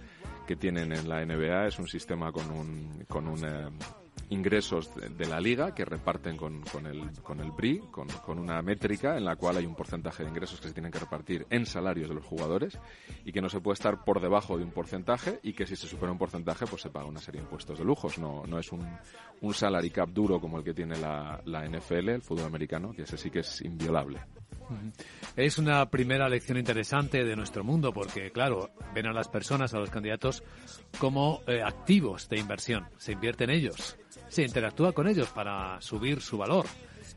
que 0.46 0.56
tienen 0.56 0.92
en 0.92 1.08
la 1.08 1.24
NBA 1.24 1.68
es 1.68 1.78
un 1.78 1.88
sistema 1.88 2.32
con 2.32 2.50
un, 2.50 3.04
con 3.08 3.26
un 3.26 3.44
eh, 3.44 3.68
ingresos 4.30 4.94
de, 4.94 5.08
de 5.08 5.26
la 5.26 5.40
liga 5.40 5.74
que 5.74 5.84
reparten 5.84 6.36
con, 6.36 6.62
con 6.62 6.86
el, 6.86 7.10
con 7.22 7.40
el 7.40 7.52
con, 7.90 8.08
con 8.08 8.38
una 8.38 8.60
métrica 8.62 9.16
en 9.16 9.24
la 9.24 9.36
cual 9.36 9.56
hay 9.56 9.66
un 9.66 9.74
porcentaje 9.74 10.22
de 10.22 10.28
ingresos 10.28 10.60
que 10.60 10.68
se 10.68 10.74
tienen 10.74 10.92
que 10.92 10.98
repartir 10.98 11.46
en 11.50 11.66
salarios 11.66 12.08
de 12.08 12.14
los 12.14 12.24
jugadores 12.24 12.78
y 13.24 13.32
que 13.32 13.40
no 13.40 13.48
se 13.48 13.60
puede 13.60 13.74
estar 13.74 14.04
por 14.04 14.20
debajo 14.20 14.58
de 14.58 14.64
un 14.64 14.70
porcentaje 14.70 15.40
y 15.42 15.52
que 15.52 15.66
si 15.66 15.76
se 15.76 15.86
supera 15.86 16.12
un 16.12 16.18
porcentaje 16.18 16.66
pues 16.66 16.82
se 16.82 16.90
paga 16.90 17.06
una 17.06 17.20
serie 17.20 17.40
de 17.40 17.44
impuestos 17.46 17.78
de 17.78 17.84
lujos. 17.84 18.18
No, 18.18 18.44
no 18.46 18.58
es 18.58 18.70
un, 18.72 18.86
un 19.40 19.54
salary 19.54 19.90
cap 19.90 20.10
duro 20.10 20.40
como 20.40 20.58
el 20.58 20.64
que 20.64 20.74
tiene 20.74 20.96
la, 20.98 21.40
la 21.44 21.66
NFL, 21.66 22.10
el 22.10 22.22
fútbol 22.22 22.46
americano, 22.46 22.92
que 22.92 23.02
ese 23.02 23.16
sí 23.16 23.30
que 23.30 23.40
es 23.40 23.60
inviolable. 23.62 24.20
Es 25.36 25.58
una 25.58 25.90
primera 25.90 26.28
lección 26.28 26.58
interesante 26.58 27.24
de 27.24 27.36
nuestro 27.36 27.64
mundo 27.64 27.92
porque, 27.92 28.30
claro, 28.30 28.70
ven 28.94 29.06
a 29.06 29.12
las 29.12 29.28
personas, 29.28 29.74
a 29.74 29.78
los 29.78 29.90
candidatos, 29.90 30.42
como 30.98 31.42
eh, 31.46 31.60
activos 31.62 32.28
de 32.28 32.38
inversión. 32.38 32.86
Se 32.96 33.12
invierte 33.12 33.44
en 33.44 33.50
ellos, 33.50 33.98
se 34.28 34.42
interactúa 34.42 34.92
con 34.92 35.08
ellos 35.08 35.28
para 35.28 35.80
subir 35.80 36.20
su 36.20 36.38
valor. 36.38 36.66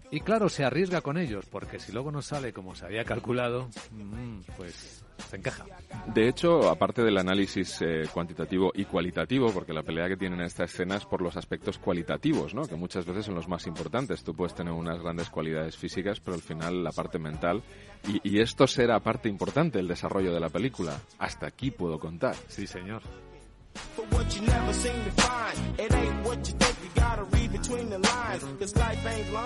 Y 0.09 0.21
claro, 0.21 0.47
se 0.47 0.63
arriesga 0.63 1.01
con 1.01 1.17
ellos 1.17 1.45
porque 1.51 1.79
si 1.79 1.91
luego 1.91 2.11
no 2.11 2.21
sale 2.21 2.53
como 2.53 2.75
se 2.75 2.85
había 2.85 3.03
calculado, 3.03 3.69
mm, 3.91 4.39
pues 4.55 5.03
se 5.29 5.35
encaja. 5.35 5.65
De 6.13 6.29
hecho, 6.29 6.69
aparte 6.69 7.03
del 7.03 7.17
análisis 7.17 7.81
eh, 7.81 8.03
cuantitativo 8.13 8.71
y 8.73 8.85
cualitativo, 8.85 9.51
porque 9.51 9.73
la 9.73 9.83
pelea 9.83 10.07
que 10.07 10.15
tienen 10.15 10.39
en 10.39 10.45
esta 10.45 10.63
escena 10.63 10.95
es 10.95 11.05
por 11.05 11.21
los 11.21 11.35
aspectos 11.35 11.77
cualitativos, 11.77 12.53
¿no? 12.53 12.61
que 12.63 12.75
muchas 12.75 13.05
veces 13.05 13.25
son 13.25 13.35
los 13.35 13.49
más 13.49 13.67
importantes. 13.67 14.23
Tú 14.23 14.33
puedes 14.33 14.55
tener 14.55 14.71
unas 14.71 15.01
grandes 15.01 15.29
cualidades 15.29 15.75
físicas, 15.75 16.21
pero 16.21 16.35
al 16.35 16.41
final 16.41 16.83
la 16.83 16.91
parte 16.91 17.19
mental, 17.19 17.61
y, 18.07 18.21
y 18.23 18.39
esto 18.39 18.65
será 18.65 19.01
parte 19.01 19.27
importante 19.27 19.79
del 19.79 19.89
desarrollo 19.89 20.33
de 20.33 20.39
la 20.39 20.49
película. 20.49 21.01
Hasta 21.19 21.47
aquí 21.47 21.71
puedo 21.71 21.99
contar. 21.99 22.35
Sí, 22.47 22.65
señor. 22.65 23.01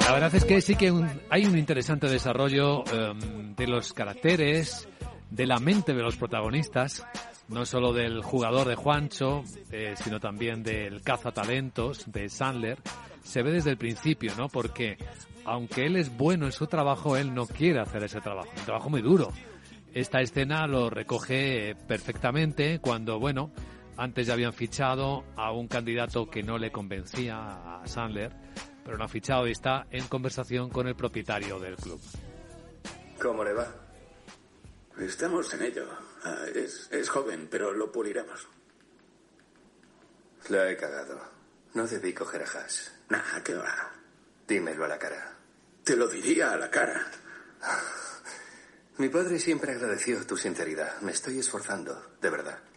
La 0.01 0.11
verdad 0.13 0.33
es 0.35 0.45
que 0.45 0.61
sí 0.61 0.75
que 0.75 0.91
un- 0.91 1.07
hay 1.29 1.45
un 1.45 1.57
interesante 1.57 2.07
desarrollo 2.07 2.83
em, 2.93 3.55
de 3.55 3.67
los 3.67 3.93
caracteres, 3.93 4.87
de 5.29 5.45
la 5.45 5.59
mente 5.59 5.93
de 5.93 6.01
los 6.01 6.15
protagonistas, 6.17 7.05
no 7.47 7.65
solo 7.65 7.93
del 7.93 8.21
jugador 8.23 8.67
de 8.67 8.75
Juancho, 8.75 9.43
eh, 9.71 9.93
sino 10.01 10.19
también 10.19 10.63
del 10.63 11.01
cazatalentos 11.01 12.11
de 12.11 12.30
Sandler. 12.30 12.80
Se 13.23 13.43
ve 13.43 13.51
desde 13.51 13.71
el 13.71 13.78
principio, 13.78 14.34
¿no? 14.38 14.47
Porque 14.49 14.97
aunque 15.45 15.86
él 15.86 15.95
es 15.95 16.15
bueno 16.15 16.45
en 16.45 16.51
su 16.51 16.67
trabajo, 16.67 17.17
él 17.17 17.34
no 17.34 17.45
quiere 17.47 17.80
hacer 17.82 18.03
ese 18.03 18.21
trabajo. 18.21 18.49
Un 18.57 18.65
trabajo 18.65 18.89
muy 18.89 19.01
duro. 19.01 19.32
Esta 19.93 20.21
escena 20.21 20.65
lo 20.67 20.89
recoge 20.89 21.76
perfectamente 21.88 22.80
cuando, 22.80 23.19
bueno, 23.19 23.51
antes 24.02 24.26
ya 24.26 24.34
habían 24.34 24.54
fichado 24.54 25.24
a 25.36 25.52
un 25.52 25.68
candidato 25.68 26.28
que 26.28 26.41
no 26.41 26.58
le 26.58 26.72
convencía 26.72 27.82
a 27.82 27.88
Sandler, 27.88 28.32
pero 28.84 28.97
no 28.97 29.04
ha 29.04 29.08
fichado 29.08 29.47
y 29.47 29.52
está 29.52 29.86
en 29.91 30.08
conversación 30.08 30.72
con 30.72 30.88
el 30.88 30.95
propietario 30.95 31.60
del 31.60 31.76
club. 31.76 32.02
¿Cómo 33.22 33.43
le 33.43 33.54
va? 33.54 33.72
Estamos 34.97 35.54
en 35.54 35.62
ello. 35.62 35.88
Ah, 36.24 36.45
es, 36.54 36.89
es 36.91 37.10
joven, 37.10 37.47
pero 37.49 37.74
lo 37.74 37.91
puliremos. 37.91 38.47
La 40.49 40.72
he 40.72 40.76
cagado. 40.76 41.22
No 41.76 41.86
debí 41.86 42.12
coger 42.12 42.41
a 42.41 42.45
Haas. 42.45 42.91
Nah, 43.10 43.39
¿qué 43.45 43.54
va? 43.54 43.91
Dímelo 44.47 44.86
a 44.86 44.88
la 44.88 44.97
cara. 44.97 45.38
Te 45.84 45.95
lo 45.95 46.08
diría 46.08 46.54
a 46.54 46.58
la 46.58 46.72
cara. 46.72 47.06
Mi 48.97 49.10
padre 49.10 49.38
siempre 49.38 49.74
agradeció 49.74 50.26
tu 50.26 50.36
sinceridad. 50.36 50.99
Me 51.02 51.12
estoy 51.12 51.38
esforzando, 51.38 52.16
de 52.20 52.30
verdad. 52.32 52.70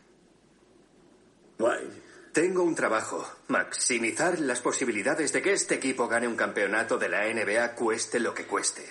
Guay. 1.59 2.02
Tengo 2.32 2.64
un 2.64 2.74
trabajo. 2.74 3.24
Maximizar 3.46 4.40
las 4.40 4.61
posibilidades 4.61 5.32
de 5.32 5.40
que 5.40 5.52
este 5.52 5.76
equipo 5.76 6.09
gane 6.09 6.26
un 6.26 6.34
campeonato 6.34 6.98
de 6.98 7.09
la 7.09 7.32
NBA 7.32 7.76
cueste 7.76 8.18
lo 8.18 8.34
que 8.34 8.46
cueste. 8.46 8.82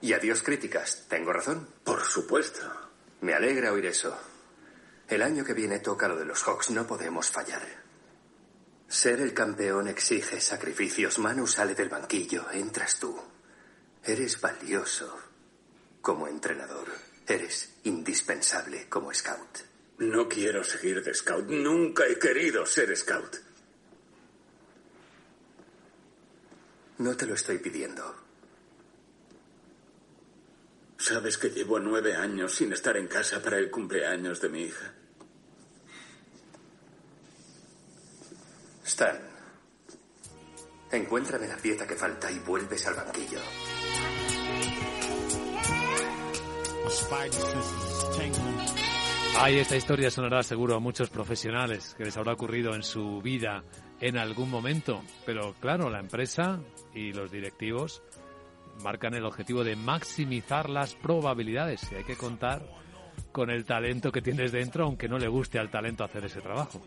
Y 0.00 0.14
adiós 0.14 0.42
críticas. 0.42 1.04
¿Tengo 1.08 1.32
razón? 1.32 1.68
Por 1.84 2.02
supuesto. 2.02 2.60
Me 3.20 3.34
alegra 3.34 3.72
oír 3.72 3.86
eso. 3.86 4.16
El 5.08 5.22
año 5.22 5.44
que 5.44 5.52
viene 5.52 5.80
toca 5.80 6.08
lo 6.08 6.16
de 6.16 6.24
los 6.24 6.42
Hawks, 6.42 6.70
no 6.70 6.86
podemos 6.86 7.30
fallar. 7.30 7.62
Ser 8.88 9.20
el 9.20 9.34
campeón 9.34 9.88
exige 9.88 10.40
sacrificios. 10.40 11.18
Manu 11.18 11.46
sale 11.46 11.74
del 11.74 11.90
banquillo, 11.90 12.50
entras 12.50 12.98
tú. 12.98 13.14
Eres 14.02 14.40
valioso 14.40 15.18
como 16.00 16.28
entrenador. 16.28 16.88
Eres 17.26 17.74
indispensable 17.84 18.88
como 18.88 19.12
scout. 19.12 19.73
No 19.98 20.28
quiero 20.28 20.64
seguir 20.64 21.02
de 21.02 21.14
scout. 21.14 21.48
Nunca 21.48 22.06
he 22.06 22.18
querido 22.18 22.66
ser 22.66 22.96
scout. 22.96 23.36
No 26.98 27.16
te 27.16 27.26
lo 27.26 27.34
estoy 27.34 27.58
pidiendo. 27.58 28.24
Sabes 30.98 31.36
que 31.38 31.50
llevo 31.50 31.78
nueve 31.78 32.14
años 32.14 32.54
sin 32.54 32.72
estar 32.72 32.96
en 32.96 33.08
casa 33.08 33.42
para 33.42 33.58
el 33.58 33.70
cumpleaños 33.70 34.40
de 34.40 34.48
mi 34.48 34.62
hija. 34.62 34.94
Stan, 38.84 39.18
encuéntrame 40.90 41.48
la 41.48 41.56
pieza 41.56 41.86
que 41.86 41.96
falta 41.96 42.30
y 42.30 42.38
vuelves 42.38 42.86
al 42.86 42.94
banquillo. 42.94 43.40
Ay, 49.36 49.58
esta 49.58 49.76
historia 49.76 50.10
sonará 50.10 50.42
seguro 50.42 50.76
a 50.76 50.80
muchos 50.80 51.10
profesionales 51.10 51.94
que 51.98 52.04
les 52.04 52.16
habrá 52.16 52.32
ocurrido 52.32 52.74
en 52.74 52.82
su 52.82 53.20
vida 53.20 53.62
en 54.00 54.16
algún 54.16 54.48
momento. 54.48 55.02
Pero 55.26 55.54
claro, 55.60 55.90
la 55.90 56.00
empresa 56.00 56.60
y 56.94 57.12
los 57.12 57.30
directivos 57.30 58.02
marcan 58.82 59.14
el 59.14 59.24
objetivo 59.24 59.64
de 59.64 59.76
maximizar 59.76 60.70
las 60.70 60.94
probabilidades 60.94 61.90
y 61.90 61.96
hay 61.96 62.04
que 62.04 62.16
contar 62.16 62.64
con 63.32 63.50
el 63.50 63.64
talento 63.64 64.12
que 64.12 64.22
tienes 64.22 64.52
dentro, 64.52 64.84
aunque 64.84 65.08
no 65.08 65.18
le 65.18 65.28
guste 65.28 65.58
al 65.58 65.70
talento 65.70 66.04
hacer 66.04 66.24
ese 66.24 66.40
trabajo. 66.40 66.80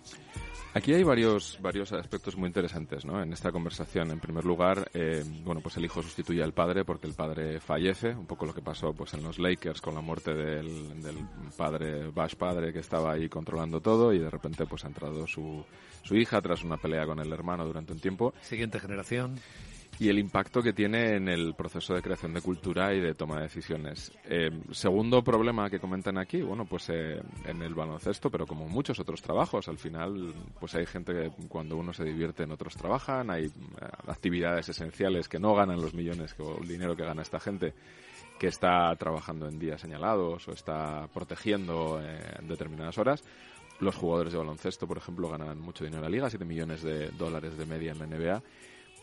Aquí 0.73 0.93
hay 0.93 1.03
varios, 1.03 1.57
varios 1.59 1.91
aspectos 1.91 2.38
muy 2.38 2.47
interesantes 2.47 3.03
¿no? 3.03 3.19
en 3.21 3.34
esta 3.34 3.51
conversación. 3.51 4.11
En 4.11 4.19
primer 4.19 4.45
lugar, 4.45 4.91
eh, 4.93 5.23
bueno, 5.43 5.59
pues 5.59 5.75
el 5.78 5.86
hijo 5.86 6.03
sustituye 6.03 6.43
al 6.43 6.53
padre 6.53 6.86
porque 6.86 7.07
el 7.07 7.15
padre 7.15 7.59
fallece, 7.59 8.09
un 8.09 8.28
poco 8.28 8.45
lo 8.45 8.53
que 8.53 8.61
pasó 8.61 8.93
pues 8.93 9.13
en 9.15 9.23
los 9.23 9.39
Lakers 9.39 9.82
con 9.82 9.95
la 9.95 10.01
muerte 10.01 10.36
del, 10.36 11.01
del 11.01 11.15
padre, 11.57 12.11
Bash 12.11 12.36
padre, 12.36 12.71
que 12.71 12.80
estaba 12.80 13.13
ahí 13.13 13.28
controlando 13.28 13.82
todo 13.82 14.13
y 14.13 14.19
de 14.19 14.30
repente 14.30 14.67
pues 14.67 14.84
ha 14.86 14.88
entrado 14.88 15.25
su, 15.25 15.65
su 16.03 16.15
hija 16.15 16.41
tras 16.41 16.63
una 16.63 16.78
pelea 16.78 17.07
con 17.07 17.19
el 17.19 17.34
hermano 17.34 17.65
durante 17.65 17.93
un 17.93 17.99
tiempo. 17.99 18.34
Siguiente 18.41 18.80
generación 18.80 19.39
y 19.99 20.09
el 20.09 20.19
impacto 20.19 20.61
que 20.61 20.73
tiene 20.73 21.15
en 21.15 21.27
el 21.27 21.55
proceso 21.55 21.93
de 21.95 22.01
creación 22.01 22.33
de 22.33 22.41
cultura 22.41 22.93
y 22.93 22.99
de 22.99 23.15
toma 23.15 23.37
de 23.37 23.43
decisiones. 23.43 24.11
Eh, 24.25 24.51
segundo 24.71 25.23
problema 25.23 25.69
que 25.69 25.79
comentan 25.79 26.17
aquí, 26.19 26.41
bueno, 26.41 26.65
pues 26.65 26.89
eh, 26.89 27.19
en 27.45 27.61
el 27.63 27.73
baloncesto, 27.73 28.29
pero 28.29 28.45
como 28.45 28.67
muchos 28.67 28.99
otros 28.99 29.21
trabajos, 29.21 29.67
al 29.67 29.77
final, 29.77 30.33
pues 30.59 30.75
hay 30.75 30.85
gente 30.85 31.13
que 31.13 31.47
cuando 31.47 31.77
uno 31.77 31.93
se 31.93 32.03
divierte 32.03 32.43
en 32.43 32.51
otros 32.51 32.75
trabajan, 32.75 33.31
hay 33.31 33.45
eh, 33.45 33.49
actividades 34.07 34.69
esenciales 34.69 35.27
que 35.27 35.39
no 35.39 35.55
ganan 35.55 35.81
los 35.81 35.95
millones 35.95 36.35
o 36.39 36.59
el 36.61 36.67
dinero 36.67 36.95
que 36.95 37.03
gana 37.03 37.23
esta 37.23 37.39
gente 37.39 37.73
que 38.39 38.47
está 38.47 38.95
trabajando 38.97 39.47
en 39.47 39.57
días 39.57 39.81
señalados 39.81 40.47
o 40.47 40.51
está 40.51 41.07
protegiendo 41.11 41.99
en 41.99 42.47
determinadas 42.47 42.99
horas. 42.99 43.23
Los 43.79 43.95
jugadores 43.95 44.33
de 44.33 44.37
baloncesto, 44.37 44.87
por 44.87 44.97
ejemplo, 44.97 45.27
ganan 45.27 45.59
mucho 45.59 45.83
dinero 45.83 46.05
en 46.05 46.11
la 46.11 46.15
liga, 46.15 46.29
7 46.29 46.45
millones 46.45 46.83
de 46.83 47.09
dólares 47.09 47.57
de 47.57 47.65
media 47.65 47.93
en 47.93 47.99
la 47.99 48.05
NBA 48.05 48.43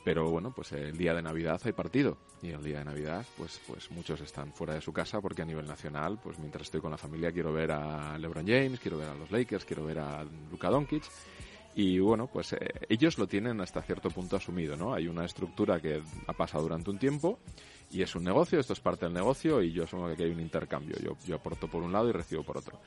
pero 0.05 0.29
bueno, 0.31 0.53
pues 0.55 0.73
el 0.73 0.97
día 0.97 1.15
de 1.15 1.23
Navidad 1.23 1.61
hay 1.65 1.73
partido 1.73 2.19
y 2.43 2.51
el 2.51 2.63
día 2.63 2.79
de 2.81 2.85
Navidad 2.85 3.25
pues 3.39 3.61
pues 3.67 3.91
muchos 3.91 4.21
están 4.21 4.53
fuera 4.53 4.75
de 4.75 4.83
su 4.83 4.93
casa 4.93 5.21
porque 5.21 5.43
a 5.43 5.47
nivel 5.47 5.67
nacional, 5.67 6.21
pues 6.23 6.39
mientras 6.39 6.65
estoy 6.65 6.81
con 6.81 6.91
la 6.91 6.99
familia 6.99 7.33
quiero 7.33 7.53
ver 7.53 7.73
a 7.73 8.19
LeBron 8.19 8.47
James, 8.47 8.79
quiero 8.79 8.99
ver 8.99 9.09
a 9.09 9.15
los 9.15 9.31
Lakers, 9.31 9.65
quiero 9.65 9.85
ver 9.85 9.99
a 9.99 10.25
Luka 10.51 10.69
Doncic 10.69 11.05
y 11.75 11.99
bueno, 11.99 12.29
pues 12.29 12.53
eh, 12.53 12.59
ellos 12.89 13.19
lo 13.19 13.27
tienen 13.27 13.61
hasta 13.61 13.83
cierto 13.83 14.11
punto 14.11 14.37
asumido, 14.37 14.77
¿no? 14.77 14.95
Hay 14.95 15.09
una 15.09 15.25
estructura 15.25 15.81
que 15.81 16.03
ha 16.27 16.33
pasado 16.33 16.65
durante 16.65 16.91
un 16.91 16.99
tiempo 16.99 17.41
y 17.91 18.03
es 18.03 18.15
un 18.15 18.25
negocio, 18.25 18.61
esto 18.61 18.75
es 18.75 18.81
parte 18.81 19.07
del 19.07 19.15
negocio 19.15 19.63
y 19.63 19.73
yo 19.73 19.85
asumo 19.85 20.07
que 20.07 20.13
aquí 20.13 20.23
hay 20.25 20.31
un 20.31 20.41
intercambio, 20.41 20.97
yo, 21.03 21.17
yo 21.27 21.37
aporto 21.37 21.67
por 21.67 21.83
un 21.83 21.93
lado 21.93 22.09
y 22.09 22.13
recibo 22.13 22.45
por 22.45 22.59
otro. 22.59 22.79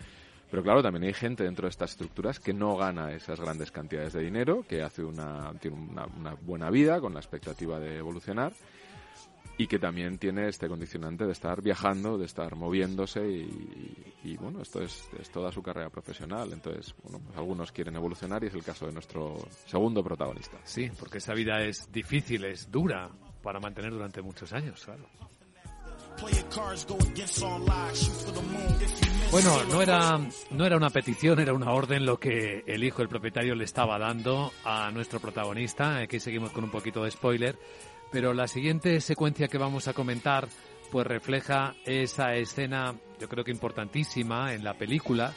Pero 0.49 0.63
claro, 0.63 0.81
también 0.81 1.03
hay 1.03 1.13
gente 1.13 1.43
dentro 1.43 1.65
de 1.65 1.71
estas 1.71 1.91
estructuras 1.91 2.39
que 2.39 2.53
no 2.53 2.77
gana 2.77 3.11
esas 3.11 3.39
grandes 3.39 3.71
cantidades 3.71 4.13
de 4.13 4.21
dinero, 4.21 4.63
que 4.67 4.81
hace 4.81 5.03
una, 5.03 5.51
tiene 5.59 5.77
una, 5.77 6.35
buena 6.35 6.69
vida 6.69 7.01
con 7.01 7.13
la 7.13 7.19
expectativa 7.19 7.79
de 7.79 7.97
evolucionar 7.97 8.53
y 9.57 9.67
que 9.67 9.79
también 9.79 10.19
tiene 10.19 10.47
este 10.47 10.67
condicionante 10.67 11.25
de 11.25 11.31
estar 11.31 11.61
viajando, 11.61 12.17
de 12.17 12.25
estar 12.25 12.55
moviéndose 12.55 13.27
y, 13.27 14.13
y 14.23 14.37
bueno, 14.37 14.61
esto 14.61 14.81
es, 14.81 15.09
es, 15.19 15.29
toda 15.31 15.51
su 15.51 15.61
carrera 15.63 15.89
profesional. 15.89 16.53
Entonces, 16.53 16.93
bueno, 17.03 17.19
pues 17.25 17.37
algunos 17.37 17.71
quieren 17.71 17.95
evolucionar 17.95 18.43
y 18.43 18.47
es 18.47 18.53
el 18.53 18.63
caso 18.63 18.85
de 18.85 18.93
nuestro 18.93 19.35
segundo 19.65 20.03
protagonista. 20.03 20.57
Sí, 20.63 20.89
porque 20.97 21.17
esa 21.17 21.33
vida 21.33 21.59
es 21.61 21.91
difícil, 21.91 22.45
es 22.45 22.71
dura 22.71 23.09
para 23.41 23.59
mantener 23.59 23.91
durante 23.91 24.21
muchos 24.21 24.53
años, 24.53 24.85
claro. 24.85 25.26
Bueno, 29.31 29.63
no 29.65 29.81
era, 29.81 30.19
no 30.51 30.65
era 30.65 30.77
una 30.77 30.89
petición, 30.89 31.39
era 31.39 31.53
una 31.53 31.71
orden 31.71 32.05
lo 32.05 32.19
que 32.19 32.63
el 32.65 32.83
hijo 32.83 32.99
del 32.99 33.09
propietario 33.09 33.55
le 33.55 33.65
estaba 33.65 33.99
dando 33.99 34.51
a 34.63 34.89
nuestro 34.91 35.19
protagonista. 35.19 35.97
Aquí 35.97 36.19
seguimos 36.19 36.51
con 36.51 36.63
un 36.63 36.71
poquito 36.71 37.03
de 37.03 37.11
spoiler. 37.11 37.57
Pero 38.11 38.33
la 38.33 38.47
siguiente 38.47 39.01
secuencia 39.01 39.47
que 39.47 39.57
vamos 39.57 39.87
a 39.87 39.93
comentar 39.93 40.47
pues 40.91 41.05
refleja 41.05 41.75
esa 41.85 42.33
escena, 42.35 42.95
yo 43.19 43.27
creo 43.27 43.43
que 43.43 43.51
importantísima 43.51 44.53
en 44.53 44.63
la 44.63 44.75
película, 44.75 45.33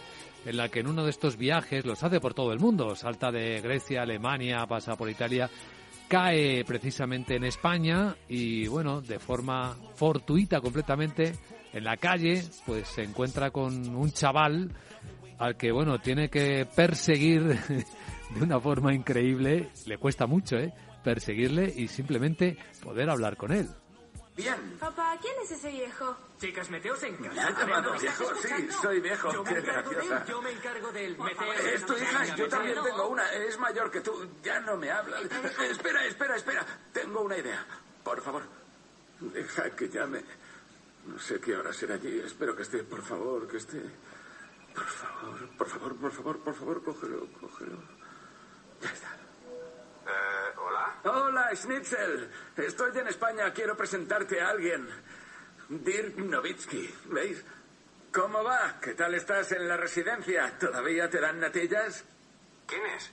en 0.46 0.56
la 0.56 0.68
que 0.68 0.80
en 0.80 0.86
uno 0.86 1.04
de 1.04 1.10
estos 1.10 1.36
viajes, 1.36 1.84
los 1.84 2.02
hace 2.02 2.20
por 2.20 2.34
todo 2.34 2.52
el 2.52 2.60
mundo, 2.60 2.94
salta 2.94 3.32
de 3.32 3.60
Grecia, 3.60 4.02
Alemania, 4.02 4.64
pasa 4.66 4.96
por 4.96 5.10
Italia, 5.10 5.50
cae 6.10 6.64
precisamente 6.64 7.36
en 7.36 7.44
España 7.44 8.16
y 8.28 8.66
bueno, 8.66 9.00
de 9.00 9.20
forma 9.20 9.76
fortuita 9.94 10.60
completamente 10.60 11.34
en 11.72 11.84
la 11.84 11.96
calle, 11.98 12.42
pues 12.66 12.88
se 12.88 13.04
encuentra 13.04 13.52
con 13.52 13.94
un 13.94 14.10
chaval 14.10 14.72
al 15.38 15.56
que 15.56 15.70
bueno, 15.70 16.00
tiene 16.00 16.28
que 16.28 16.66
perseguir 16.74 17.42
de 18.34 18.42
una 18.42 18.58
forma 18.58 18.92
increíble, 18.92 19.68
le 19.86 19.98
cuesta 19.98 20.26
mucho, 20.26 20.56
¿eh? 20.56 20.74
perseguirle 21.04 21.72
y 21.76 21.86
simplemente 21.86 22.56
poder 22.82 23.08
hablar 23.08 23.36
con 23.36 23.52
él. 23.52 23.68
Bien. 24.40 24.76
Papá, 24.78 25.16
¿quién 25.20 25.34
es 25.42 25.50
ese 25.50 25.68
viejo? 25.70 26.16
Chicas, 26.40 26.70
meteos 26.70 27.02
en 27.02 27.16
casa. 27.16 27.32
¿Me 27.34 27.40
has 27.40 27.58
llamado 27.58 27.92
viejo? 27.98 28.24
Sí, 28.36 28.68
soy 28.82 29.00
viejo. 29.00 29.32
Yo 29.32 29.44
me 29.44 29.52
Qué 29.52 29.58
encargo 29.60 29.90
de 29.90 29.96
él. 29.96 30.02
graciosa. 30.08 30.24
Yo 30.26 30.42
me 30.42 30.50
encargo 30.52 30.92
de 30.92 31.04
él. 31.06 31.18
Meteos. 31.18 31.60
Es 31.60 31.86
tu 31.86 31.96
hija, 31.96 32.36
yo 32.36 32.48
también 32.48 32.78
tengo 32.82 33.08
una. 33.08 33.32
Es 33.32 33.58
mayor 33.58 33.90
que 33.90 34.00
tú. 34.00 34.28
Ya 34.42 34.60
no 34.60 34.76
me 34.76 34.90
habla. 34.90 35.20
Espera, 35.20 36.04
espera, 36.06 36.36
espera. 36.36 36.66
Tengo 36.92 37.20
una 37.20 37.36
idea. 37.36 37.66
Por 38.02 38.20
favor, 38.22 38.42
deja 39.20 39.70
que 39.76 39.88
llame. 39.88 40.24
No 41.06 41.18
sé 41.18 41.40
qué 41.40 41.56
hora 41.56 41.72
será 41.72 41.94
allí. 41.96 42.20
Espero 42.20 42.54
que 42.56 42.62
esté, 42.62 42.82
por 42.84 43.02
favor, 43.02 43.46
que 43.48 43.58
esté. 43.58 43.82
Por 44.74 44.86
favor, 44.86 45.48
por 45.58 45.68
favor, 45.68 45.96
por 45.96 46.12
favor, 46.12 46.38
por 46.44 46.54
favor, 46.54 46.82
cógelo, 46.84 47.26
cógelo. 47.40 47.78
Ya 48.80 48.90
está. 48.90 49.08
Eh, 50.10 50.52
¿Hola? 50.56 50.94
Hola, 51.04 51.50
Schnitzel. 51.54 52.30
Estoy 52.56 52.96
en 52.98 53.08
España. 53.08 53.52
Quiero 53.52 53.76
presentarte 53.76 54.40
a 54.40 54.50
alguien. 54.50 54.88
Dirk 55.68 56.16
Nowitzki. 56.16 56.94
¿Veis? 57.06 57.44
¿Cómo 58.12 58.42
va? 58.42 58.80
¿Qué 58.80 58.94
tal 58.94 59.14
estás 59.14 59.52
en 59.52 59.68
la 59.68 59.76
residencia? 59.76 60.58
¿Todavía 60.58 61.08
te 61.08 61.20
dan 61.20 61.38
natillas? 61.38 62.04
¿Quién 62.66 62.84
es? 62.86 63.10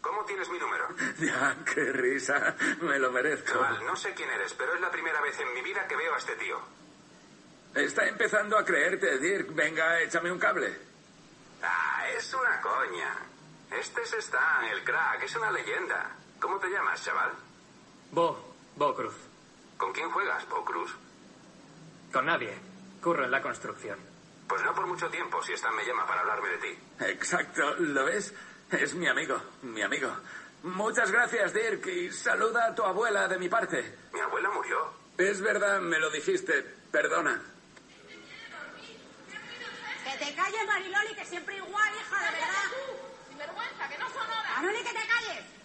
¿Cómo 0.00 0.24
tienes 0.24 0.48
mi 0.48 0.58
número? 0.58 0.88
Ya, 1.18 1.56
qué 1.64 1.92
risa. 1.92 2.54
Me 2.80 2.98
lo 2.98 3.10
merezco. 3.10 3.60
No 3.84 3.96
sé 3.96 4.14
quién 4.14 4.30
eres, 4.30 4.54
pero 4.54 4.74
es 4.74 4.80
la 4.80 4.90
primera 4.90 5.20
vez 5.20 5.38
en 5.40 5.52
mi 5.52 5.62
vida 5.62 5.86
que 5.88 5.96
veo 5.96 6.14
a 6.14 6.18
este 6.18 6.36
tío. 6.36 6.60
Está 7.74 8.06
empezando 8.06 8.56
a 8.56 8.64
creerte, 8.64 9.18
Dirk. 9.18 9.52
Venga, 9.54 10.00
échame 10.00 10.30
un 10.30 10.38
cable. 10.38 10.74
Ah, 11.62 12.04
es 12.16 12.32
una 12.32 12.60
coña. 12.60 13.14
Este 13.70 14.02
es 14.02 14.12
Stan, 14.14 14.64
el 14.66 14.84
crack, 14.84 15.24
es 15.24 15.34
una 15.34 15.50
leyenda. 15.50 16.14
¿Cómo 16.40 16.58
te 16.58 16.68
llamas, 16.68 17.02
chaval? 17.04 17.32
Bo, 18.12 18.54
Bo 18.76 18.94
Cruz. 18.94 19.14
¿Con 19.76 19.92
quién 19.92 20.10
juegas, 20.10 20.48
Bo 20.48 20.64
Cruz? 20.64 20.94
Con 22.12 22.26
nadie. 22.26 22.56
Curro 23.02 23.24
en 23.24 23.30
la 23.30 23.42
construcción. 23.42 23.98
Pues 24.48 24.62
no 24.62 24.74
por 24.74 24.86
mucho 24.86 25.08
tiempo, 25.08 25.42
si 25.42 25.52
Stan 25.54 25.74
me 25.74 25.84
llama 25.84 26.06
para 26.06 26.20
hablarme 26.20 26.48
de 26.50 26.58
ti. 26.58 26.78
Exacto, 27.00 27.74
¿lo 27.78 28.04
ves? 28.04 28.32
Es 28.70 28.94
mi 28.94 29.08
amigo, 29.08 29.40
mi 29.62 29.82
amigo. 29.82 30.10
Muchas 30.62 31.10
gracias, 31.10 31.52
Dirk, 31.52 31.86
y 31.86 32.10
saluda 32.10 32.68
a 32.68 32.74
tu 32.74 32.82
abuela 32.82 33.28
de 33.28 33.38
mi 33.38 33.48
parte. 33.48 33.96
Mi 34.12 34.20
abuela 34.20 34.50
murió. 34.50 34.92
Es 35.18 35.40
verdad, 35.40 35.80
me 35.80 35.98
lo 35.98 36.10
dijiste. 36.10 36.62
Perdona. 36.90 37.40
Que 40.04 40.24
te 40.24 40.34
calles, 40.34 40.66
Mariloli, 40.66 41.14
que 41.14 41.24
siempre 41.24 41.56
igual, 41.56 41.94
hija, 41.94 42.24
de 42.24 42.30
verdad. 42.30 42.64
Sin 43.28 43.38
vergüenza, 43.38 43.88
que 43.88 43.98
no 43.98 44.08
son 44.08 44.30
horas. 44.30 44.56
Manoli, 44.56 44.78
que 44.78 44.92
te 44.92 45.06
calles. 45.06 45.55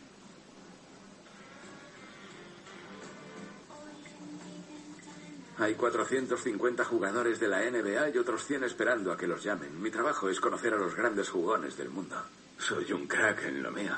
Hay 5.62 5.76
450 5.76 6.84
jugadores 6.86 7.40
de 7.40 7.48
la 7.48 7.60
NBA 7.60 8.10
y 8.10 8.18
otros 8.18 8.48
100 8.48 8.64
esperando 8.64 9.12
a 9.12 9.18
que 9.18 9.28
los 9.28 9.44
llamen. 9.44 9.80
Mi 9.80 9.92
trabajo 9.92 10.28
es 10.28 10.40
conocer 10.40 10.74
a 10.74 10.78
los 10.78 10.96
grandes 10.96 11.30
jugones 11.30 11.78
del 11.78 11.92
mundo. 11.92 12.16
Soy 12.58 12.92
un 12.92 13.06
crack 13.06 13.44
en 13.44 13.62
lo 13.62 13.72
mío. 13.72 13.94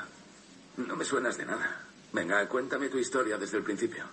No 0.76 0.94
me 0.94 1.06
suenas 1.06 1.38
de 1.38 1.46
nada. 1.46 1.80
Venga, 2.12 2.46
cuéntame 2.50 2.90
tu 2.90 2.98
historia 2.98 3.38
desde 3.38 3.56
el 3.56 3.64
principio. 3.64 4.04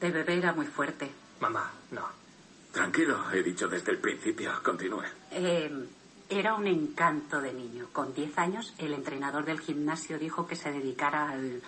De 0.00 0.12
bebé 0.12 0.38
era 0.38 0.52
muy 0.52 0.66
fuerte. 0.66 1.10
Mamá, 1.40 1.72
no. 1.90 2.08
Tranquilo, 2.70 3.24
he 3.32 3.42
dicho 3.42 3.66
desde 3.66 3.90
el 3.90 3.98
principio. 3.98 4.52
Continúe. 4.62 5.02
Eh, 5.32 5.88
era 6.28 6.54
un 6.54 6.68
encanto 6.68 7.40
de 7.40 7.52
niño. 7.52 7.88
Con 7.92 8.14
10 8.14 8.38
años, 8.38 8.74
el 8.78 8.92
entrenador 8.94 9.44
del 9.44 9.58
gimnasio 9.58 10.20
dijo 10.20 10.46
que 10.46 10.54
se 10.54 10.70
dedicara 10.70 11.30
al 11.30 11.60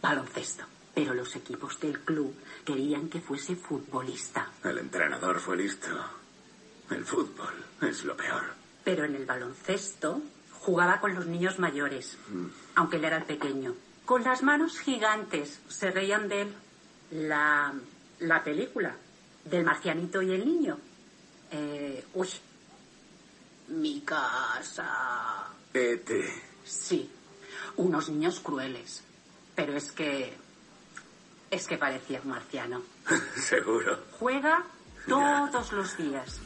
baloncesto. 0.00 0.64
Pero 0.94 1.12
los 1.12 1.36
equipos 1.36 1.78
del 1.78 2.00
club 2.00 2.34
querían 2.64 3.08
que 3.08 3.20
fuese 3.20 3.56
futbolista. 3.56 4.50
El 4.64 4.78
entrenador 4.78 5.40
fue 5.40 5.56
listo. 5.56 5.88
El 6.90 7.04
fútbol 7.04 7.54
es 7.80 8.04
lo 8.04 8.16
peor. 8.16 8.54
Pero 8.84 9.04
en 9.04 9.14
el 9.14 9.26
baloncesto 9.26 10.22
jugaba 10.60 11.00
con 11.00 11.14
los 11.14 11.26
niños 11.26 11.58
mayores, 11.58 12.18
aunque 12.74 12.96
él 12.96 13.04
era 13.04 13.18
el 13.18 13.24
pequeño. 13.24 13.74
Con 14.04 14.24
las 14.24 14.42
manos 14.42 14.78
gigantes. 14.78 15.60
Se 15.68 15.90
reían 15.90 16.28
de 16.28 16.42
él. 16.42 16.54
La, 17.12 17.72
la 18.20 18.42
película 18.42 18.96
del 19.44 19.64
marcianito 19.64 20.22
y 20.22 20.32
el 20.32 20.44
niño. 20.44 20.78
Eh, 21.50 22.04
uy. 22.14 22.28
Mi 23.68 24.00
casa. 24.00 25.48
E.T. 25.72 26.42
Sí. 26.64 27.10
Unos 27.76 28.08
niños 28.08 28.40
crueles. 28.40 29.02
Pero 29.54 29.76
es 29.76 29.92
que. 29.92 30.36
Es 31.52 31.66
que 31.66 31.76
parecía 31.76 32.18
un 32.24 32.30
marciano. 32.30 32.82
Seguro. 33.36 33.98
Juega 34.18 34.64
todos 35.06 35.72
los 35.72 35.96
días. 35.98 36.40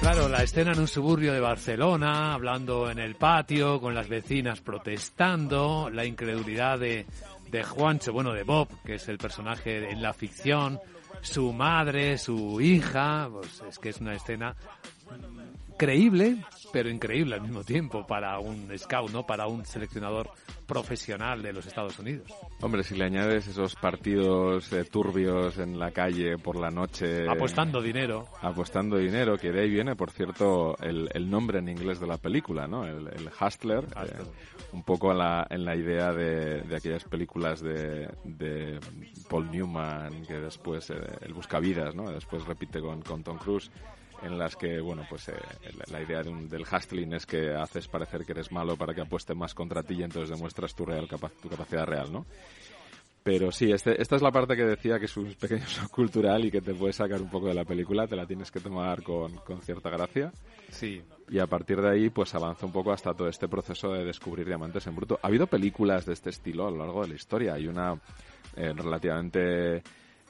Claro, 0.00 0.28
la 0.28 0.42
escena 0.42 0.72
en 0.72 0.80
un 0.80 0.88
suburbio 0.88 1.34
de 1.34 1.40
Barcelona, 1.40 2.32
hablando 2.32 2.90
en 2.90 2.98
el 2.98 3.16
patio, 3.16 3.82
con 3.82 3.94
las 3.94 4.08
vecinas 4.08 4.62
protestando, 4.62 5.90
la 5.92 6.06
incredulidad 6.06 6.78
de, 6.78 7.04
de 7.50 7.62
Juancho, 7.62 8.14
bueno, 8.14 8.32
de 8.32 8.42
Bob, 8.42 8.68
que 8.84 8.94
es 8.94 9.06
el 9.08 9.18
personaje 9.18 9.90
en 9.90 10.00
la 10.00 10.14
ficción, 10.14 10.80
su 11.20 11.52
madre, 11.52 12.16
su 12.16 12.60
hija, 12.62 13.28
pues 13.30 13.62
es 13.68 13.78
que 13.78 13.90
es 13.90 14.00
una 14.00 14.14
escena 14.14 14.56
creíble, 15.76 16.36
pero 16.72 16.88
increíble 16.88 17.34
al 17.34 17.42
mismo 17.42 17.64
tiempo 17.64 18.06
para 18.06 18.38
un 18.38 18.70
scout, 18.78 19.10
¿no? 19.10 19.26
Para 19.26 19.46
un 19.46 19.64
seleccionador 19.64 20.30
profesional 20.66 21.42
de 21.42 21.52
los 21.52 21.66
Estados 21.66 21.98
Unidos. 21.98 22.32
Hombre, 22.60 22.82
si 22.82 22.94
le 22.94 23.04
añades 23.04 23.48
esos 23.48 23.74
partidos 23.74 24.72
eh, 24.72 24.84
turbios 24.84 25.58
en 25.58 25.78
la 25.78 25.90
calle 25.90 26.38
por 26.38 26.56
la 26.56 26.70
noche... 26.70 27.28
Apostando 27.28 27.82
dinero. 27.82 28.26
Apostando 28.40 28.96
dinero, 28.96 29.36
que 29.36 29.50
de 29.52 29.62
ahí 29.62 29.70
viene, 29.70 29.94
por 29.96 30.10
cierto, 30.10 30.76
el, 30.78 31.08
el 31.12 31.28
nombre 31.28 31.58
en 31.58 31.68
inglés 31.68 32.00
de 32.00 32.06
la 32.06 32.16
película, 32.16 32.66
¿no? 32.66 32.86
El, 32.86 33.08
el 33.08 33.28
Hustler, 33.28 33.84
eh, 33.84 34.22
un 34.72 34.84
poco 34.84 35.12
en 35.12 35.18
la, 35.18 35.46
en 35.50 35.64
la 35.64 35.76
idea 35.76 36.12
de, 36.12 36.62
de 36.62 36.76
aquellas 36.76 37.04
películas 37.04 37.60
de, 37.60 38.08
de 38.24 38.80
Paul 39.28 39.50
Newman, 39.50 40.24
que 40.24 40.34
después, 40.34 40.88
eh, 40.90 40.94
el 41.20 41.34
Buscavidas, 41.34 41.94
¿no? 41.94 42.10
Después 42.10 42.44
repite 42.46 42.80
con, 42.80 43.02
con 43.02 43.22
Tom 43.22 43.38
Cruise 43.38 43.70
en 44.24 44.38
las 44.38 44.56
que, 44.56 44.80
bueno, 44.80 45.04
pues 45.08 45.28
eh, 45.28 45.34
la, 45.76 45.98
la 45.98 46.02
idea 46.02 46.22
de 46.22 46.30
un- 46.30 46.48
del 46.48 46.62
hustling 46.62 47.12
es 47.14 47.26
que 47.26 47.50
haces 47.54 47.88
parecer 47.88 48.24
que 48.24 48.32
eres 48.32 48.50
malo 48.50 48.76
para 48.76 48.94
que 48.94 49.02
apueste 49.02 49.34
más 49.34 49.54
contra 49.54 49.82
ti 49.82 49.94
y 49.94 50.02
entonces 50.02 50.30
demuestras 50.30 50.74
tu 50.74 50.84
real 50.86 51.06
capa- 51.08 51.30
tu 51.42 51.48
capacidad 51.48 51.86
real, 51.86 52.12
¿no? 52.12 52.26
Pero 53.22 53.50
sí, 53.50 53.72
este, 53.72 54.00
esta 54.02 54.16
es 54.16 54.22
la 54.22 54.30
parte 54.30 54.54
que 54.54 54.64
decía 54.64 54.98
que 54.98 55.06
es 55.06 55.16
un 55.16 55.32
pequeño 55.34 55.64
shock 55.66 55.90
cultural 55.90 56.44
y 56.44 56.50
que 56.50 56.60
te 56.60 56.74
puede 56.74 56.92
sacar 56.92 57.22
un 57.22 57.30
poco 57.30 57.46
de 57.48 57.54
la 57.54 57.64
película, 57.64 58.06
te 58.06 58.16
la 58.16 58.26
tienes 58.26 58.50
que 58.50 58.60
tomar 58.60 59.02
con, 59.02 59.34
con 59.36 59.62
cierta 59.62 59.88
gracia. 59.88 60.30
Sí. 60.70 61.02
Y 61.30 61.38
a 61.38 61.46
partir 61.46 61.80
de 61.80 61.88
ahí, 61.90 62.10
pues 62.10 62.34
avanza 62.34 62.66
un 62.66 62.72
poco 62.72 62.92
hasta 62.92 63.14
todo 63.14 63.28
este 63.28 63.48
proceso 63.48 63.92
de 63.94 64.04
descubrir 64.04 64.46
diamantes 64.46 64.86
en 64.88 64.94
bruto. 64.96 65.18
Ha 65.22 65.28
habido 65.28 65.46
películas 65.46 66.04
de 66.04 66.12
este 66.12 66.28
estilo 66.28 66.66
a 66.66 66.70
lo 66.70 66.76
largo 66.76 67.00
de 67.00 67.08
la 67.08 67.14
historia. 67.14 67.54
Hay 67.54 67.66
una 67.66 67.94
eh, 68.56 68.74
relativamente 68.76 69.82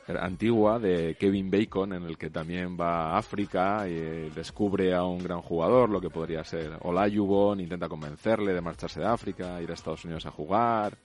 antigua 0.08 0.78
de 0.78 1.16
Kevin 1.18 1.50
Bacon 1.50 1.92
en 1.94 2.04
el 2.04 2.18
que 2.18 2.30
también 2.30 2.76
va 2.78 3.10
a 3.10 3.18
África 3.18 3.88
y 3.88 3.92
eh, 3.92 4.30
descubre 4.34 4.94
a 4.94 5.04
un 5.04 5.22
gran 5.22 5.40
jugador, 5.40 5.88
lo 5.88 6.00
que 6.00 6.10
podría 6.10 6.44
ser 6.44 6.76
Olajuwon, 6.80 7.60
intenta 7.60 7.88
convencerle 7.88 8.52
de 8.52 8.60
marcharse 8.60 9.00
de 9.00 9.06
África, 9.06 9.60
ir 9.62 9.70
a 9.70 9.74
Estados 9.74 10.04
Unidos 10.04 10.26
a 10.26 10.30
jugar. 10.30 10.96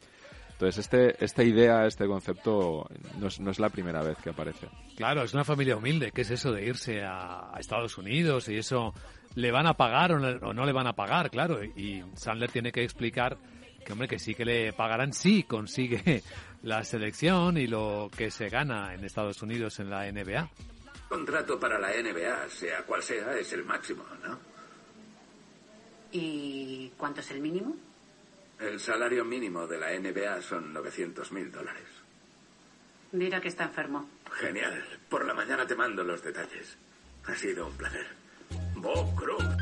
Entonces, 0.51 0.79
este, 0.79 1.23
esta 1.23 1.41
idea, 1.41 1.85
este 1.85 2.05
concepto, 2.05 2.85
no 3.17 3.27
es, 3.27 3.39
no 3.39 3.49
es 3.49 3.59
la 3.59 3.69
primera 3.69 4.03
vez 4.03 4.17
que 4.17 4.31
aparece. 4.31 4.67
Claro, 4.97 5.23
es 5.23 5.33
una 5.33 5.45
familia 5.45 5.77
humilde. 5.77 6.11
¿Qué 6.11 6.21
es 6.21 6.31
eso 6.31 6.51
de 6.51 6.65
irse 6.65 7.01
a, 7.01 7.53
Estados 7.57 7.97
Unidos 7.97 8.49
y 8.49 8.57
eso 8.57 8.93
le 9.35 9.51
van 9.51 9.67
a 9.67 9.75
pagar 9.75 10.11
o 10.11 10.19
no, 10.19 10.27
o 10.45 10.53
no 10.53 10.65
le 10.65 10.73
van 10.73 10.87
a 10.87 10.93
pagar? 10.93 11.31
Claro, 11.31 11.63
y 11.63 12.03
Sandler 12.15 12.51
tiene 12.51 12.73
que 12.73 12.83
explicar 12.83 13.37
que, 13.85 13.93
hombre, 13.93 14.09
que 14.09 14.19
sí 14.19 14.35
que 14.35 14.43
le 14.43 14.73
pagarán 14.73 15.13
si 15.13 15.43
consigue 15.43 16.23
la 16.63 16.83
selección 16.83 17.57
y 17.57 17.67
lo 17.67 18.09
que 18.15 18.31
se 18.31 18.49
gana 18.49 18.93
en 18.93 19.03
Estados 19.03 19.41
Unidos 19.41 19.79
en 19.79 19.89
la 19.89 20.11
NBA. 20.11 20.49
Contrato 21.07 21.59
para 21.59 21.79
la 21.79 21.89
NBA, 21.89 22.49
sea 22.49 22.83
cual 22.83 23.01
sea, 23.01 23.37
es 23.37 23.51
el 23.53 23.65
máximo, 23.65 24.03
¿no? 24.23 24.37
¿Y 26.11 26.89
cuánto 26.97 27.21
es 27.21 27.31
el 27.31 27.39
mínimo? 27.41 27.75
El 28.59 28.79
salario 28.79 29.23
mínimo 29.23 29.65
de 29.67 29.79
la 29.79 29.97
NBA 29.97 30.41
son 30.41 30.73
900 30.73 31.31
mil 31.31 31.51
dólares. 31.51 31.87
Mira 33.11 33.39
que 33.41 33.47
está 33.47 33.63
enfermo. 33.63 34.09
Genial. 34.31 34.83
Por 35.09 35.25
la 35.25 35.33
mañana 35.33 35.65
te 35.65 35.75
mando 35.75 36.03
los 36.03 36.21
detalles. 36.21 36.77
Ha 37.25 37.35
sido 37.35 37.67
un 37.67 37.73
placer. 37.73 38.07
Bob 38.75 39.15
Crook. 39.15 39.58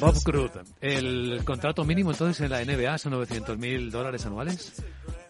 Bob 0.00 0.22
Cruz, 0.22 0.50
el 0.80 1.42
contrato 1.44 1.84
mínimo 1.84 2.12
entonces 2.12 2.40
en 2.40 2.50
la 2.50 2.64
NBA 2.64 2.98
son 2.98 3.12
900 3.12 3.58
mil 3.58 3.90
dólares 3.90 4.24
anuales. 4.26 4.82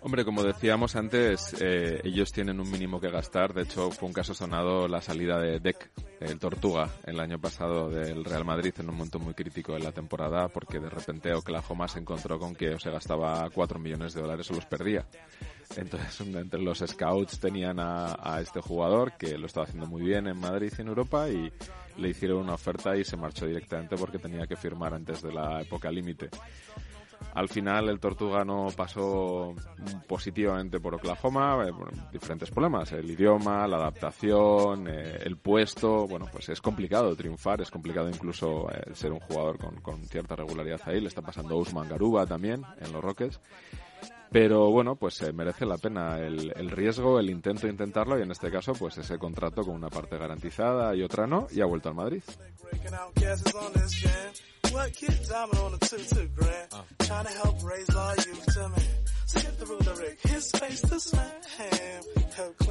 Hombre, 0.05 0.24
como 0.24 0.43
decíamos 0.43 0.97
antes, 0.97 1.55
eh, 1.61 2.01
ellos 2.03 2.32
tienen 2.32 2.59
un 2.59 2.68
mínimo 2.68 3.01
que 3.01 3.09
gastar. 3.09 3.55
De 3.55 3.62
hecho, 3.62 3.93
fue 3.93 4.09
un 4.09 4.12
caso 4.12 4.34
sonado 4.34 4.88
la 4.88 5.01
salida 5.01 5.38
de 5.38 5.61
Deck, 5.61 5.90
el 6.18 6.40
Tortuga, 6.40 6.90
el 7.05 7.20
año 7.20 7.38
pasado 7.38 7.88
del 7.88 8.24
Real 8.24 8.45
Madrid 8.45 8.74
en 8.78 8.88
un 8.88 8.97
momento 8.97 9.20
muy 9.20 9.32
crítico 9.32 9.74
de 9.74 9.78
la 9.78 9.93
temporada, 9.93 10.49
porque 10.49 10.80
de 10.80 10.90
repente 10.90 11.32
Oklahoma 11.32 11.86
se 11.86 12.01
encontró 12.01 12.40
con 12.40 12.57
que 12.57 12.76
se 12.80 12.90
gastaba 12.90 13.49
4 13.55 13.78
millones 13.78 14.12
de 14.14 14.22
dólares 14.22 14.51
o 14.51 14.55
los 14.55 14.66
perdía. 14.66 15.07
Entonces, 15.76 16.20
entre 16.20 16.61
los 16.61 16.78
scouts 16.78 17.38
tenían 17.38 17.78
a, 17.78 18.16
a 18.20 18.40
este 18.40 18.61
jugador 18.61 19.12
que 19.16 19.38
lo 19.38 19.47
estaba 19.47 19.66
haciendo 19.66 19.86
muy 19.86 20.03
bien 20.03 20.26
en 20.26 20.36
Madrid 20.36 20.72
y 20.76 20.80
en 20.80 20.88
Europa 20.88 21.28
y 21.28 21.53
le 21.97 22.09
hicieron 22.09 22.38
una 22.38 22.55
oferta 22.55 22.97
y 22.97 23.05
se 23.05 23.16
marchó 23.16 23.47
directamente 23.47 23.97
porque 23.97 24.18
tenía 24.18 24.47
que 24.47 24.57
firmar 24.57 24.95
antes 24.95 25.22
de 25.22 25.32
la 25.32 25.61
época 25.62 25.90
límite. 25.90 26.30
Al 27.34 27.49
final 27.49 27.88
el 27.88 27.99
Tortuga 27.99 28.45
no 28.45 28.68
pasó 28.76 29.55
positivamente 30.07 30.80
por 30.80 30.97
Oklahoma, 30.97 31.64
eh, 31.66 31.72
diferentes 32.12 32.51
problemas, 32.51 32.93
el 32.93 33.11
idioma, 33.11 33.66
la 33.66 33.76
adaptación, 33.76 34.86
eh, 34.88 35.18
el 35.22 35.38
puesto, 35.38 36.07
bueno, 36.07 36.26
pues 36.30 36.49
es 36.51 36.61
complicado 36.61 37.14
triunfar, 37.16 37.62
es 37.62 37.70
complicado 37.70 38.09
incluso 38.09 38.70
eh, 38.70 38.95
ser 38.95 39.12
un 39.12 39.20
jugador 39.20 39.59
con, 39.59 39.76
con 39.80 40.05
cierta 40.05 40.36
regularidad 40.36 40.80
ahí, 40.84 41.01
le 41.01 41.09
está 41.09 41.22
pasando 41.22 41.57
Usman 41.57 41.88
Garuba 41.88 42.26
también 42.26 42.64
en 42.80 42.93
los 42.93 43.03
Rockets. 43.03 43.40
Pero 44.33 44.70
bueno, 44.70 44.97
pues 44.97 45.20
eh, 45.22 45.33
merece 45.33 45.66
la 45.66 45.76
pena 45.76 46.18
el, 46.18 46.53
el 46.57 46.70
riesgo, 46.70 47.18
el 47.18 47.28
intento 47.30 47.66
de 47.66 47.72
intentarlo 47.72 48.18
y 48.18 48.22
en 48.22 48.30
este 48.30 48.51
caso 48.51 48.72
pues 48.72 48.97
ese 48.99 49.18
contrato 49.18 49.62
con 49.62 49.74
una 49.74 49.91
parte 49.91 50.16
garantizada 50.16 50.95
y 50.97 51.03
otra 51.03 51.26
no 51.26 51.47
y 51.51 51.61
ha 51.61 51.66
vuelto 51.66 51.91
al 51.91 51.95
Madrid. 51.95 52.22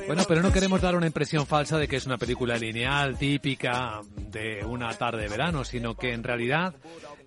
Bueno, 0.07 0.23
pero 0.27 0.41
no 0.41 0.51
queremos 0.51 0.81
dar 0.81 0.95
una 0.95 1.05
impresión 1.05 1.45
falsa 1.45 1.77
de 1.77 1.87
que 1.87 1.97
es 1.97 2.05
una 2.05 2.17
película 2.17 2.57
lineal, 2.57 3.17
típica 3.17 4.01
de 4.15 4.65
una 4.65 4.93
tarde 4.95 5.23
de 5.23 5.29
verano, 5.29 5.63
sino 5.63 5.95
que 5.95 6.13
en 6.13 6.23
realidad 6.23 6.73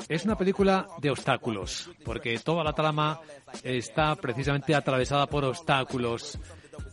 es 0.09 0.24
una 0.24 0.36
película 0.36 0.86
de 1.01 1.11
obstáculos, 1.11 1.90
porque 2.05 2.38
toda 2.38 2.64
la 2.64 2.72
trama 2.72 3.20
está 3.62 4.14
precisamente 4.16 4.74
atravesada 4.74 5.26
por 5.26 5.45
obstáculos 5.45 6.38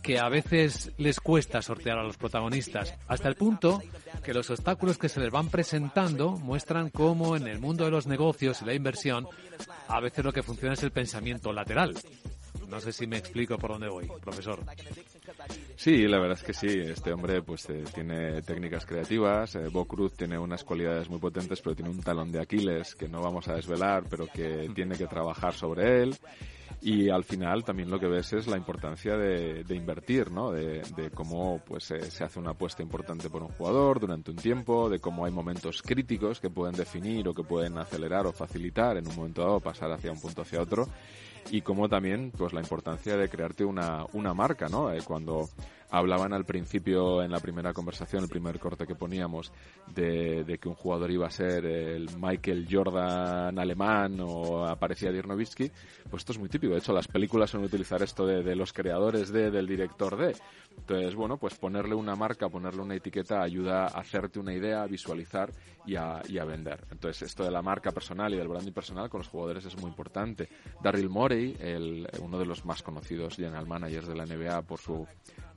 que 0.02 0.18
a 0.18 0.28
veces 0.28 0.92
les 0.98 1.20
cuesta 1.20 1.62
sortear 1.62 1.98
a 1.98 2.02
los 2.02 2.16
protagonistas, 2.16 2.94
hasta 3.08 3.28
el 3.28 3.36
punto 3.36 3.80
que 4.22 4.34
los 4.34 4.50
obstáculos 4.50 4.98
que 4.98 5.08
se 5.08 5.20
les 5.20 5.30
van 5.30 5.48
presentando 5.48 6.32
muestran 6.32 6.90
cómo 6.90 7.36
en 7.36 7.46
el 7.46 7.58
mundo 7.58 7.84
de 7.84 7.90
los 7.90 8.06
negocios 8.06 8.62
y 8.62 8.64
la 8.64 8.74
inversión 8.74 9.26
a 9.88 10.00
veces 10.00 10.24
lo 10.24 10.32
que 10.32 10.42
funciona 10.42 10.74
es 10.74 10.82
el 10.82 10.90
pensamiento 10.90 11.52
lateral. 11.52 11.94
No 12.68 12.80
sé 12.80 12.92
si 12.92 13.06
me 13.06 13.18
explico 13.18 13.58
por 13.58 13.72
dónde 13.72 13.88
voy, 13.88 14.10
profesor. 14.20 14.60
Sí, 15.82 16.06
la 16.06 16.20
verdad 16.20 16.38
es 16.38 16.44
que 16.44 16.54
sí. 16.54 16.68
Este 16.78 17.12
hombre 17.12 17.42
pues 17.42 17.68
eh, 17.68 17.82
tiene 17.92 18.40
técnicas 18.42 18.86
creativas. 18.86 19.56
Eh, 19.56 19.66
Bo 19.66 19.84
Cruz 19.84 20.12
tiene 20.12 20.38
unas 20.38 20.62
cualidades 20.62 21.10
muy 21.10 21.18
potentes, 21.18 21.60
pero 21.60 21.74
tiene 21.74 21.90
un 21.90 22.00
talón 22.00 22.30
de 22.30 22.40
Aquiles 22.40 22.94
que 22.94 23.08
no 23.08 23.20
vamos 23.20 23.48
a 23.48 23.56
desvelar, 23.56 24.04
pero 24.08 24.28
que 24.28 24.70
tiene 24.76 24.96
que 24.96 25.08
trabajar 25.08 25.54
sobre 25.54 26.04
él. 26.04 26.16
Y 26.82 27.10
al 27.10 27.22
final 27.22 27.62
también 27.62 27.90
lo 27.90 28.00
que 28.00 28.08
ves 28.08 28.32
es 28.32 28.48
la 28.48 28.56
importancia 28.56 29.16
de, 29.16 29.64
invertir, 29.70 30.32
¿no? 30.32 30.50
De, 30.50 30.82
cómo 31.14 31.62
pues 31.64 31.84
se 31.84 32.24
hace 32.24 32.38
una 32.40 32.50
apuesta 32.50 32.82
importante 32.82 33.30
por 33.30 33.42
un 33.42 33.50
jugador 33.50 34.00
durante 34.00 34.32
un 34.32 34.36
tiempo, 34.36 34.90
de 34.90 34.98
cómo 34.98 35.24
hay 35.24 35.30
momentos 35.30 35.80
críticos 35.80 36.40
que 36.40 36.50
pueden 36.50 36.74
definir 36.74 37.28
o 37.28 37.34
que 37.34 37.44
pueden 37.44 37.78
acelerar 37.78 38.26
o 38.26 38.32
facilitar 38.32 38.96
en 38.96 39.06
un 39.06 39.14
momento 39.14 39.42
dado 39.42 39.60
pasar 39.60 39.92
hacia 39.92 40.10
un 40.10 40.20
punto 40.20 40.42
hacia 40.42 40.60
otro 40.60 40.88
y 41.50 41.60
cómo 41.60 41.88
también 41.88 42.32
pues 42.36 42.52
la 42.52 42.60
importancia 42.60 43.16
de 43.16 43.28
crearte 43.28 43.64
una, 43.64 44.04
una 44.12 44.34
marca, 44.34 44.68
¿no? 44.68 44.92
Eh, 44.92 45.02
cuando 45.04 45.48
hablaban 45.92 46.32
al 46.32 46.46
principio 46.46 47.22
en 47.22 47.30
la 47.30 47.38
primera 47.38 47.74
conversación, 47.74 48.22
el 48.22 48.28
primer 48.28 48.58
corte 48.58 48.86
que 48.86 48.94
poníamos, 48.94 49.52
de, 49.94 50.58
que 50.58 50.68
un 50.68 50.74
jugador 50.74 51.10
iba 51.10 51.26
a 51.26 51.30
ser 51.30 51.66
el 51.66 52.08
Michael 52.18 52.66
Jordan 52.70 53.58
alemán 53.58 54.18
o 54.20 54.64
aparecía 54.64 55.12
Dirk 55.12 55.26
Nowitzki, 55.26 55.70
pues 56.08 56.22
esto 56.22 56.32
es 56.32 56.38
muy 56.38 56.48
típico. 56.48 56.72
De 56.72 56.78
hecho, 56.78 56.94
las 56.94 57.08
películas 57.08 57.50
suelen 57.50 57.66
utilizar 57.66 58.02
esto 58.02 58.26
de, 58.26 58.56
los 58.56 58.72
creadores 58.72 59.30
de, 59.30 59.50
del 59.50 59.66
director 59.66 60.16
de. 60.16 60.34
Entonces, 60.78 61.14
bueno, 61.14 61.36
pues 61.36 61.54
ponerle 61.54 61.94
una 61.94 62.16
marca, 62.16 62.48
ponerle 62.48 62.82
una 62.82 62.96
etiqueta 62.96 63.42
ayuda 63.42 63.84
a 63.84 64.00
hacerte 64.00 64.40
una 64.40 64.52
idea, 64.52 64.82
a 64.82 64.86
visualizar 64.86 65.52
y 65.86 65.96
a, 65.96 66.20
y 66.28 66.38
a 66.38 66.44
vender. 66.44 66.86
Entonces, 66.90 67.22
esto 67.22 67.44
de 67.44 67.50
la 67.50 67.62
marca 67.62 67.92
personal 67.92 68.34
y 68.34 68.36
del 68.36 68.48
branding 68.48 68.72
personal 68.72 69.08
con 69.08 69.18
los 69.18 69.28
jugadores 69.28 69.64
es 69.64 69.76
muy 69.78 69.88
importante. 69.90 70.48
Daryl 70.82 71.08
Morey, 71.08 71.56
el, 71.60 72.08
uno 72.20 72.38
de 72.38 72.46
los 72.46 72.64
más 72.64 72.82
conocidos 72.82 73.36
general 73.36 73.66
managers 73.66 74.08
de 74.08 74.16
la 74.16 74.26
NBA 74.26 74.62
por 74.62 74.78
su 74.78 75.06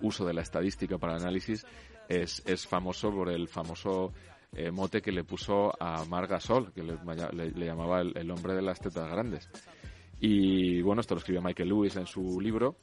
uso 0.02 0.26
de 0.26 0.34
la 0.34 0.42
estadística 0.42 0.98
para 0.98 1.16
el 1.16 1.22
análisis, 1.22 1.66
es, 2.08 2.44
es 2.46 2.68
famoso 2.68 3.12
por 3.12 3.30
el 3.30 3.48
famoso 3.48 4.14
eh, 4.54 4.72
mote 4.72 5.02
que 5.02 5.12
le 5.12 5.26
puso 5.26 5.74
a 5.82 6.06
Marc 6.06 6.30
Gasol, 6.30 6.72
que 6.72 6.82
le, 6.82 6.98
le, 7.34 7.66
llamaba 7.66 8.02
el, 8.02 8.32
hombre 8.32 8.54
de 8.54 8.62
las 8.62 8.80
tetas 8.80 9.10
grandes. 9.10 9.50
Y 10.20 10.82
bueno, 10.82 11.02
esto 11.02 11.14
lo 11.14 11.20
escribió 11.20 11.42
Michael 11.42 11.70
Lewis 11.70 11.98
en 11.98 12.06
su 12.06 12.40
libro. 12.40 12.78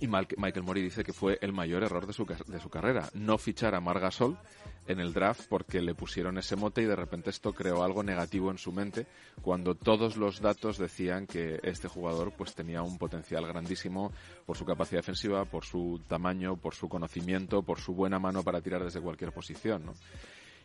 Y 0.00 0.08
Michael 0.08 0.62
Mori 0.62 0.82
dice 0.82 1.04
que 1.04 1.12
fue 1.12 1.38
el 1.40 1.52
mayor 1.52 1.82
error 1.82 2.06
de 2.06 2.12
su, 2.12 2.26
de 2.26 2.60
su 2.60 2.68
carrera, 2.68 3.08
no 3.14 3.38
fichar 3.38 3.74
a 3.74 3.80
Marc 3.80 4.00
Gasol 4.00 4.38
en 4.86 5.00
el 5.00 5.12
draft 5.12 5.46
porque 5.48 5.80
le 5.80 5.94
pusieron 5.94 6.38
ese 6.38 6.56
mote 6.56 6.82
y 6.82 6.84
de 6.84 6.96
repente 6.96 7.30
esto 7.30 7.52
creó 7.52 7.82
algo 7.82 8.02
negativo 8.02 8.50
en 8.50 8.58
su 8.58 8.72
mente 8.72 9.06
cuando 9.42 9.74
todos 9.74 10.16
los 10.16 10.40
datos 10.40 10.78
decían 10.78 11.26
que 11.26 11.60
este 11.62 11.88
jugador 11.88 12.32
pues 12.36 12.54
tenía 12.54 12.82
un 12.82 12.98
potencial 12.98 13.46
grandísimo 13.46 14.12
por 14.44 14.56
su 14.56 14.64
capacidad 14.64 15.00
defensiva, 15.00 15.44
por 15.44 15.64
su 15.64 16.00
tamaño, 16.06 16.56
por 16.56 16.74
su 16.74 16.88
conocimiento, 16.88 17.62
por 17.62 17.80
su 17.80 17.94
buena 17.94 18.18
mano 18.18 18.42
para 18.42 18.60
tirar 18.60 18.84
desde 18.84 19.00
cualquier 19.00 19.32
posición, 19.32 19.86
¿no? 19.86 19.94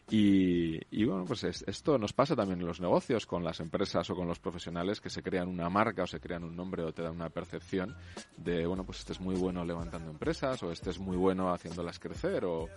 Y, 0.10 1.06
bueno, 1.06 1.24
pues 1.26 1.44
esto 1.44 1.98
nos 1.98 2.12
pasa 2.12 2.36
también 2.36 2.60
en 2.60 2.68
los 2.68 2.82
negocios, 2.82 3.26
con 3.26 3.44
las 3.44 3.62
empresas 3.62 4.10
o 4.10 4.16
con 4.16 4.28
los 4.28 4.40
profesionales 4.40 5.00
que 5.00 5.10
se 5.10 5.24
crean 5.24 5.48
una 5.48 5.70
marca 5.70 6.04
o 6.04 6.08
se 6.08 6.20
crean 6.20 6.44
un 6.44 6.56
nombre 6.56 6.84
o 6.84 6.92
te 6.94 7.02
dan 7.02 7.16
una 7.16 7.30
percepción 7.30 7.96
de, 8.36 8.66
bueno, 8.66 8.84
pues 8.84 9.00
este 9.00 9.14
es 9.14 9.22
muy 9.22 9.36
bueno 9.36 9.64
levantando 9.64 10.12
empresas 10.12 10.62
o 10.64 10.72
este 10.72 10.90
es 10.90 11.00
muy 11.00 11.16
bueno 11.16 11.54
haciéndolas 11.54 12.00
crecer 12.00 12.44
o, 12.44 12.68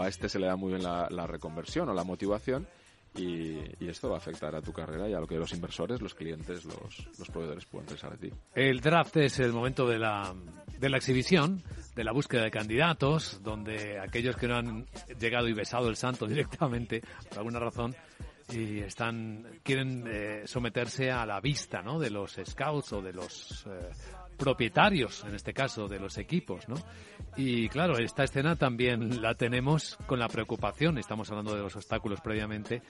a 0.00 0.08
este 0.08 0.28
se 0.28 0.38
le 0.38 0.46
da 0.46 0.56
muy 0.56 0.74
bien 0.74 0.82
la 0.82 1.26
reconversión 1.26 1.88
o 1.88 1.94
la 1.94 2.04
motivación 2.04 2.66
y, 3.16 3.88
esto 3.88 4.08
va 4.08 4.16
a 4.16 4.18
afectar 4.18 4.54
a 4.56 4.62
tu 4.62 4.72
carrera 4.72 5.08
y 5.08 5.14
a 5.14 5.20
lo 5.20 5.26
que 5.26 5.36
los 5.36 5.52
inversores, 5.52 6.00
los 6.00 6.14
clientes, 6.14 6.64
los, 6.64 7.08
los 7.18 7.28
proveedores 7.28 7.64
pueden 7.66 7.86
pensar 7.86 8.18
de 8.18 8.28
ti. 8.28 8.34
El 8.54 8.80
draft 8.80 9.16
es 9.18 9.38
el 9.38 9.52
momento 9.52 9.86
de 9.86 9.98
la, 9.98 10.34
de 10.78 10.88
la 10.88 10.96
exhibición, 10.96 11.62
de 11.94 12.04
la 12.04 12.12
búsqueda 12.12 12.42
de 12.42 12.50
candidatos, 12.50 13.40
donde 13.42 14.00
aquellos 14.00 14.36
que 14.36 14.48
no 14.48 14.56
han 14.56 14.86
llegado 15.18 15.48
y 15.48 15.52
besado 15.52 15.88
el 15.88 15.96
santo 15.96 16.26
directamente, 16.28 17.02
por 17.28 17.38
alguna 17.38 17.60
razón, 17.60 17.94
y 18.52 18.80
están 18.80 19.46
quieren 19.62 20.04
eh, 20.06 20.42
someterse 20.44 21.10
a 21.10 21.24
la 21.24 21.40
vista 21.40 21.82
¿no? 21.82 21.98
de 21.98 22.10
los 22.10 22.38
scouts 22.44 22.92
o 22.92 23.00
de 23.00 23.12
los 23.12 23.66
eh, 23.66 23.90
propietarios, 24.36 25.24
en 25.24 25.34
este 25.34 25.52
caso, 25.52 25.88
de 25.88 25.98
los 25.98 26.18
equipos, 26.18 26.68
¿no? 26.68 26.76
Y 27.36 27.68
claro, 27.68 27.98
esta 27.98 28.24
escena 28.24 28.56
también 28.56 29.20
la 29.20 29.34
tenemos 29.34 29.96
con 30.06 30.18
la 30.18 30.28
preocupación, 30.28 30.98
estamos 30.98 31.30
hablando 31.30 31.54
de 31.54 31.62
los 31.62 31.74
obstáculos 31.76 32.20
previamente, 32.20 32.82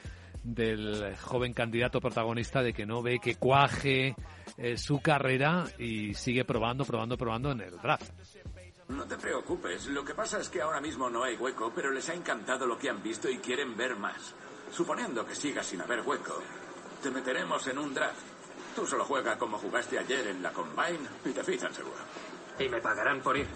del 0.42 1.16
joven 1.16 1.54
candidato 1.54 2.00
protagonista 2.00 2.62
de 2.62 2.72
que 2.72 2.84
no 2.84 3.02
ve 3.02 3.18
que 3.18 3.36
cuaje 3.36 4.14
eh, 4.58 4.76
su 4.76 5.00
carrera 5.00 5.64
y 5.78 6.14
sigue 6.14 6.44
probando, 6.44 6.84
probando, 6.84 7.16
probando 7.16 7.52
en 7.52 7.62
el 7.62 7.78
draft. 7.78 8.12
No 8.88 9.04
te 9.04 9.16
preocupes, 9.16 9.86
lo 9.86 10.04
que 10.04 10.14
pasa 10.14 10.38
es 10.40 10.50
que 10.50 10.60
ahora 10.60 10.80
mismo 10.80 11.08
no 11.08 11.24
hay 11.24 11.36
hueco, 11.36 11.72
pero 11.74 11.90
les 11.90 12.08
ha 12.10 12.14
encantado 12.14 12.66
lo 12.66 12.76
que 12.76 12.90
han 12.90 13.02
visto 13.02 13.30
y 13.30 13.38
quieren 13.38 13.74
ver 13.76 13.96
más. 13.96 14.34
Suponiendo 14.70 15.24
que 15.24 15.34
siga 15.34 15.62
sin 15.62 15.80
haber 15.80 16.02
hueco, 16.02 16.42
te 17.02 17.10
meteremos 17.10 17.66
en 17.66 17.78
un 17.78 17.94
draft 17.94 18.33
Tú 18.74 18.86
solo 18.86 19.04
juegas 19.04 19.36
como 19.36 19.58
jugaste 19.58 19.98
ayer 19.98 20.26
en 20.28 20.42
la 20.42 20.50
Combine 20.50 21.08
y 21.24 21.30
te 21.30 21.44
fichan 21.44 21.72
seguro. 21.72 21.96
¿Y 22.58 22.68
me 22.68 22.80
pagarán 22.80 23.20
por 23.20 23.36
ir? 23.36 23.46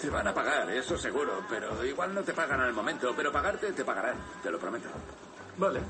Te 0.00 0.10
van 0.10 0.26
a 0.26 0.34
pagar, 0.34 0.70
eso 0.70 0.96
seguro, 0.96 1.44
pero 1.48 1.84
igual 1.84 2.14
no 2.14 2.22
te 2.22 2.32
pagan 2.32 2.60
al 2.60 2.72
momento, 2.72 3.12
pero 3.16 3.30
pagarte 3.30 3.72
te 3.72 3.84
pagarán, 3.84 4.16
te 4.42 4.50
lo 4.50 4.58
prometo. 4.58 4.88
Vale. 5.56 5.80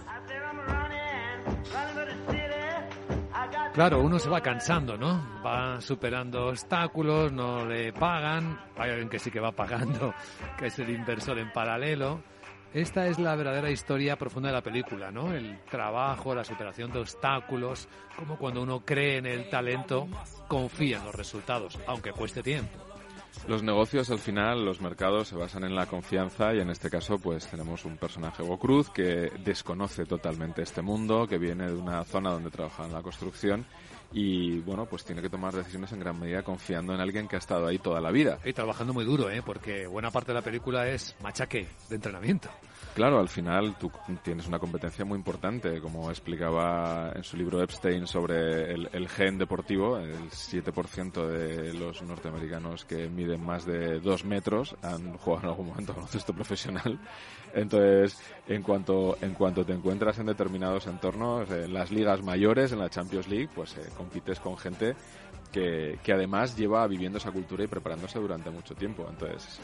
Claro, 3.73 4.01
uno 4.01 4.19
se 4.19 4.31
va 4.31 4.41
cansando, 4.41 4.97
¿no? 4.97 5.43
Va 5.45 5.81
superando 5.81 6.47
obstáculos, 6.47 7.33
no 7.33 7.65
le 7.65 7.93
pagan, 7.93 8.61
hay 8.77 8.91
alguien 8.91 9.09
que 9.09 9.19
sí 9.19 9.31
que 9.31 9.41
va 9.41 9.53
pagando, 9.53 10.15
que 10.59 10.67
es 10.67 10.79
el 10.79 10.91
inversor 10.91 11.39
en 11.39 11.53
paralelo. 11.53 12.23
Esta 12.75 13.07
es 13.07 13.21
la 13.21 13.37
verdadera 13.37 13.71
historia 13.71 14.17
profunda 14.17 14.49
de 14.49 14.55
la 14.55 14.61
película, 14.61 15.13
¿no? 15.13 15.33
El 15.33 15.61
trabajo, 15.71 16.35
la 16.35 16.43
superación 16.43 16.91
de 16.91 16.99
obstáculos, 16.99 17.87
como 18.17 18.37
cuando 18.37 18.63
uno 18.63 18.85
cree 18.85 19.19
en 19.19 19.27
el 19.27 19.49
talento, 19.49 20.09
confía 20.49 20.99
en 20.99 21.05
los 21.05 21.15
resultados, 21.15 21.79
aunque 21.87 22.11
cueste 22.11 22.43
tiempo. 22.43 22.77
Los 23.47 23.63
negocios, 23.63 24.11
al 24.11 24.19
final, 24.19 24.65
los 24.65 24.81
mercados 24.81 25.29
se 25.29 25.37
basan 25.37 25.63
en 25.63 25.77
la 25.77 25.87
confianza 25.87 26.53
y 26.53 26.59
en 26.59 26.71
este 26.71 26.91
caso, 26.91 27.17
pues 27.19 27.47
tenemos 27.47 27.85
un 27.85 27.97
personaje 27.97 28.43
Cruz 28.59 28.91
que 28.91 29.31
desconoce 29.45 30.05
totalmente 30.05 30.63
este 30.63 30.83
mundo, 30.83 31.29
que 31.29 31.39
viene 31.39 31.67
de 31.67 31.77
una 31.77 32.03
zona 32.05 32.31
donde 32.31 32.51
trabaja 32.51 32.87
en 32.87 32.93
la 32.93 33.03
construcción 33.03 33.67
y 34.13 34.61
bueno, 34.61 34.87
pues 34.87 35.05
tiene 35.05 35.23
que 35.23 35.29
tomar 35.29 35.53
decisiones 35.55 35.93
en 35.93 36.01
gran 36.01 36.19
medida 36.19 36.43
confiando 36.43 36.95
en 36.95 37.01
alguien 37.01 37.29
que 37.29 37.37
ha 37.37 37.39
estado 37.39 37.67
ahí 37.67 37.79
toda 37.79 38.01
la 38.01 38.11
vida. 38.11 38.39
Y 38.45 38.53
trabajando 38.53 38.93
muy 38.93 39.05
duro, 39.05 39.31
¿eh? 39.31 39.43
porque 39.45 39.87
buena 39.87 40.11
parte 40.11 40.33
de 40.33 40.35
la 40.35 40.43
película 40.43 40.89
es 40.89 41.17
machaque 41.23 41.67
de 41.89 41.97
entrenamiento. 41.97 42.49
Claro, 42.95 43.19
al 43.19 43.29
final 43.29 43.77
tú 43.77 43.91
tienes 44.23 44.47
una 44.47 44.61
competencia 44.61 45.05
muy 45.05 45.19
importante, 45.19 45.81
como 45.81 46.11
explicaba 46.11 47.11
en 47.13 47.25
su 47.25 47.37
libro 47.37 47.61
Epstein 47.61 48.07
sobre 48.07 48.73
el, 48.73 49.09
gen 49.09 49.37
deportivo, 49.37 49.99
el 49.99 50.31
7% 50.31 51.27
de 51.27 51.75
los 51.75 52.03
norteamericanos 52.03 52.85
que 52.85 53.09
miden 53.09 53.45
más 53.45 53.67
de 53.67 53.99
dos 53.99 54.25
metros 54.25 54.77
han 54.81 55.17
jugado 55.17 55.43
en 55.43 55.49
algún 55.49 55.67
momento 55.67 55.93
baloncesto 55.93 56.33
profesional. 56.33 57.01
Entonces, 57.55 58.19
en 58.49 58.63
cuanto, 58.63 59.17
en 59.21 59.35
cuanto 59.35 59.65
te 59.65 59.73
encuentras 59.73 60.19
en 60.19 60.27
determinados 60.27 60.87
entornos, 60.87 61.49
en 61.51 61.73
las 61.73 61.91
ligas 61.91 62.23
mayores, 62.23 62.73
en 62.73 62.81
la 62.81 62.91
Champions 62.91 63.29
League, 63.29 63.49
pues 63.55 63.77
eh, 63.77 63.89
compites 63.97 64.41
con 64.41 64.59
gente 64.59 64.97
que, 65.53 65.99
que, 66.03 66.13
además 66.13 66.57
lleva 66.57 66.85
viviendo 66.89 67.19
esa 67.19 67.31
cultura 67.31 67.63
y 67.63 67.69
preparándose 67.69 68.19
durante 68.19 68.51
mucho 68.51 68.75
tiempo. 68.75 69.07
Entonces, 69.09 69.61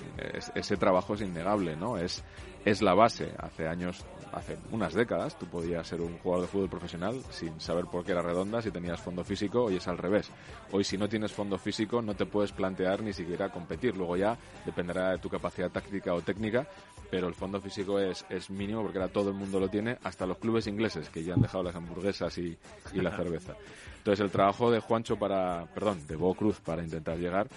ese 0.54 0.76
trabajo 0.76 1.14
es 1.14 1.22
innegable, 1.22 1.76
¿no? 1.76 1.98
Es, 1.98 2.22
es 2.64 2.80
la 2.80 2.94
base. 2.94 3.32
Hace 3.38 3.66
años, 3.66 4.04
hace 4.32 4.56
unas 4.70 4.94
décadas, 4.94 5.38
tú 5.38 5.46
podías 5.46 5.86
ser 5.86 6.00
un 6.00 6.18
jugador 6.18 6.46
de 6.46 6.52
fútbol 6.52 6.68
profesional 6.68 7.20
sin 7.30 7.60
saber 7.60 7.86
por 7.86 8.04
qué 8.04 8.12
era 8.12 8.22
redonda, 8.22 8.62
si 8.62 8.70
tenías 8.70 9.00
fondo 9.00 9.24
físico, 9.24 9.64
hoy 9.64 9.76
es 9.76 9.88
al 9.88 9.98
revés. 9.98 10.30
Hoy 10.72 10.84
si 10.84 10.96
no 10.96 11.08
tienes 11.08 11.32
fondo 11.32 11.58
físico 11.58 12.02
no 12.02 12.14
te 12.14 12.26
puedes 12.26 12.52
plantear 12.52 13.02
ni 13.02 13.12
siquiera 13.12 13.50
competir. 13.50 13.96
Luego 13.96 14.16
ya 14.16 14.36
dependerá 14.64 15.10
de 15.10 15.18
tu 15.18 15.28
capacidad 15.28 15.70
táctica 15.70 16.14
o 16.14 16.20
técnica, 16.20 16.66
pero 17.10 17.28
el 17.28 17.34
fondo 17.34 17.60
físico 17.60 17.98
es, 17.98 18.24
es 18.28 18.50
mínimo 18.50 18.82
porque 18.82 18.98
ahora 18.98 19.12
todo 19.12 19.30
el 19.30 19.34
mundo 19.34 19.58
lo 19.58 19.68
tiene, 19.68 19.98
hasta 20.02 20.26
los 20.26 20.38
clubes 20.38 20.66
ingleses 20.66 21.08
que 21.08 21.24
ya 21.24 21.34
han 21.34 21.42
dejado 21.42 21.64
las 21.64 21.74
hamburguesas 21.74 22.36
y, 22.38 22.56
y 22.92 23.00
la 23.00 23.10
cerveza. 23.16 23.54
Entonces 23.98 24.24
el 24.24 24.30
trabajo 24.30 24.70
de 24.70 24.80
Juancho 24.80 25.16
para, 25.16 25.66
perdón, 25.74 26.06
de 26.06 26.16
Bo 26.16 26.34
Cruz 26.34 26.60
para 26.60 26.82
intentar 26.82 27.18
llegar, 27.18 27.48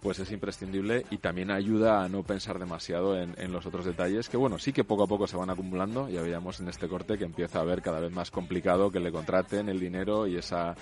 pues 0.00 0.18
es 0.18 0.30
imprescindible 0.32 1.04
y 1.10 1.18
también 1.18 1.50
ayuda 1.50 2.02
a 2.02 2.08
no 2.08 2.22
pensar 2.22 2.58
demasiado 2.58 3.18
en, 3.18 3.52
los 3.52 3.66
otros 3.66 3.84
detalles 3.84 4.28
que 4.28 4.36
bueno, 4.36 4.58
sí 4.58 4.72
que 4.72 4.84
poco 4.84 5.04
a 5.04 5.06
poco 5.06 5.26
se 5.26 5.36
van 5.36 5.50
acumulando, 5.50 6.08
ya 6.08 6.22
veíamos 6.22 6.60
en 6.60 6.68
este 6.68 6.88
corte 6.88 7.18
que 7.18 7.24
empieza 7.24 7.60
a 7.60 7.64
ver 7.64 7.82
cada 7.82 8.00
vez 8.00 8.12
más 8.12 8.30
complicado 8.30 8.90
que 8.90 9.00
le 9.00 9.12
contraten 9.12 9.68
el 9.68 9.80
dinero 9.80 10.26
y 10.26 10.36
esa, 10.36 10.74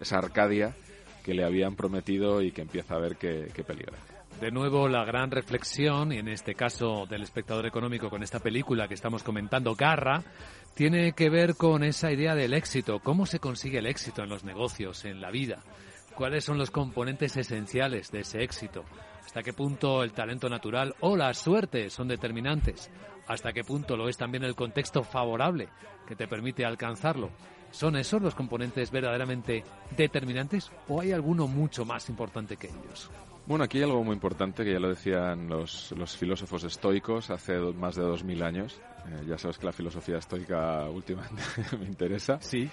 esa 0.00 0.18
Arcadia 0.18 0.74
que 1.24 1.34
le 1.34 1.44
habían 1.44 1.76
prometido 1.76 2.42
y 2.42 2.52
que 2.52 2.62
empieza 2.62 2.94
a 2.94 2.98
ver 2.98 3.16
que, 3.16 3.50
que 3.54 3.64
peligra. 3.64 3.98
De 4.40 4.52
nuevo, 4.52 4.88
la 4.88 5.04
gran 5.04 5.32
reflexión, 5.32 6.12
y 6.12 6.18
en 6.18 6.28
este 6.28 6.54
caso 6.54 7.06
del 7.06 7.22
espectador 7.22 7.66
económico 7.66 8.08
con 8.08 8.22
esta 8.22 8.38
película 8.38 8.86
que 8.86 8.94
estamos 8.94 9.24
comentando, 9.24 9.74
Garra, 9.74 10.22
tiene 10.74 11.12
que 11.12 11.28
ver 11.28 11.56
con 11.56 11.82
esa 11.82 12.12
idea 12.12 12.36
del 12.36 12.54
éxito. 12.54 13.00
¿Cómo 13.00 13.26
se 13.26 13.40
consigue 13.40 13.78
el 13.78 13.86
éxito 13.86 14.22
en 14.22 14.28
los 14.28 14.44
negocios, 14.44 15.04
en 15.04 15.20
la 15.20 15.32
vida? 15.32 15.58
¿Cuáles 16.18 16.44
son 16.44 16.58
los 16.58 16.72
componentes 16.72 17.36
esenciales 17.36 18.10
de 18.10 18.22
ese 18.22 18.42
éxito? 18.42 18.84
¿Hasta 19.24 19.40
qué 19.44 19.52
punto 19.52 20.02
el 20.02 20.10
talento 20.10 20.48
natural 20.48 20.96
o 20.98 21.16
la 21.16 21.32
suerte 21.32 21.90
son 21.90 22.08
determinantes? 22.08 22.90
¿Hasta 23.28 23.52
qué 23.52 23.62
punto 23.62 23.96
lo 23.96 24.08
es 24.08 24.16
también 24.16 24.42
el 24.42 24.56
contexto 24.56 25.04
favorable 25.04 25.68
que 26.08 26.16
te 26.16 26.26
permite 26.26 26.64
alcanzarlo? 26.64 27.30
¿Son 27.70 27.94
esos 27.94 28.20
los 28.20 28.34
componentes 28.34 28.90
verdaderamente 28.90 29.62
determinantes 29.96 30.72
o 30.88 31.00
hay 31.00 31.12
alguno 31.12 31.46
mucho 31.46 31.84
más 31.84 32.08
importante 32.08 32.56
que 32.56 32.66
ellos? 32.66 33.08
Bueno, 33.46 33.62
aquí 33.62 33.78
hay 33.78 33.84
algo 33.84 34.02
muy 34.02 34.14
importante 34.14 34.64
que 34.64 34.72
ya 34.72 34.80
lo 34.80 34.88
decían 34.88 35.48
los, 35.48 35.92
los 35.92 36.16
filósofos 36.16 36.64
estoicos 36.64 37.30
hace 37.30 37.60
más 37.60 37.94
de 37.94 38.02
dos 38.02 38.24
mil 38.24 38.42
años. 38.42 38.80
Eh, 39.06 39.24
ya 39.28 39.38
sabes 39.38 39.56
que 39.56 39.66
la 39.66 39.72
filosofía 39.72 40.18
estoica 40.18 40.90
últimamente 40.90 41.44
me 41.78 41.86
interesa. 41.86 42.40
Sí. 42.40 42.68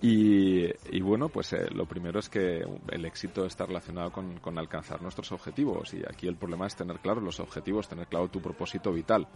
Y, 0.00 1.00
bueno, 1.00 1.28
pues 1.28 1.52
eh, 1.54 1.68
lo 1.72 1.86
primero 1.86 2.20
es 2.20 2.28
que 2.28 2.62
el 2.90 3.04
éxito 3.06 3.46
está 3.46 3.64
relacionado 3.64 4.12
con, 4.12 4.38
con 4.40 4.58
alcanzar 4.58 5.00
nuestros 5.00 5.32
objetivos. 5.32 5.94
Y 5.94 6.02
aquí 6.06 6.28
el 6.28 6.36
problema 6.36 6.66
es 6.66 6.76
tener 6.76 6.98
claro 7.00 7.20
los 7.20 7.40
objetivos, 7.40 7.88
tener 7.88 8.06
claro 8.06 8.28
tu 8.28 8.40
propósito 8.40 8.92
vital. 8.92 9.26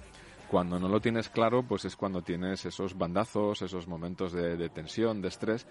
Cuando 0.51 0.81
no 0.81 0.89
lo 0.89 1.01
tienes 1.01 1.29
claro, 1.29 1.63
pues 1.63 1.85
es 1.85 1.95
cuando 1.95 2.23
tienes 2.23 2.67
esos 2.67 2.99
bandazos, 2.99 3.63
esos 3.63 3.87
momentos 3.87 4.33
de, 4.33 4.57
de, 4.57 4.69
tensión, 4.69 5.23
de 5.23 5.29
estrés. 5.29 5.65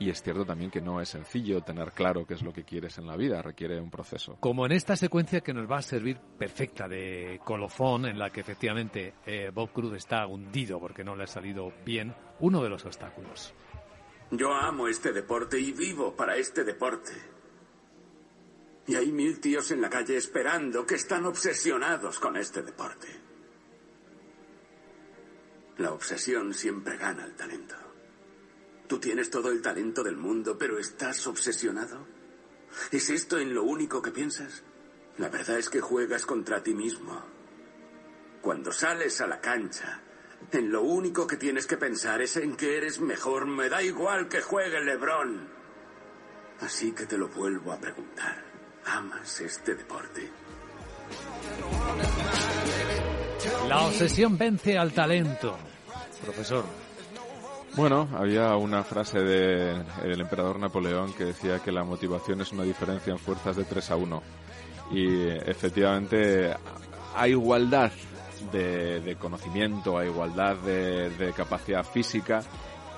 Y 0.00 0.10
es 0.10 0.20
cierto 0.22 0.44
también 0.44 0.72
que 0.72 0.80
no 0.80 1.00
es 1.00 1.08
sencillo 1.08 1.60
tener 1.60 1.92
claro 1.92 2.26
qué 2.26 2.34
es 2.34 2.42
lo 2.42 2.52
que 2.52 2.64
quieres 2.64 2.98
en 2.98 3.06
la 3.06 3.16
vida, 3.16 3.40
requiere 3.42 3.80
un 3.80 3.90
proceso. 3.90 4.36
Como 4.40 4.66
en 4.66 4.72
esta 4.72 4.96
secuencia 4.96 5.40
que 5.40 5.54
nos 5.54 5.70
va 5.70 5.78
a 5.78 5.82
servir 5.82 6.18
perfecta 6.36 6.88
de 6.88 7.40
colofón, 7.44 8.06
en 8.06 8.18
la 8.18 8.30
que 8.30 8.40
efectivamente 8.40 9.14
eh, 9.24 9.52
Bob 9.54 9.70
Cruz 9.70 9.94
está 9.94 10.26
hundido 10.26 10.80
porque 10.80 11.04
no 11.04 11.14
le 11.14 11.24
ha 11.24 11.28
salido 11.28 11.72
bien 11.86 12.12
uno 12.40 12.60
de 12.60 12.70
los 12.70 12.84
obstáculos. 12.84 13.54
Yo 14.30 14.52
amo 14.52 14.88
este 14.88 15.12
deporte 15.12 15.58
y 15.58 15.72
vivo 15.72 16.16
para 16.16 16.36
este 16.36 16.64
deporte. 16.64 17.12
Y 18.86 18.96
hay 18.96 19.12
mil 19.12 19.40
tíos 19.40 19.70
en 19.70 19.80
la 19.80 19.88
calle 19.88 20.16
esperando 20.16 20.86
que 20.86 20.96
están 20.96 21.24
obsesionados 21.24 22.18
con 22.18 22.36
este 22.36 22.62
deporte. 22.62 23.08
La 25.78 25.92
obsesión 25.92 26.54
siempre 26.54 26.96
gana 26.96 27.24
el 27.24 27.34
talento. 27.34 27.74
Tú 28.86 28.98
tienes 28.98 29.30
todo 29.30 29.50
el 29.50 29.62
talento 29.62 30.04
del 30.04 30.16
mundo, 30.16 30.56
pero 30.58 30.78
¿estás 30.78 31.26
obsesionado? 31.26 32.06
¿Es 32.90 33.10
esto 33.10 33.38
en 33.38 33.54
lo 33.54 33.64
único 33.64 34.02
que 34.02 34.10
piensas? 34.10 34.62
La 35.16 35.28
verdad 35.28 35.58
es 35.58 35.70
que 35.70 35.80
juegas 35.80 36.26
contra 36.26 36.62
ti 36.62 36.74
mismo. 36.74 37.24
Cuando 38.42 38.72
sales 38.72 39.20
a 39.20 39.26
la 39.26 39.40
cancha, 39.40 40.02
en 40.52 40.70
lo 40.70 40.82
único 40.82 41.26
que 41.26 41.36
tienes 41.36 41.66
que 41.66 41.76
pensar 41.76 42.22
es 42.22 42.36
en 42.36 42.56
que 42.56 42.76
eres 42.76 43.00
mejor. 43.00 43.46
Me 43.46 43.68
da 43.68 43.82
igual 43.82 44.28
que 44.28 44.40
juegue 44.40 44.80
Lebron. 44.80 45.48
Así 46.60 46.92
que 46.92 47.06
te 47.06 47.18
lo 47.18 47.28
vuelvo 47.28 47.72
a 47.72 47.78
preguntar. 47.78 48.44
¿Amas 48.86 49.40
este 49.40 49.74
deporte? 49.74 50.30
La 53.68 53.82
obsesión 53.82 54.38
vence 54.38 54.78
al 54.78 54.92
talento. 54.92 55.56
Profesor. 56.22 56.64
Bueno, 57.76 58.08
había 58.16 58.54
una 58.56 58.84
frase 58.84 59.18
del 59.18 59.84
de 59.84 60.12
emperador 60.12 60.60
Napoleón 60.60 61.12
que 61.12 61.24
decía 61.24 61.58
que 61.58 61.72
la 61.72 61.82
motivación 61.82 62.40
es 62.40 62.52
una 62.52 62.62
diferencia 62.62 63.12
en 63.12 63.18
fuerzas 63.18 63.56
de 63.56 63.64
3 63.64 63.90
a 63.90 63.96
1. 63.96 64.22
Y 64.92 65.28
efectivamente, 65.28 66.54
a 67.16 67.28
igualdad 67.28 67.90
de, 68.52 69.00
de 69.00 69.16
conocimiento, 69.16 69.98
a 69.98 70.04
igualdad 70.04 70.56
de, 70.56 71.10
de 71.10 71.32
capacidad 71.32 71.84
física, 71.84 72.42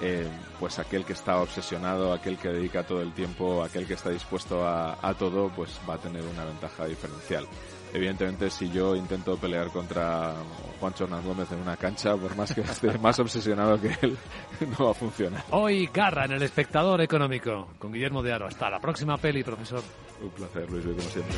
eh, 0.01 0.29
pues 0.61 0.79
aquel 0.79 1.05
que 1.05 1.15
está 1.15 1.41
obsesionado, 1.41 2.13
aquel 2.13 2.37
que 2.37 2.49
dedica 2.49 2.83
todo 2.85 3.03
el 3.03 3.13
tiempo, 3.13 3.63
aquel 3.63 3.87
que 3.87 3.95
está 3.95 4.11
dispuesto 4.11 4.67
a, 4.67 4.99
a 5.01 5.15
todo, 5.15 5.49
pues 5.49 5.81
va 5.89 5.95
a 5.95 5.99
tener 5.99 6.23
una 6.23 6.45
ventaja 6.45 6.87
diferencial 6.87 7.47
evidentemente 7.93 8.51
si 8.51 8.71
yo 8.71 8.95
intento 8.95 9.37
pelear 9.37 9.69
contra 9.69 10.35
Juancho 10.81 11.05
Hernán 11.05 11.25
Gómez 11.25 11.51
en 11.53 11.61
una 11.61 11.77
cancha, 11.77 12.17
por 12.17 12.37
más 12.37 12.55
que 12.55 12.61
esté 12.61 12.99
más 13.03 13.19
obsesionado 13.19 13.81
que 13.81 13.97
él, 14.03 14.17
no 14.79 14.87
va 14.87 14.91
a 14.91 14.95
funcionar. 14.95 15.45
Hoy 15.51 15.89
Garra 15.93 16.27
en 16.27 16.33
el 16.33 16.43
espectador 16.43 17.01
económico 17.01 17.69
con 17.79 17.93
Guillermo 17.93 18.23
de 18.23 18.33
Aro. 18.33 18.47
Hasta 18.47 18.71
la 18.71 18.81
próxima 18.81 19.17
peli, 19.17 19.43
profesor. 19.43 19.83
Un 20.21 20.31
placer, 20.31 20.71
Luis, 20.71 20.85
como 20.85 21.01
siempre. 21.01 21.37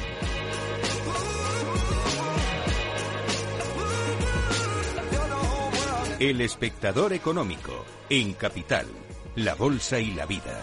El 6.20 6.40
espectador 6.40 7.12
económico 7.12 7.84
en 8.10 8.32
Capital, 8.32 8.86
la 9.36 9.54
Bolsa 9.54 10.00
y 10.00 10.14
la 10.14 10.26
Vida. 10.26 10.60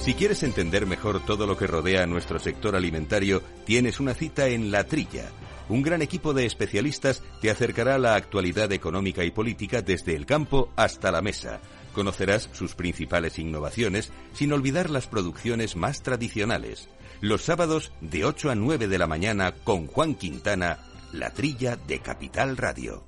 Si 0.00 0.14
quieres 0.14 0.42
entender 0.42 0.86
mejor 0.86 1.24
todo 1.24 1.46
lo 1.46 1.56
que 1.56 1.68
rodea 1.68 2.02
a 2.02 2.06
nuestro 2.06 2.40
sector 2.40 2.74
alimentario, 2.74 3.44
tienes 3.64 4.00
una 4.00 4.14
cita 4.14 4.48
en 4.48 4.72
La 4.72 4.82
Trilla. 4.82 5.30
Un 5.68 5.82
gran 5.82 6.02
equipo 6.02 6.34
de 6.34 6.44
especialistas 6.44 7.22
te 7.40 7.50
acercará 7.50 7.94
a 7.94 7.98
la 7.98 8.16
actualidad 8.16 8.72
económica 8.72 9.22
y 9.22 9.30
política 9.30 9.80
desde 9.80 10.16
el 10.16 10.26
campo 10.26 10.72
hasta 10.74 11.12
la 11.12 11.22
mesa. 11.22 11.60
Conocerás 11.98 12.48
sus 12.52 12.76
principales 12.76 13.40
innovaciones 13.40 14.12
sin 14.32 14.52
olvidar 14.52 14.88
las 14.88 15.08
producciones 15.08 15.74
más 15.74 16.00
tradicionales. 16.00 16.88
Los 17.20 17.42
sábados 17.42 17.90
de 18.00 18.24
8 18.24 18.50
a 18.50 18.54
9 18.54 18.86
de 18.86 18.98
la 18.98 19.08
mañana 19.08 19.50
con 19.64 19.88
Juan 19.88 20.14
Quintana, 20.14 20.78
La 21.12 21.30
Trilla 21.30 21.74
de 21.74 21.98
Capital 21.98 22.56
Radio. 22.56 23.02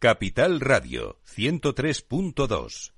Capital 0.00 0.58
Radio 0.58 1.20
103.2 1.24 2.97